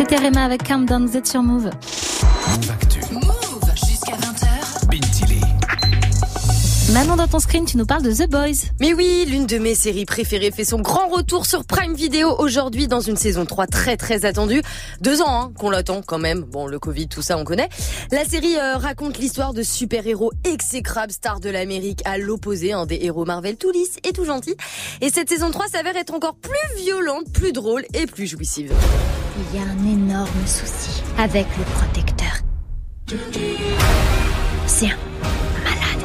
Avec 0.00 0.64
Calm 0.64 0.86
Down, 0.86 1.06
vous 1.06 1.16
êtes 1.16 1.26
sur 1.26 1.40
Move. 1.42 1.66
Move 1.66 2.70
Actu. 2.70 3.00
Move 3.12 3.74
jusqu'à 3.76 4.16
20h. 4.16 4.86
Bintili. 4.90 5.40
Manon, 6.92 7.14
dans 7.14 7.28
ton 7.28 7.38
screen, 7.38 7.64
tu 7.64 7.76
nous 7.76 7.86
parles 7.86 8.02
de 8.02 8.12
The 8.12 8.28
Boys. 8.28 8.70
Mais 8.80 8.92
oui, 8.92 9.24
l'une 9.28 9.46
de 9.46 9.58
mes 9.58 9.76
séries 9.76 10.04
préférées 10.04 10.50
fait 10.50 10.64
son 10.64 10.80
grand 10.80 11.06
retour 11.06 11.46
sur 11.46 11.64
Prime 11.64 11.94
Video 11.94 12.34
aujourd'hui 12.38 12.88
dans 12.88 13.00
une 13.00 13.16
saison 13.16 13.46
3 13.46 13.68
très 13.68 13.96
très 13.96 14.24
attendue. 14.24 14.62
Deux 15.00 15.22
ans 15.22 15.42
hein, 15.42 15.52
qu'on 15.56 15.70
l'attend 15.70 16.02
quand 16.02 16.18
même. 16.18 16.40
Bon, 16.40 16.66
le 16.66 16.80
Covid, 16.80 17.06
tout 17.06 17.22
ça, 17.22 17.38
on 17.38 17.44
connaît. 17.44 17.68
La 18.10 18.24
série 18.24 18.56
euh, 18.56 18.76
raconte 18.76 19.18
l'histoire 19.18 19.54
de 19.54 19.62
super-héros 19.62 20.32
exécrables 20.42 21.12
stars 21.12 21.38
de 21.38 21.50
l'Amérique 21.50 22.00
à 22.04 22.18
l'opposé 22.18 22.72
hein, 22.72 22.84
des 22.84 22.98
héros 23.02 23.24
Marvel 23.24 23.56
tout 23.56 23.70
lisses 23.70 23.98
et 24.02 24.12
tout 24.12 24.24
gentils. 24.24 24.56
Et 25.00 25.10
cette 25.10 25.28
saison 25.28 25.52
3 25.52 25.68
s'avère 25.68 25.96
être 25.96 26.14
encore 26.14 26.34
plus 26.34 26.82
violente, 26.82 27.30
plus 27.32 27.52
drôle 27.52 27.84
et 27.94 28.06
plus 28.06 28.26
jouissive. 28.26 28.72
Il 29.36 29.58
y 29.58 29.60
a 29.60 29.66
un 29.66 29.92
énorme 29.92 30.46
souci 30.46 31.02
avec 31.18 31.46
le 31.58 31.64
protecteur. 31.64 32.28
C'est 34.66 34.86
un 34.86 34.98
malade. 35.64 36.04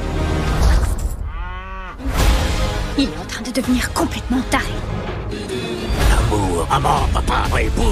Il 2.97 3.03
est 3.03 3.17
en 3.21 3.25
train 3.25 3.43
de 3.43 3.51
devenir 3.51 3.93
complètement 3.93 4.41
taré. 4.49 4.73
Amour, 6.11 6.67
maman, 6.71 7.07
papa, 7.13 7.61
époux. 7.61 7.83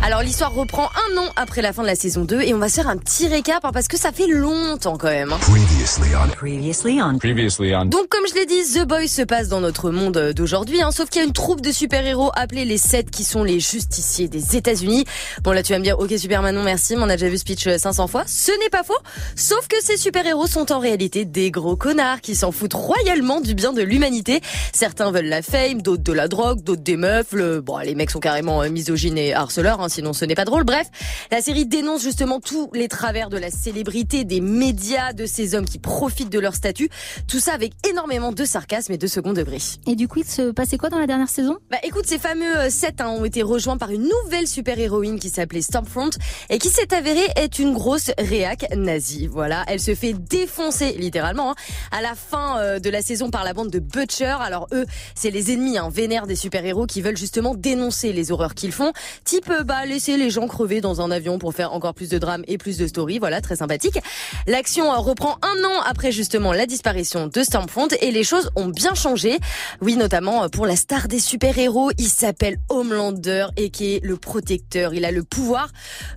Alors 0.00 0.22
l'histoire 0.22 0.54
reprend 0.54 0.88
un 1.12 1.18
an 1.18 1.26
après 1.36 1.60
la 1.60 1.72
fin 1.74 1.82
de 1.82 1.86
la 1.88 1.94
saison 1.96 2.24
2 2.24 2.40
et 2.40 2.54
on 2.54 2.58
va 2.58 2.68
se 2.70 2.76
faire 2.76 2.88
un 2.88 2.96
petit 2.96 3.26
récap 3.28 3.64
hein, 3.64 3.72
parce 3.74 3.88
que 3.88 3.98
ça 3.98 4.10
fait 4.10 4.26
longtemps 4.28 4.96
quand 4.96 5.08
même. 5.08 5.32
hein. 5.32 5.38
Previously 5.40 6.14
on. 6.14 6.28
Previously 6.30 7.02
on. 7.02 7.18
Previously 7.18 7.74
on. 7.74 7.84
Donc 7.84 8.08
comme 8.08 8.22
je 8.30 8.34
l'ai 8.34 8.46
dit, 8.46 8.62
The 8.74 8.86
Boys 8.86 9.08
se 9.08 9.22
passe 9.22 9.48
dans 9.48 9.60
notre 9.60 9.90
monde 9.90 10.16
euh, 10.16 10.32
d'aujourd'hui, 10.32 10.80
hein, 10.80 10.92
sauf 10.92 11.10
qu'il 11.10 11.20
y 11.20 11.24
a 11.24 11.26
une 11.26 11.34
troupe 11.34 11.60
de 11.60 11.72
super-héros 11.72 12.30
appelés 12.36 12.64
les 12.64 12.78
Sept 12.78 13.10
qui 13.10 13.22
sont 13.24 13.42
les 13.44 13.60
justiciers 13.60 14.28
des 14.28 14.56
États-Unis. 14.56 15.04
Bon 15.42 15.50
là 15.52 15.62
tu 15.62 15.72
vas 15.72 15.78
me 15.78 15.84
dire, 15.84 15.98
ok 15.98 16.14
Superman 16.16 16.54
non 16.54 16.62
merci, 16.62 16.96
mais 16.96 17.02
on 17.02 17.08
a 17.10 17.16
déjà 17.16 17.28
vu 17.28 17.36
ce 17.36 17.44
pitch 17.44 17.66
euh, 17.66 17.76
500 17.76 18.06
fois. 18.06 18.22
Ce 18.26 18.52
n'est 18.62 18.70
pas 18.70 18.84
faux, 18.84 18.96
sauf 19.36 19.66
que 19.68 19.76
ces 19.82 19.98
super-héros 19.98 20.46
sont 20.46 20.72
en 20.72 20.78
réalité 20.78 21.26
des 21.26 21.50
gros 21.50 21.76
connards 21.76 22.22
qui 22.22 22.34
s'en 22.34 22.50
foutent 22.52 22.74
royalement 22.74 23.40
du 23.42 23.54
bien 23.54 23.72
de 23.74 23.82
l'humanité. 23.82 24.40
Certains 24.72 25.10
veulent 25.10 25.26
la 25.26 25.42
fame, 25.42 25.82
d'autres 25.82 26.04
de 26.04 26.12
la 26.12 26.28
drogue, 26.28 26.62
d'autres 26.62 26.82
des 26.82 26.96
meufs. 26.96 27.32
Le... 27.32 27.60
Bon 27.60 27.76
les 27.78 27.94
mecs 27.94 28.10
sont 28.10 28.20
carrément 28.20 28.62
euh, 28.62 28.70
misogynes 28.70 29.18
et 29.18 29.34
harceleurs, 29.34 29.80
hein, 29.88 29.94
sinon 29.94 30.12
ce 30.12 30.24
n'est 30.24 30.34
pas 30.34 30.44
drôle. 30.44 30.64
Bref, 30.64 30.88
la 31.30 31.40
série 31.40 31.66
dénonce 31.66 32.02
justement 32.02 32.40
tous 32.40 32.70
les 32.74 32.88
travers 32.88 33.30
de 33.30 33.38
la 33.38 33.50
célébrité, 33.50 34.24
des 34.24 34.40
médias, 34.40 35.12
de 35.12 35.26
ces 35.26 35.54
hommes 35.54 35.64
qui 35.64 35.78
profitent 35.78 36.30
de 36.30 36.38
leur 36.38 36.54
statut. 36.54 36.88
Tout 37.26 37.40
ça 37.40 37.54
avec 37.54 37.72
énormément 37.88 38.32
de 38.32 38.44
sarcasme 38.44 38.92
et 38.92 38.98
de 38.98 39.06
second 39.06 39.32
degré. 39.32 39.58
Et 39.86 39.96
du 39.96 40.08
coup, 40.08 40.20
il 40.20 40.26
se 40.26 40.50
passait 40.50 40.78
quoi 40.78 40.90
dans 40.90 40.98
la 40.98 41.06
dernière 41.06 41.28
saison? 41.28 41.56
Bah 41.70 41.78
écoute, 41.82 42.06
ces 42.06 42.18
fameux 42.18 42.56
euh, 42.56 42.70
sept 42.70 43.00
hein, 43.00 43.08
ont 43.08 43.24
été 43.24 43.42
rejoints 43.42 43.78
par 43.78 43.90
une 43.90 44.08
nouvelle 44.24 44.46
super-héroïne 44.46 45.18
qui 45.18 45.30
s'appelait 45.30 45.62
Stormfront 45.62 46.10
et 46.50 46.58
qui 46.58 46.68
s'est 46.68 46.94
avérée 46.94 47.26
être 47.36 47.58
une 47.58 47.72
grosse 47.72 48.10
réac 48.18 48.66
nazie. 48.76 49.26
Voilà, 49.26 49.64
elle 49.68 49.80
se 49.80 49.94
fait 49.94 50.12
défoncer 50.12 50.92
littéralement 50.92 51.52
hein, 51.52 51.54
à 51.90 52.02
la 52.02 52.14
fin 52.14 52.58
euh, 52.58 52.78
de 52.78 52.90
la 52.90 53.02
saison 53.02 53.30
par 53.30 53.44
la 53.44 53.54
bande 53.54 53.70
de 53.70 53.78
Butcher. 53.78 54.36
Alors 54.40 54.68
eux, 54.72 54.86
c'est 55.14 55.30
les 55.30 55.52
ennemis 55.52 55.78
hein, 55.78 55.88
vénères 55.90 56.26
des 56.26 56.36
super-héros 56.36 56.86
qui 56.86 57.00
veulent 57.00 57.16
justement 57.16 57.54
dénoncer 57.54 58.12
les 58.12 58.32
horreurs 58.32 58.54
qu'ils 58.54 58.72
font. 58.72 58.92
Type 59.24 59.50
euh, 59.50 59.64
bah 59.78 59.86
laisser 59.86 60.16
les 60.16 60.30
gens 60.30 60.46
crever 60.46 60.80
dans 60.80 61.00
un 61.00 61.10
avion 61.10 61.38
pour 61.38 61.54
faire 61.54 61.72
encore 61.72 61.94
plus 61.94 62.08
de 62.08 62.18
drame 62.18 62.42
et 62.48 62.58
plus 62.58 62.78
de 62.78 62.86
story. 62.86 63.18
Voilà, 63.18 63.40
très 63.40 63.56
sympathique. 63.56 63.98
L'action 64.46 64.92
euh, 64.92 64.96
reprend 64.96 65.36
un 65.42 65.64
an 65.64 65.82
après 65.86 66.10
justement 66.10 66.52
la 66.52 66.66
disparition 66.66 67.26
de 67.26 67.42
Stormfront 67.42 67.88
et 68.00 68.10
les 68.10 68.24
choses 68.24 68.50
ont 68.56 68.68
bien 68.68 68.94
changé. 68.94 69.38
Oui, 69.80 69.96
notamment 69.96 70.44
euh, 70.44 70.48
pour 70.48 70.66
la 70.66 70.76
star 70.76 71.08
des 71.08 71.20
super-héros, 71.20 71.90
il 71.98 72.08
s'appelle 72.08 72.58
Homelander 72.68 73.46
et 73.56 73.70
qui 73.70 73.94
est 73.94 74.04
le 74.04 74.16
protecteur. 74.16 74.94
Il 74.94 75.04
a 75.04 75.10
le 75.10 75.22
pouvoir 75.22 75.68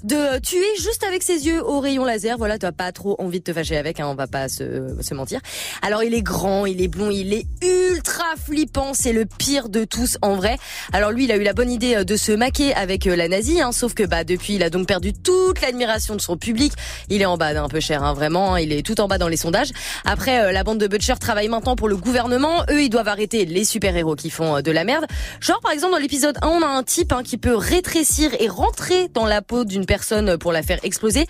de 0.04 0.16
euh, 0.16 0.40
tuer 0.40 0.66
juste 0.78 1.04
avec 1.04 1.22
ses 1.22 1.46
yeux 1.46 1.64
au 1.64 1.80
rayon 1.80 2.06
laser. 2.06 2.38
Voilà, 2.38 2.58
tu 2.58 2.66
as 2.66 2.72
pas 2.72 2.92
trop 2.92 3.16
envie 3.20 3.40
de 3.40 3.44
te 3.44 3.54
fâcher 3.54 3.78
avec, 3.78 4.00
hein, 4.00 4.08
on 4.08 4.16
va 4.16 4.28
pas 4.28 4.50
se, 4.50 4.96
se 5.02 5.14
mentir. 5.14 5.40
Alors 5.82 6.04
il 6.04 6.14
est 6.14 6.24
grand, 6.24 6.66
il 6.66 6.82
est 6.82 6.88
blond, 6.88 7.12
il 7.12 7.34
est 7.34 7.46
ultra 7.62 8.36
flippant, 8.44 8.94
c'est 8.94 9.14
le 9.14 9.26
pire 9.26 9.70
de 9.70 9.84
tous 9.84 10.18
en 10.22 10.36
vrai. 10.36 10.58
Alors 10.94 11.12
lui, 11.12 11.26
il 11.26 11.32
a 11.32 11.38
eu 11.38 11.44
la 11.44 11.54
bonne 11.54 11.72
idée 11.72 12.04
de 12.04 12.16
se 12.16 12.32
maquer 12.32 12.74
avec 12.74 13.06
la 13.06 13.28
nazie, 13.28 13.51
hein, 13.60 13.72
sauf 13.72 13.94
que 13.94 14.04
bah 14.04 14.24
depuis, 14.24 14.56
il 14.56 14.64
a 14.64 14.70
donc 14.70 14.88
perdu 14.88 15.12
toute 15.14 15.60
l'admiration 15.62 16.16
de 16.16 16.22
son 16.22 16.38
public. 16.38 16.72
Il 17.10 17.22
est 17.22 17.26
en 17.26 17.36
bas 17.38 17.54
d'un 17.54 17.68
peu 17.68 17.80
cher, 17.80 18.04
hein, 18.04 18.14
vraiment. 18.14 18.54
hein, 18.56 18.60
il 18.60 18.72
est 18.72 18.86
tout 18.86 19.02
en 19.02 19.08
bas 19.08 19.18
dans 19.18 19.28
les 19.28 19.38
sondages. 19.38 19.72
Après, 20.06 20.40
euh, 20.46 20.52
la 20.52 20.64
bande 20.64 20.78
de 20.78 20.88
Butcher 20.88 21.16
travaille 21.20 21.50
maintenant 21.50 21.76
pour 21.76 21.90
le 21.90 21.98
gouvernement. 21.98 22.64
Eux, 22.70 22.84
ils 22.84 22.90
doivent 22.90 23.08
arrêter 23.08 23.46
les 23.46 23.64
super-héros 23.66 24.16
qui 24.16 24.30
font 24.30 24.58
euh, 24.58 24.62
de 24.62 24.72
la 24.72 24.84
merde. 24.84 25.06
Genre, 25.40 25.60
par 25.62 25.72
exemple, 25.72 25.94
dans 25.94 26.00
l'épisode 26.00 26.38
1, 26.42 26.48
on 26.48 26.62
a 26.62 26.68
un 26.68 26.84
type 26.84 27.12
hein, 27.12 27.24
qui 27.24 27.38
peut 27.38 27.56
rétrécir 27.56 28.32
et 28.40 28.48
rentrer 28.48 29.08
dans 29.10 29.26
la 29.26 29.42
peau 29.42 29.66
d'une 29.66 29.86
personne 29.86 30.38
pour 30.38 30.52
la 30.52 30.62
faire 30.62 30.80
exploser. 30.84 31.26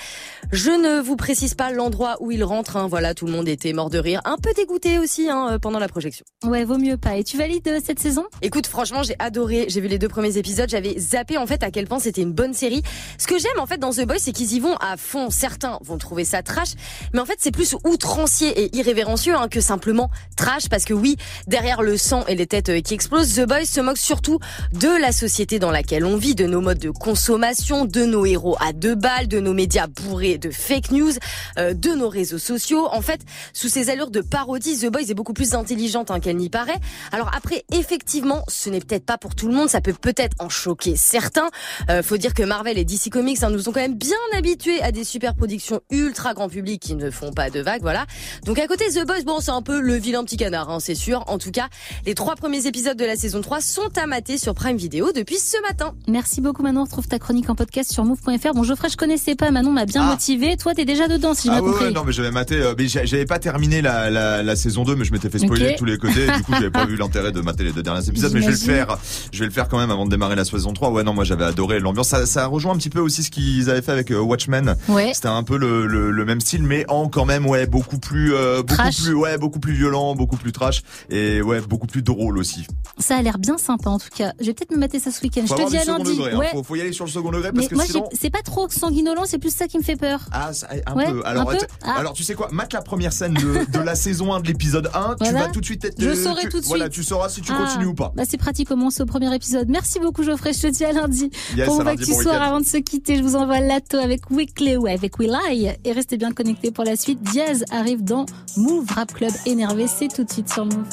Je 0.52 0.72
ne 0.72 1.00
vous 1.02 1.16
précise 1.16 1.54
pas 1.56 1.72
l'endroit 1.72 2.18
où 2.20 2.32
il 2.32 2.44
rentre. 2.44 2.76
hein. 2.78 2.88
Voilà, 2.90 3.14
tout 3.14 3.26
le 3.26 3.32
monde 3.32 3.48
était 3.48 3.74
mort 3.74 3.90
de 3.90 3.98
rire. 4.00 4.22
Un 4.26 4.38
peu 4.38 4.52
dégoûté 4.56 5.00
aussi 5.00 5.30
euh, 5.30 5.58
pendant 5.60 5.80
la 5.80 5.88
projection. 5.88 6.26
Ouais, 6.44 6.66
vaut 6.66 6.78
mieux 6.78 6.98
pas. 6.98 7.16
Et 7.18 7.24
tu 7.24 7.38
valides 7.38 7.68
euh, 7.68 7.80
cette 7.86 8.00
saison? 8.00 8.26
Écoute, 8.42 8.68
franchement, 8.68 9.04
j'ai 9.04 9.16
adoré. 9.20 9.66
J'ai 9.70 9.80
vu 9.82 9.88
les 9.88 10.00
deux 10.00 10.08
premiers 10.10 10.38
épisodes. 10.38 10.70
J'avais 10.70 10.98
zappé 11.00 11.38
en 11.38 11.46
fait 11.48 11.64
à 11.64 11.72
quel 11.72 11.88
point 11.88 12.00
c'était 12.12 12.24
une 12.24 12.34
bonne 12.34 12.54
série. 12.54 12.84
Ce 13.18 13.26
que 13.26 13.40
j'aime 13.40 13.58
en 13.58 13.66
fait 13.66 13.78
dans 13.78 13.92
The 13.92 14.06
Boys, 14.06 14.20
c'est 14.20 14.34
qu'ils 14.34 14.52
y 14.52 14.60
vont 14.60 14.76
à 14.82 14.98
fond. 14.98 15.30
Certains 15.30 15.80
vont 15.82 15.98
trouver 15.98 16.26
ça 16.26 16.44
trash, 16.44 16.72
mais 17.14 17.22
en 17.22 17.26
fait 17.26 17.38
c'est 17.40 17.52
plus 17.52 17.74
outrancier 17.86 18.50
et 18.50 18.76
irrévérencieux 18.76 19.34
hein, 19.34 19.48
que 19.48 19.62
simplement 19.62 20.10
trash. 20.36 20.68
Parce 20.68 20.84
que 20.84 20.94
oui, 20.94 21.16
derrière 21.48 21.82
le 21.82 21.96
sang 21.96 22.26
et 22.28 22.36
les 22.36 22.48
têtes 22.48 22.68
euh, 22.68 22.82
qui 22.82 22.96
explosent, 22.96 23.36
The 23.36 23.48
Boys 23.48 23.64
se 23.64 23.80
moque 23.80 23.98
surtout 23.98 24.40
de 24.74 24.90
la 24.90 25.14
société 25.14 25.58
dans 25.58 25.72
laquelle 25.72 26.04
on 26.04 26.18
vit, 26.18 26.36
de 26.36 26.46
nos 26.46 26.60
modes 26.60 26.80
de 26.80 26.90
consommation, 26.90 27.86
de 27.86 28.04
nos 28.04 28.26
héros 28.26 28.58
à 28.60 28.74
deux 28.74 28.96
balles, 28.96 29.30
de 29.30 29.40
nos 29.40 29.54
médias 29.54 29.88
bourrés 29.88 30.38
de 30.38 30.52
fake 30.52 30.92
news, 30.92 31.14
euh, 31.60 31.74
de 31.74 31.92
nos 31.92 32.10
réseaux 32.10 32.40
sociaux. 32.40 32.90
En 32.92 33.02
fait, 33.02 33.22
sous 33.54 33.70
ces 33.70 33.90
allures 33.90 34.12
de 34.12 34.20
parodie, 34.20 34.78
The 34.78 34.88
Boys 34.88 35.10
est 35.10 35.14
beaucoup 35.14 35.34
plus 35.34 35.54
intelligente 35.54 36.12
hein, 36.12 36.20
qu'elle 36.20 36.38
n'y 36.38 36.50
paraît. 36.50 36.80
Alors 37.14 37.32
après, 37.34 37.64
effectivement, 37.72 38.44
ce 38.50 38.70
n'est 38.70 38.82
peut-être 38.82 39.06
pas 39.06 39.18
pour 39.18 39.34
tout 39.34 39.48
le 39.48 39.54
monde. 39.54 39.70
Ça 39.70 39.80
peut 39.80 39.94
peut-être 39.94 40.36
en 40.40 40.50
choquer 40.50 40.98
certains. 40.98 41.50
Euh, 41.90 42.01
faut 42.04 42.18
dire 42.18 42.34
que 42.34 42.44
Marvel 42.44 42.78
et 42.78 42.86
DC 42.86 43.10
Comics 43.12 43.42
hein, 43.44 43.50
nous 43.50 43.68
ont 43.70 43.72
quand 43.72 43.80
même 43.82 43.96
bien 43.96 44.16
habitués 44.38 44.82
à 44.82 44.92
des 44.92 45.04
super 45.04 45.36
productions 45.36 45.82
ultra 45.92 46.34
grand 46.34 46.50
public 46.50 46.82
qui 46.82 46.96
ne 46.96 47.10
font 47.12 47.32
pas 47.32 47.50
de 47.50 47.60
vagues. 47.62 47.82
Voilà. 47.82 48.06
Donc 48.46 48.60
à 48.60 48.68
côté 48.68 48.86
The 48.94 49.06
Boys, 49.06 49.24
bon, 49.26 49.40
c'est 49.40 49.52
un 49.52 49.62
peu 49.62 49.80
le 49.82 49.96
vilain 49.96 50.24
petit 50.24 50.38
canard, 50.38 50.70
hein, 50.70 50.80
c'est 50.80 50.96
sûr. 50.96 51.24
En 51.28 51.38
tout 51.38 51.52
cas, 51.52 51.68
les 52.06 52.16
trois 52.16 52.36
premiers 52.36 52.68
épisodes 52.68 52.98
de 52.98 53.06
la 53.06 53.16
saison 53.16 53.42
3 53.42 53.62
sont 53.62 53.90
à 53.98 54.08
mater 54.08 54.38
sur 54.38 54.54
Prime 54.56 54.78
Video 54.78 55.12
depuis 55.12 55.38
ce 55.38 55.62
matin. 55.62 55.94
Merci 56.08 56.42
beaucoup 56.42 56.64
Manon, 56.64 56.82
on 56.82 56.84
retrouve 56.86 57.08
ta 57.08 57.20
chronique 57.20 57.50
en 57.50 57.56
podcast 57.56 57.92
sur 57.92 58.04
move.fr. 58.06 58.54
Bon 58.54 58.64
Geoffrey, 58.64 58.90
je 58.90 58.98
connaissais 58.98 59.36
pas, 59.36 59.52
Manon 59.52 59.72
m'a 59.72 59.86
bien 59.86 60.04
Ah. 60.04 60.12
motivé. 60.12 60.58
Toi, 60.58 60.74
t'es 60.74 60.86
déjà 60.86 61.08
dedans 61.08 61.34
si 61.34 61.44
j'ai 61.44 61.50
Ah 61.50 61.54
bien 61.56 61.64
ouais, 61.64 61.70
compris. 61.72 61.86
ouais, 61.86 61.92
non 61.92 62.04
mais 62.06 62.12
j'avais 62.12 62.32
maté, 62.32 62.56
euh, 62.56 62.74
mais 62.78 62.88
j'a- 62.88 63.06
j'avais 63.06 63.26
pas 63.26 63.40
terminé 63.40 63.82
la, 63.82 64.10
la, 64.10 64.44
la 64.44 64.56
saison 64.56 64.84
2 64.84 64.96
mais 64.96 65.06
je 65.06 65.12
m'étais 65.12 65.30
fait 65.30 65.40
spoiler 65.40 65.74
de 65.74 65.78
tous 65.78 65.86
les 65.86 65.98
côtés 65.98 66.26
du 66.28 66.44
coup 66.44 66.54
j'avais 66.54 66.70
pas 66.72 66.86
vu 66.88 66.96
l'intérêt 66.96 67.32
de 67.32 67.42
mater 67.42 67.64
les 67.64 67.72
deux 67.72 67.84
derniers 67.84 68.08
épisodes 68.08 68.32
mais 68.34 68.42
je 68.42 68.46
vais 68.46 68.52
le 68.52 68.58
faire 68.58 68.98
je 69.32 69.40
vais 69.40 69.46
le 69.46 69.52
faire 69.52 69.68
quand 69.68 69.78
même 69.80 69.92
avant 69.92 70.06
de 70.06 70.10
démarrer 70.12 70.36
la 70.36 70.46
saison 70.46 70.74
3 70.74 70.90
ouais 70.92 71.04
non 71.04 71.14
moi 71.14 71.24
j'avais 71.24 71.44
adoré 71.46 71.80
l'ambiance 71.92 72.08
ça, 72.10 72.26
ça 72.26 72.46
rejoint 72.48 72.74
un 72.74 72.78
petit 72.78 72.90
peu 72.90 73.00
aussi 73.00 73.24
ce 73.24 73.30
qu'ils 73.32 73.70
avaient 73.70 73.82
fait 73.82 73.92
avec 73.92 74.12
euh, 74.12 74.20
Watchmen 74.20 74.76
Ouais. 74.90 75.12
c'était 75.14 75.28
un 75.28 75.44
peu 75.44 75.58
le, 75.58 75.86
le, 75.88 76.12
le 76.12 76.26
même 76.26 76.40
style 76.42 76.64
mais 76.64 76.86
en 76.90 77.08
quand 77.10 77.26
même 77.26 77.46
ouais 77.46 77.68
beaucoup 77.68 77.98
plus 78.00 78.34
euh, 78.34 78.58
beaucoup 78.64 78.74
Trash. 78.76 79.04
plus 79.04 79.14
ouais 79.14 79.38
beaucoup 79.38 79.60
plus 79.60 79.74
violent 79.74 80.16
beaucoup 80.16 80.38
plus 80.38 80.52
trash 80.52 80.82
et 81.10 81.42
ouais 81.42 81.62
beaucoup 81.62 81.88
plus 81.88 82.02
drôle 82.02 82.38
aussi 82.38 82.66
Ça 83.00 83.18
a 83.18 83.22
l'air 83.22 83.38
bien 83.38 83.58
sympa 83.58 83.90
en 83.90 84.00
tout 84.00 84.10
cas. 84.16 84.34
Je 84.40 84.46
vais 84.48 84.54
peut-être 84.54 84.72
me 84.72 84.78
mater 84.78 85.00
ça 85.00 85.12
ce 85.12 85.22
week-end. 85.22 85.44
je 85.48 85.54
te 85.54 85.70
dis 85.70 85.78
à 85.78 85.86
lundi. 85.86 86.16
degré 86.18 86.34
hein. 86.34 86.42
faut, 86.52 86.64
faut 86.64 86.76
y 86.76 86.82
aller 86.82 86.94
sur 86.94 87.06
le 87.06 87.12
second 87.12 87.32
degré 87.32 87.52
parce 87.52 87.66
Mais 87.66 87.68
que 87.70 87.76
moi, 87.76 87.86
sinon 87.86 88.10
c'est 88.20 88.30
pas 88.30 88.42
trop 88.42 88.68
sanguinolent, 88.70 89.26
c'est 89.26 89.38
plus 89.40 89.54
ça 89.56 89.68
qui 89.68 89.78
me 89.78 89.84
fait 89.84 89.96
peur. 89.96 90.22
Ah, 90.32 90.54
ça- 90.54 90.68
un 90.86 90.96
Ouais, 90.96 91.06
peu. 91.12 91.22
Alors, 91.26 91.50
un 91.50 91.54
peu 91.54 91.58
t- 91.58 91.66
Ah. 91.84 91.96
alors 92.00 92.14
tu 92.14 92.24
sais 92.24 92.34
quoi? 92.36 92.50
Mate 92.52 92.74
la 92.74 92.82
première 92.82 93.14
scène 93.14 93.34
de, 93.34 93.66
de 93.72 93.80
la 93.84 93.96
saison 94.06 94.34
1 94.34 94.40
de 94.42 94.48
l'épisode 94.48 94.90
1, 94.94 95.16
tu 95.16 95.30
Voilà. 95.30 95.46
vas 95.48 95.52
tout 95.52 95.60
de 95.62 95.66
suite 95.66 95.86
être 95.86 95.96
Je 96.02 96.14
saurai 96.14 96.44
tu- 96.44 96.50
tout 96.50 96.60
de 96.62 96.66
Voilà, 96.66 96.86
suite. 96.86 96.94
tu 96.94 97.04
sauras 97.04 97.30
si 97.30 97.42
tu 97.42 97.52
Ah, 97.56 97.64
continues 97.66 97.88
ou 97.88 97.94
pas. 97.94 98.12
Bah 98.16 98.24
c'est 98.30 98.38
pratique, 98.38 98.68
on 98.72 98.76
commence 98.76 99.00
au 99.02 99.06
premier 99.06 99.34
épisode. 99.36 99.68
Merci 99.70 100.00
beaucoup 100.00 100.24
Geoffrey, 100.24 100.54
je 100.54 100.62
te 100.62 100.68
dis 100.68 100.86
à 100.86 100.92
lundi. 100.92 101.30
Yes, 101.56 101.68
petit 101.84 102.12
bon 102.12 102.22
soir 102.22 102.42
avant 102.42 102.60
de 102.60 102.66
se 102.66 102.78
quitter, 102.78 103.18
je 103.18 103.24
vous 103.24 103.36
envoie 103.36 103.60
Lato 103.60 103.98
avec 103.98 104.30
Weekly 104.30 104.78
ou 104.78 104.88
avec 104.88 105.20
We 105.20 105.30
Lie. 105.30 105.72
Et 105.84 105.92
restez 105.92 106.18
bien 106.18 106.32
connectés 106.32 106.72
pour 106.72 106.84
la 106.84 106.96
suite. 106.96 107.22
Diaz 107.22 107.66
arrive 107.72 108.04
dans 108.04 108.26
Move 108.58 108.86
Rap 108.96 109.14
Club 109.14 109.32
énervé, 109.46 109.88
c'est 109.88 110.08
tout 110.08 110.24
de 110.24 110.32
suite 110.32 110.52
sur 110.52 110.66
Move. 110.66 110.88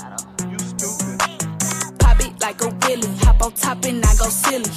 Pop 1.98 2.20
it 2.20 2.32
like 2.42 2.62
a 2.62 2.68
willy. 2.86 3.08
Hop 3.26 3.42
on 3.42 3.50
top 3.52 3.84
and 3.84 4.00
I 4.04 4.16
go 4.16 4.28
silly. 4.28 4.70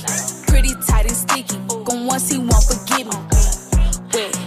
Pretty 0.47 0.73
tight 0.87 1.05
and 1.05 1.15
sticky. 1.15 1.57
Gon' 1.85 2.07
once 2.07 2.29
he 2.29 2.37
won't 2.37 2.63
forgive 2.63 3.07
me. 3.07 3.17
Wet, 4.13 4.37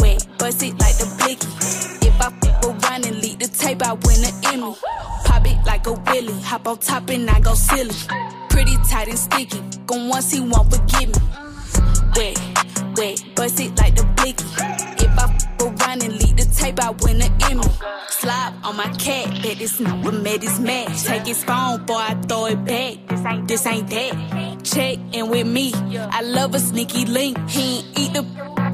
wet, 0.00 0.28
bust 0.38 0.62
it 0.62 0.78
like 0.80 0.96
the 0.98 1.06
blicky. 1.18 1.48
If 2.06 2.20
I 2.20 2.26
f 2.26 2.64
around 2.64 3.06
and 3.06 3.20
leak 3.20 3.38
the 3.38 3.48
tape, 3.48 3.82
I 3.82 3.92
win 3.92 4.24
an 4.24 4.34
Emmy. 4.52 4.74
Like 5.66 5.86
a 5.86 5.92
willy. 5.92 6.40
Hop 6.42 6.66
on 6.68 6.78
top 6.78 7.10
and 7.10 7.28
I 7.28 7.40
go 7.40 7.54
silly. 7.54 7.94
Pretty 8.48 8.76
tight 8.88 9.08
and 9.08 9.18
sticky. 9.18 9.60
Gon' 9.86 10.08
once 10.08 10.32
he 10.32 10.40
won't 10.40 10.72
forgive 10.72 11.08
me. 11.08 11.20
Wet, 12.16 12.38
wet, 12.96 13.22
bust 13.34 13.60
it 13.60 13.76
like 13.78 13.94
the 13.96 14.04
blicky. 14.16 14.44
If 15.04 15.18
I 15.18 15.24
f 15.24 15.60
around 15.60 16.02
and 16.02 16.14
leak 16.14 16.36
the 16.36 16.45
tape, 16.56 16.80
I 16.80 16.90
win 16.90 17.20
an 17.22 17.32
Emmy. 17.50 17.62
Slap 18.08 18.54
on 18.64 18.76
my 18.76 18.88
cat, 18.94 19.42
bet 19.42 19.58
this 19.58 19.78
nigga 19.78 20.22
made 20.22 20.42
his 20.42 20.58
match. 20.58 21.04
Take 21.04 21.26
his 21.26 21.44
phone, 21.44 21.84
boy, 21.84 21.94
I 21.94 22.14
throw 22.28 22.46
it 22.46 22.64
back. 22.64 23.46
This 23.46 23.66
ain't 23.66 23.88
that. 23.90 24.64
Check 24.64 24.98
in 25.12 25.28
with 25.30 25.46
me. 25.46 25.72
I 25.74 26.22
love 26.22 26.54
a 26.54 26.60
sneaky 26.60 27.04
link. 27.04 27.38
He 27.48 27.78
ain't 27.78 27.98
eat 27.98 28.12
the 28.14 28.22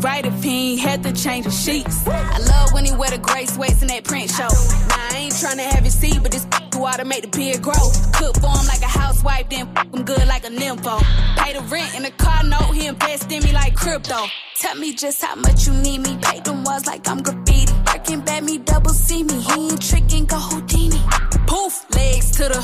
right 0.02 0.24
if 0.24 0.42
he 0.42 0.72
ain't 0.72 0.80
had 0.80 1.02
to 1.02 1.12
change 1.12 1.44
the 1.44 1.50
sheets. 1.50 2.06
I 2.06 2.38
love 2.38 2.72
when 2.72 2.84
he 2.84 2.92
wear 2.92 3.10
the 3.10 3.18
gray 3.18 3.46
sweats 3.46 3.82
in 3.82 3.88
that 3.88 4.04
print 4.04 4.30
show. 4.30 4.48
Nah, 4.48 5.08
I 5.10 5.16
ain't 5.16 5.32
tryna 5.32 5.70
have 5.70 5.84
it 5.84 5.90
see, 5.90 6.18
but 6.18 6.30
this 6.30 6.46
who 6.74 6.84
ought 6.84 6.98
to 6.98 7.04
make 7.04 7.22
the 7.22 7.28
beard 7.28 7.62
grow. 7.62 7.84
Cook 8.14 8.34
for 8.36 8.48
him 8.48 8.66
like 8.66 8.82
a 8.82 8.86
housewife, 8.86 9.48
then 9.50 9.66
him 9.92 10.04
good 10.04 10.26
like 10.26 10.44
a 10.44 10.50
nympho. 10.50 10.98
Pay 11.38 11.52
the 11.54 11.60
rent 11.62 11.94
in 11.94 12.02
the 12.02 12.10
car 12.12 12.42
note, 12.44 12.72
he 12.74 12.86
invest 12.86 13.30
in 13.30 13.42
me 13.42 13.52
like 13.52 13.74
crypto. 13.74 14.24
Tell 14.62 14.76
me 14.76 14.94
just 14.94 15.20
how 15.24 15.34
much 15.34 15.66
you 15.66 15.72
need 15.72 16.02
me. 16.02 16.16
Pay 16.22 16.38
them 16.38 16.62
walls 16.62 16.86
like 16.86 17.08
I'm 17.08 17.20
graffiti. 17.20 17.72
Working 17.84 18.20
bad 18.20 18.44
me, 18.44 18.58
double 18.58 18.90
see 18.90 19.24
me. 19.24 19.40
He 19.40 19.70
ain't 19.70 19.82
tricking, 19.82 20.24
go 20.24 20.36
Houdini. 20.36 21.00
Poof, 21.48 21.84
legs 21.90 22.30
to 22.36 22.44
the 22.44 22.60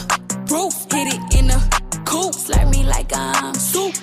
roof. 0.48 0.74
Hit 0.92 1.08
it 1.12 1.34
in 1.36 1.48
the 1.48 1.58
coop. 2.04 2.34
Slurp 2.36 2.70
me 2.70 2.84
like 2.84 3.10
I'm 3.12 3.52
soup. 3.52 3.96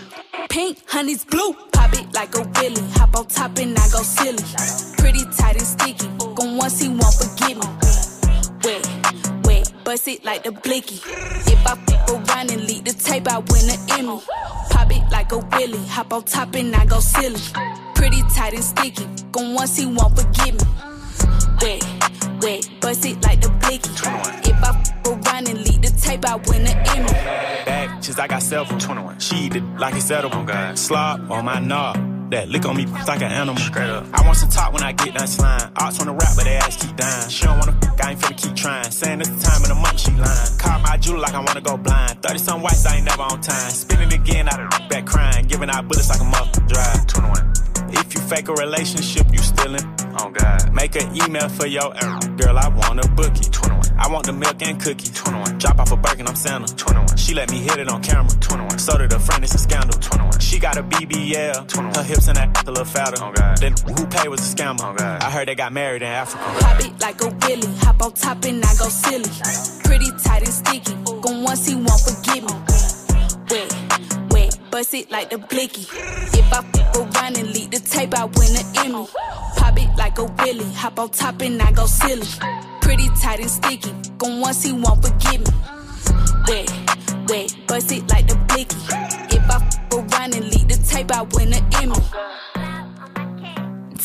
Pink, 0.49 0.77
honey's 0.89 1.23
blue. 1.23 1.53
Pop 1.71 1.93
it 1.93 2.13
like 2.13 2.35
a 2.35 2.41
willy. 2.59 2.83
Hop 2.95 3.15
on 3.15 3.27
top 3.27 3.57
and 3.59 3.79
I 3.79 3.87
go 3.87 4.01
silly. 4.03 4.43
Pretty 4.97 5.23
tight 5.37 5.55
and 5.55 5.65
sticky. 5.65 6.09
Gon' 6.35 6.57
once 6.57 6.81
he 6.81 6.89
won't 6.89 7.13
forgive 7.13 7.57
me. 7.59 8.04
Bust 9.95 10.09
it 10.09 10.25
like 10.25 10.43
the 10.43 10.51
blicky. 10.51 10.95
If 10.95 11.65
I 11.65 11.71
f 11.71 12.09
around 12.09 12.51
and 12.51 12.67
lead 12.67 12.83
the 12.83 12.91
tape, 12.91 13.29
I 13.29 13.39
win 13.39 13.69
an 13.69 13.79
Emmy. 13.97 14.19
Pop 14.69 14.91
it 14.91 15.09
like 15.09 15.31
a 15.31 15.37
willy. 15.37 15.87
Hop 15.87 16.11
on 16.11 16.23
top 16.23 16.53
and 16.55 16.75
I 16.75 16.85
go 16.85 16.99
silly. 16.99 17.39
Pretty 17.95 18.21
tight 18.35 18.55
and 18.55 18.61
sticky. 18.61 19.07
Gon' 19.31 19.53
once 19.53 19.77
he 19.77 19.85
won't 19.85 20.13
forgive 20.19 20.55
me. 20.55 20.67
Wet, 21.61 21.81
wet, 22.41 22.69
bust 22.81 23.05
it 23.05 23.21
like 23.23 23.41
the 23.41 23.49
blicky. 23.49 23.89
If 23.89 24.63
I 24.63 24.69
f 24.69 25.07
around 25.07 25.49
and 25.49 25.57
lead 25.57 25.81
the 25.81 25.91
tape, 26.01 26.25
I 26.25 26.35
win 26.35 26.61
an 26.61 26.77
Emmy. 26.87 27.11
Bad 27.65 27.89
bitches, 27.89 28.19
I 28.19 28.27
got 28.27 28.43
several. 28.43 28.79
21. 28.79 29.19
She 29.19 29.35
eat 29.35 29.55
it 29.55 29.63
like 29.77 29.95
it's 29.95 30.09
edible. 30.11 30.43
God. 30.43 30.77
Slop 30.77 31.29
on 31.29 31.45
my 31.45 31.59
knob. 31.59 32.31
That 32.31 32.49
lick 32.49 32.65
on 32.65 32.75
me 32.75 32.85
like 33.07 33.21
an 33.21 33.31
animal. 33.31 33.57
Straight 33.57 33.89
up. 33.89 34.05
I 34.13 34.25
want 34.25 34.37
some 34.37 34.49
top 34.49 34.73
when 34.73 34.83
I 34.83 34.91
get 34.91 35.13
done 35.13 35.27
slime. 35.27 35.71
Arts 35.75 35.99
on 35.99 36.07
the 36.07 36.13
rap, 36.13 36.33
but 36.35 36.45
they 36.45 36.55
ass 36.55 36.75
keep 36.83 36.95
dying. 36.95 37.29
She 37.29 37.45
don't 37.45 37.59
wanna 37.59 37.77
fuck, 37.79 38.03
I 38.03 38.11
ain't 38.11 38.19
finna 38.19 38.37
keep 38.37 38.55
trying. 38.55 38.91
Saying 38.91 39.21
it's 39.21 39.29
the 39.29 39.41
time 39.41 39.61
of 39.61 39.69
the 39.69 39.75
month, 39.75 39.99
she 39.99 40.11
lying. 40.11 40.57
Call 40.57 40.79
my 40.79 40.97
jewel 40.97 41.19
like 41.19 41.33
I 41.33 41.39
wanna 41.39 41.61
go 41.61 41.77
blind. 41.77 42.21
30 42.23 42.39
some 42.39 42.61
whites, 42.61 42.85
I 42.85 42.97
ain't 42.97 43.05
never 43.05 43.21
on 43.21 43.41
time. 43.41 43.69
Spinning 43.69 44.11
again, 44.13 44.49
out 44.49 44.59
of 44.59 44.89
back 44.89 45.05
crying. 45.05 45.45
Giving 45.45 45.69
out 45.69 45.87
bullets 45.87 46.09
like 46.09 46.21
a 46.21 46.25
mother 46.25 46.61
drive. 46.67 47.05
21. 47.07 47.64
If 48.25 48.31
you 48.31 48.37
fake 48.37 48.47
a 48.49 48.53
relationship, 48.53 49.27
you 49.31 49.37
stealing. 49.37 49.85
Oh 50.17 50.31
God. 50.31 50.73
Make 50.73 50.95
an 50.95 51.15
email 51.15 51.47
for 51.47 51.67
your 51.67 51.93
error. 52.03 52.19
Girl, 52.37 52.57
I 52.57 52.69
want 52.69 53.05
a 53.05 53.07
bookie. 53.09 53.51
21. 53.51 53.99
I 53.99 54.07
want 54.11 54.25
the 54.25 54.33
milk 54.33 54.61
and 54.63 54.81
cookie. 54.81 55.11
21. 55.13 55.59
Drop 55.59 55.77
off 55.77 55.91
a 55.91 55.97
Birkin, 55.97 56.27
I'm 56.27 56.35
Santa. 56.35 56.75
21. 56.75 57.17
She 57.17 57.35
let 57.35 57.51
me 57.51 57.59
hit 57.59 57.77
it 57.77 57.87
on 57.87 58.01
camera. 58.01 58.31
21. 58.39 58.79
So 58.79 58.97
did 58.97 59.13
a 59.13 59.19
friend, 59.19 59.43
it's 59.43 59.53
a 59.53 59.59
scandal. 59.59 59.99
21. 59.99 60.39
She 60.39 60.57
got 60.57 60.75
a 60.75 60.81
BBL. 60.81 61.67
21. 61.67 61.93
Her 61.93 62.03
hips 62.03 62.27
and 62.27 62.37
that 62.37 62.67
a 62.67 62.71
little 62.71 62.85
fatter. 62.85 63.23
Oh 63.23 63.31
God. 63.31 63.57
Then 63.59 63.75
who 63.95 64.07
paid 64.07 64.27
was 64.27 64.41
a 64.41 64.55
scammer. 64.55 64.81
Oh 64.81 64.95
God. 64.95 65.21
I 65.21 65.29
heard 65.29 65.47
they 65.47 65.53
got 65.53 65.71
married 65.71 66.01
in 66.01 66.07
Africa. 66.07 66.43
Pop 66.61 66.81
it 66.83 66.99
like 66.99 67.21
a 67.21 67.27
willy. 67.27 67.75
Hop 67.81 68.01
on 68.01 68.11
top 68.13 68.43
and 68.45 68.65
I 68.65 68.73
go 68.75 68.89
silly. 68.89 69.29
Pretty 69.83 70.09
tight 70.23 70.41
and 70.41 70.53
sticky. 70.53 70.95
Gon' 71.21 71.43
once 71.43 71.67
he 71.67 71.75
won't 71.75 72.01
forgive 72.01 72.43
me. 72.43 72.53
Wet, 72.69 73.37
wet, 73.51 73.84
bust 74.75 74.93
it 74.93 75.09
like 75.09 75.29
the 75.29 75.37
blicky. 75.37 75.83
If 76.37 76.51
I 76.51 76.57
f 76.57 76.97
around 76.97 77.37
and 77.37 77.47
lead 77.53 77.71
the 77.71 77.79
tape, 77.79 78.13
I 78.13 78.25
win 78.25 78.57
an 78.57 78.65
Emmy. 78.83 79.07
Pop 79.55 79.79
it 79.79 79.89
like 79.95 80.17
a 80.19 80.25
willy. 80.25 80.69
Hop 80.73 80.99
on 80.99 81.11
top 81.11 81.41
and 81.43 81.61
I 81.61 81.71
go 81.71 81.85
silly. 81.85 82.27
Pretty 82.81 83.07
tight 83.21 83.39
and 83.39 83.49
sticky. 83.49 83.93
Gon' 84.17 84.41
once 84.41 84.63
he 84.63 84.73
won't 84.73 85.01
forgive 85.01 85.39
me. 85.47 85.53
Wet, 86.49 86.69
wet, 87.29 87.55
bust 87.67 87.93
it 87.93 88.03
like 88.09 88.27
the 88.27 88.35
blicky. 88.49 88.75
If 89.33 89.49
I 89.49 89.63
f 89.63 89.93
around 89.93 90.35
and 90.35 90.43
lead 90.51 90.67
the 90.67 90.77
tape, 90.91 91.09
I 91.09 91.21
win 91.21 91.53
an 91.53 91.63
Emmy. 91.75 91.95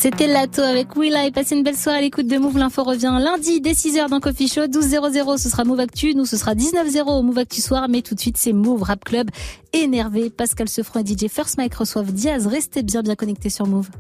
C'était 0.02 0.28
Lato 0.28 0.62
avec 0.62 0.96
Willa 0.96 1.26
et 1.26 1.30
passez 1.30 1.54
une 1.54 1.62
belle 1.62 1.76
soirée 1.76 1.98
à 1.98 2.00
l'écoute 2.00 2.26
de 2.26 2.38
Move. 2.38 2.56
L'info 2.56 2.84
revient 2.84 3.14
lundi 3.20 3.60
dès 3.60 3.72
6h 3.72 4.08
dans 4.08 4.18
Coffee 4.18 4.48
Show. 4.48 4.62
12.00 4.62 5.36
ce 5.36 5.50
sera 5.50 5.64
Move 5.64 5.80
Actu. 5.80 6.14
Nous 6.14 6.24
ce 6.24 6.38
sera 6.38 6.54
19.0 6.54 7.02
au 7.02 7.20
Move 7.20 7.36
Actu 7.36 7.60
Soir. 7.60 7.86
Mais 7.86 8.00
tout 8.00 8.14
de 8.14 8.20
suite 8.20 8.38
c'est 8.38 8.54
Move 8.54 8.82
Rap 8.82 9.04
Club. 9.04 9.28
Énervé, 9.74 10.30
Pascal 10.30 10.70
Sefranc 10.70 11.00
et 11.00 11.06
DJ 11.06 11.28
First 11.28 11.58
Mike 11.58 11.74
reçoivent 11.74 12.14
Diaz. 12.14 12.46
Restez 12.46 12.82
bien 12.82 13.02
bien 13.02 13.14
connectés 13.14 13.50
sur 13.50 13.66
Move. 13.66 13.90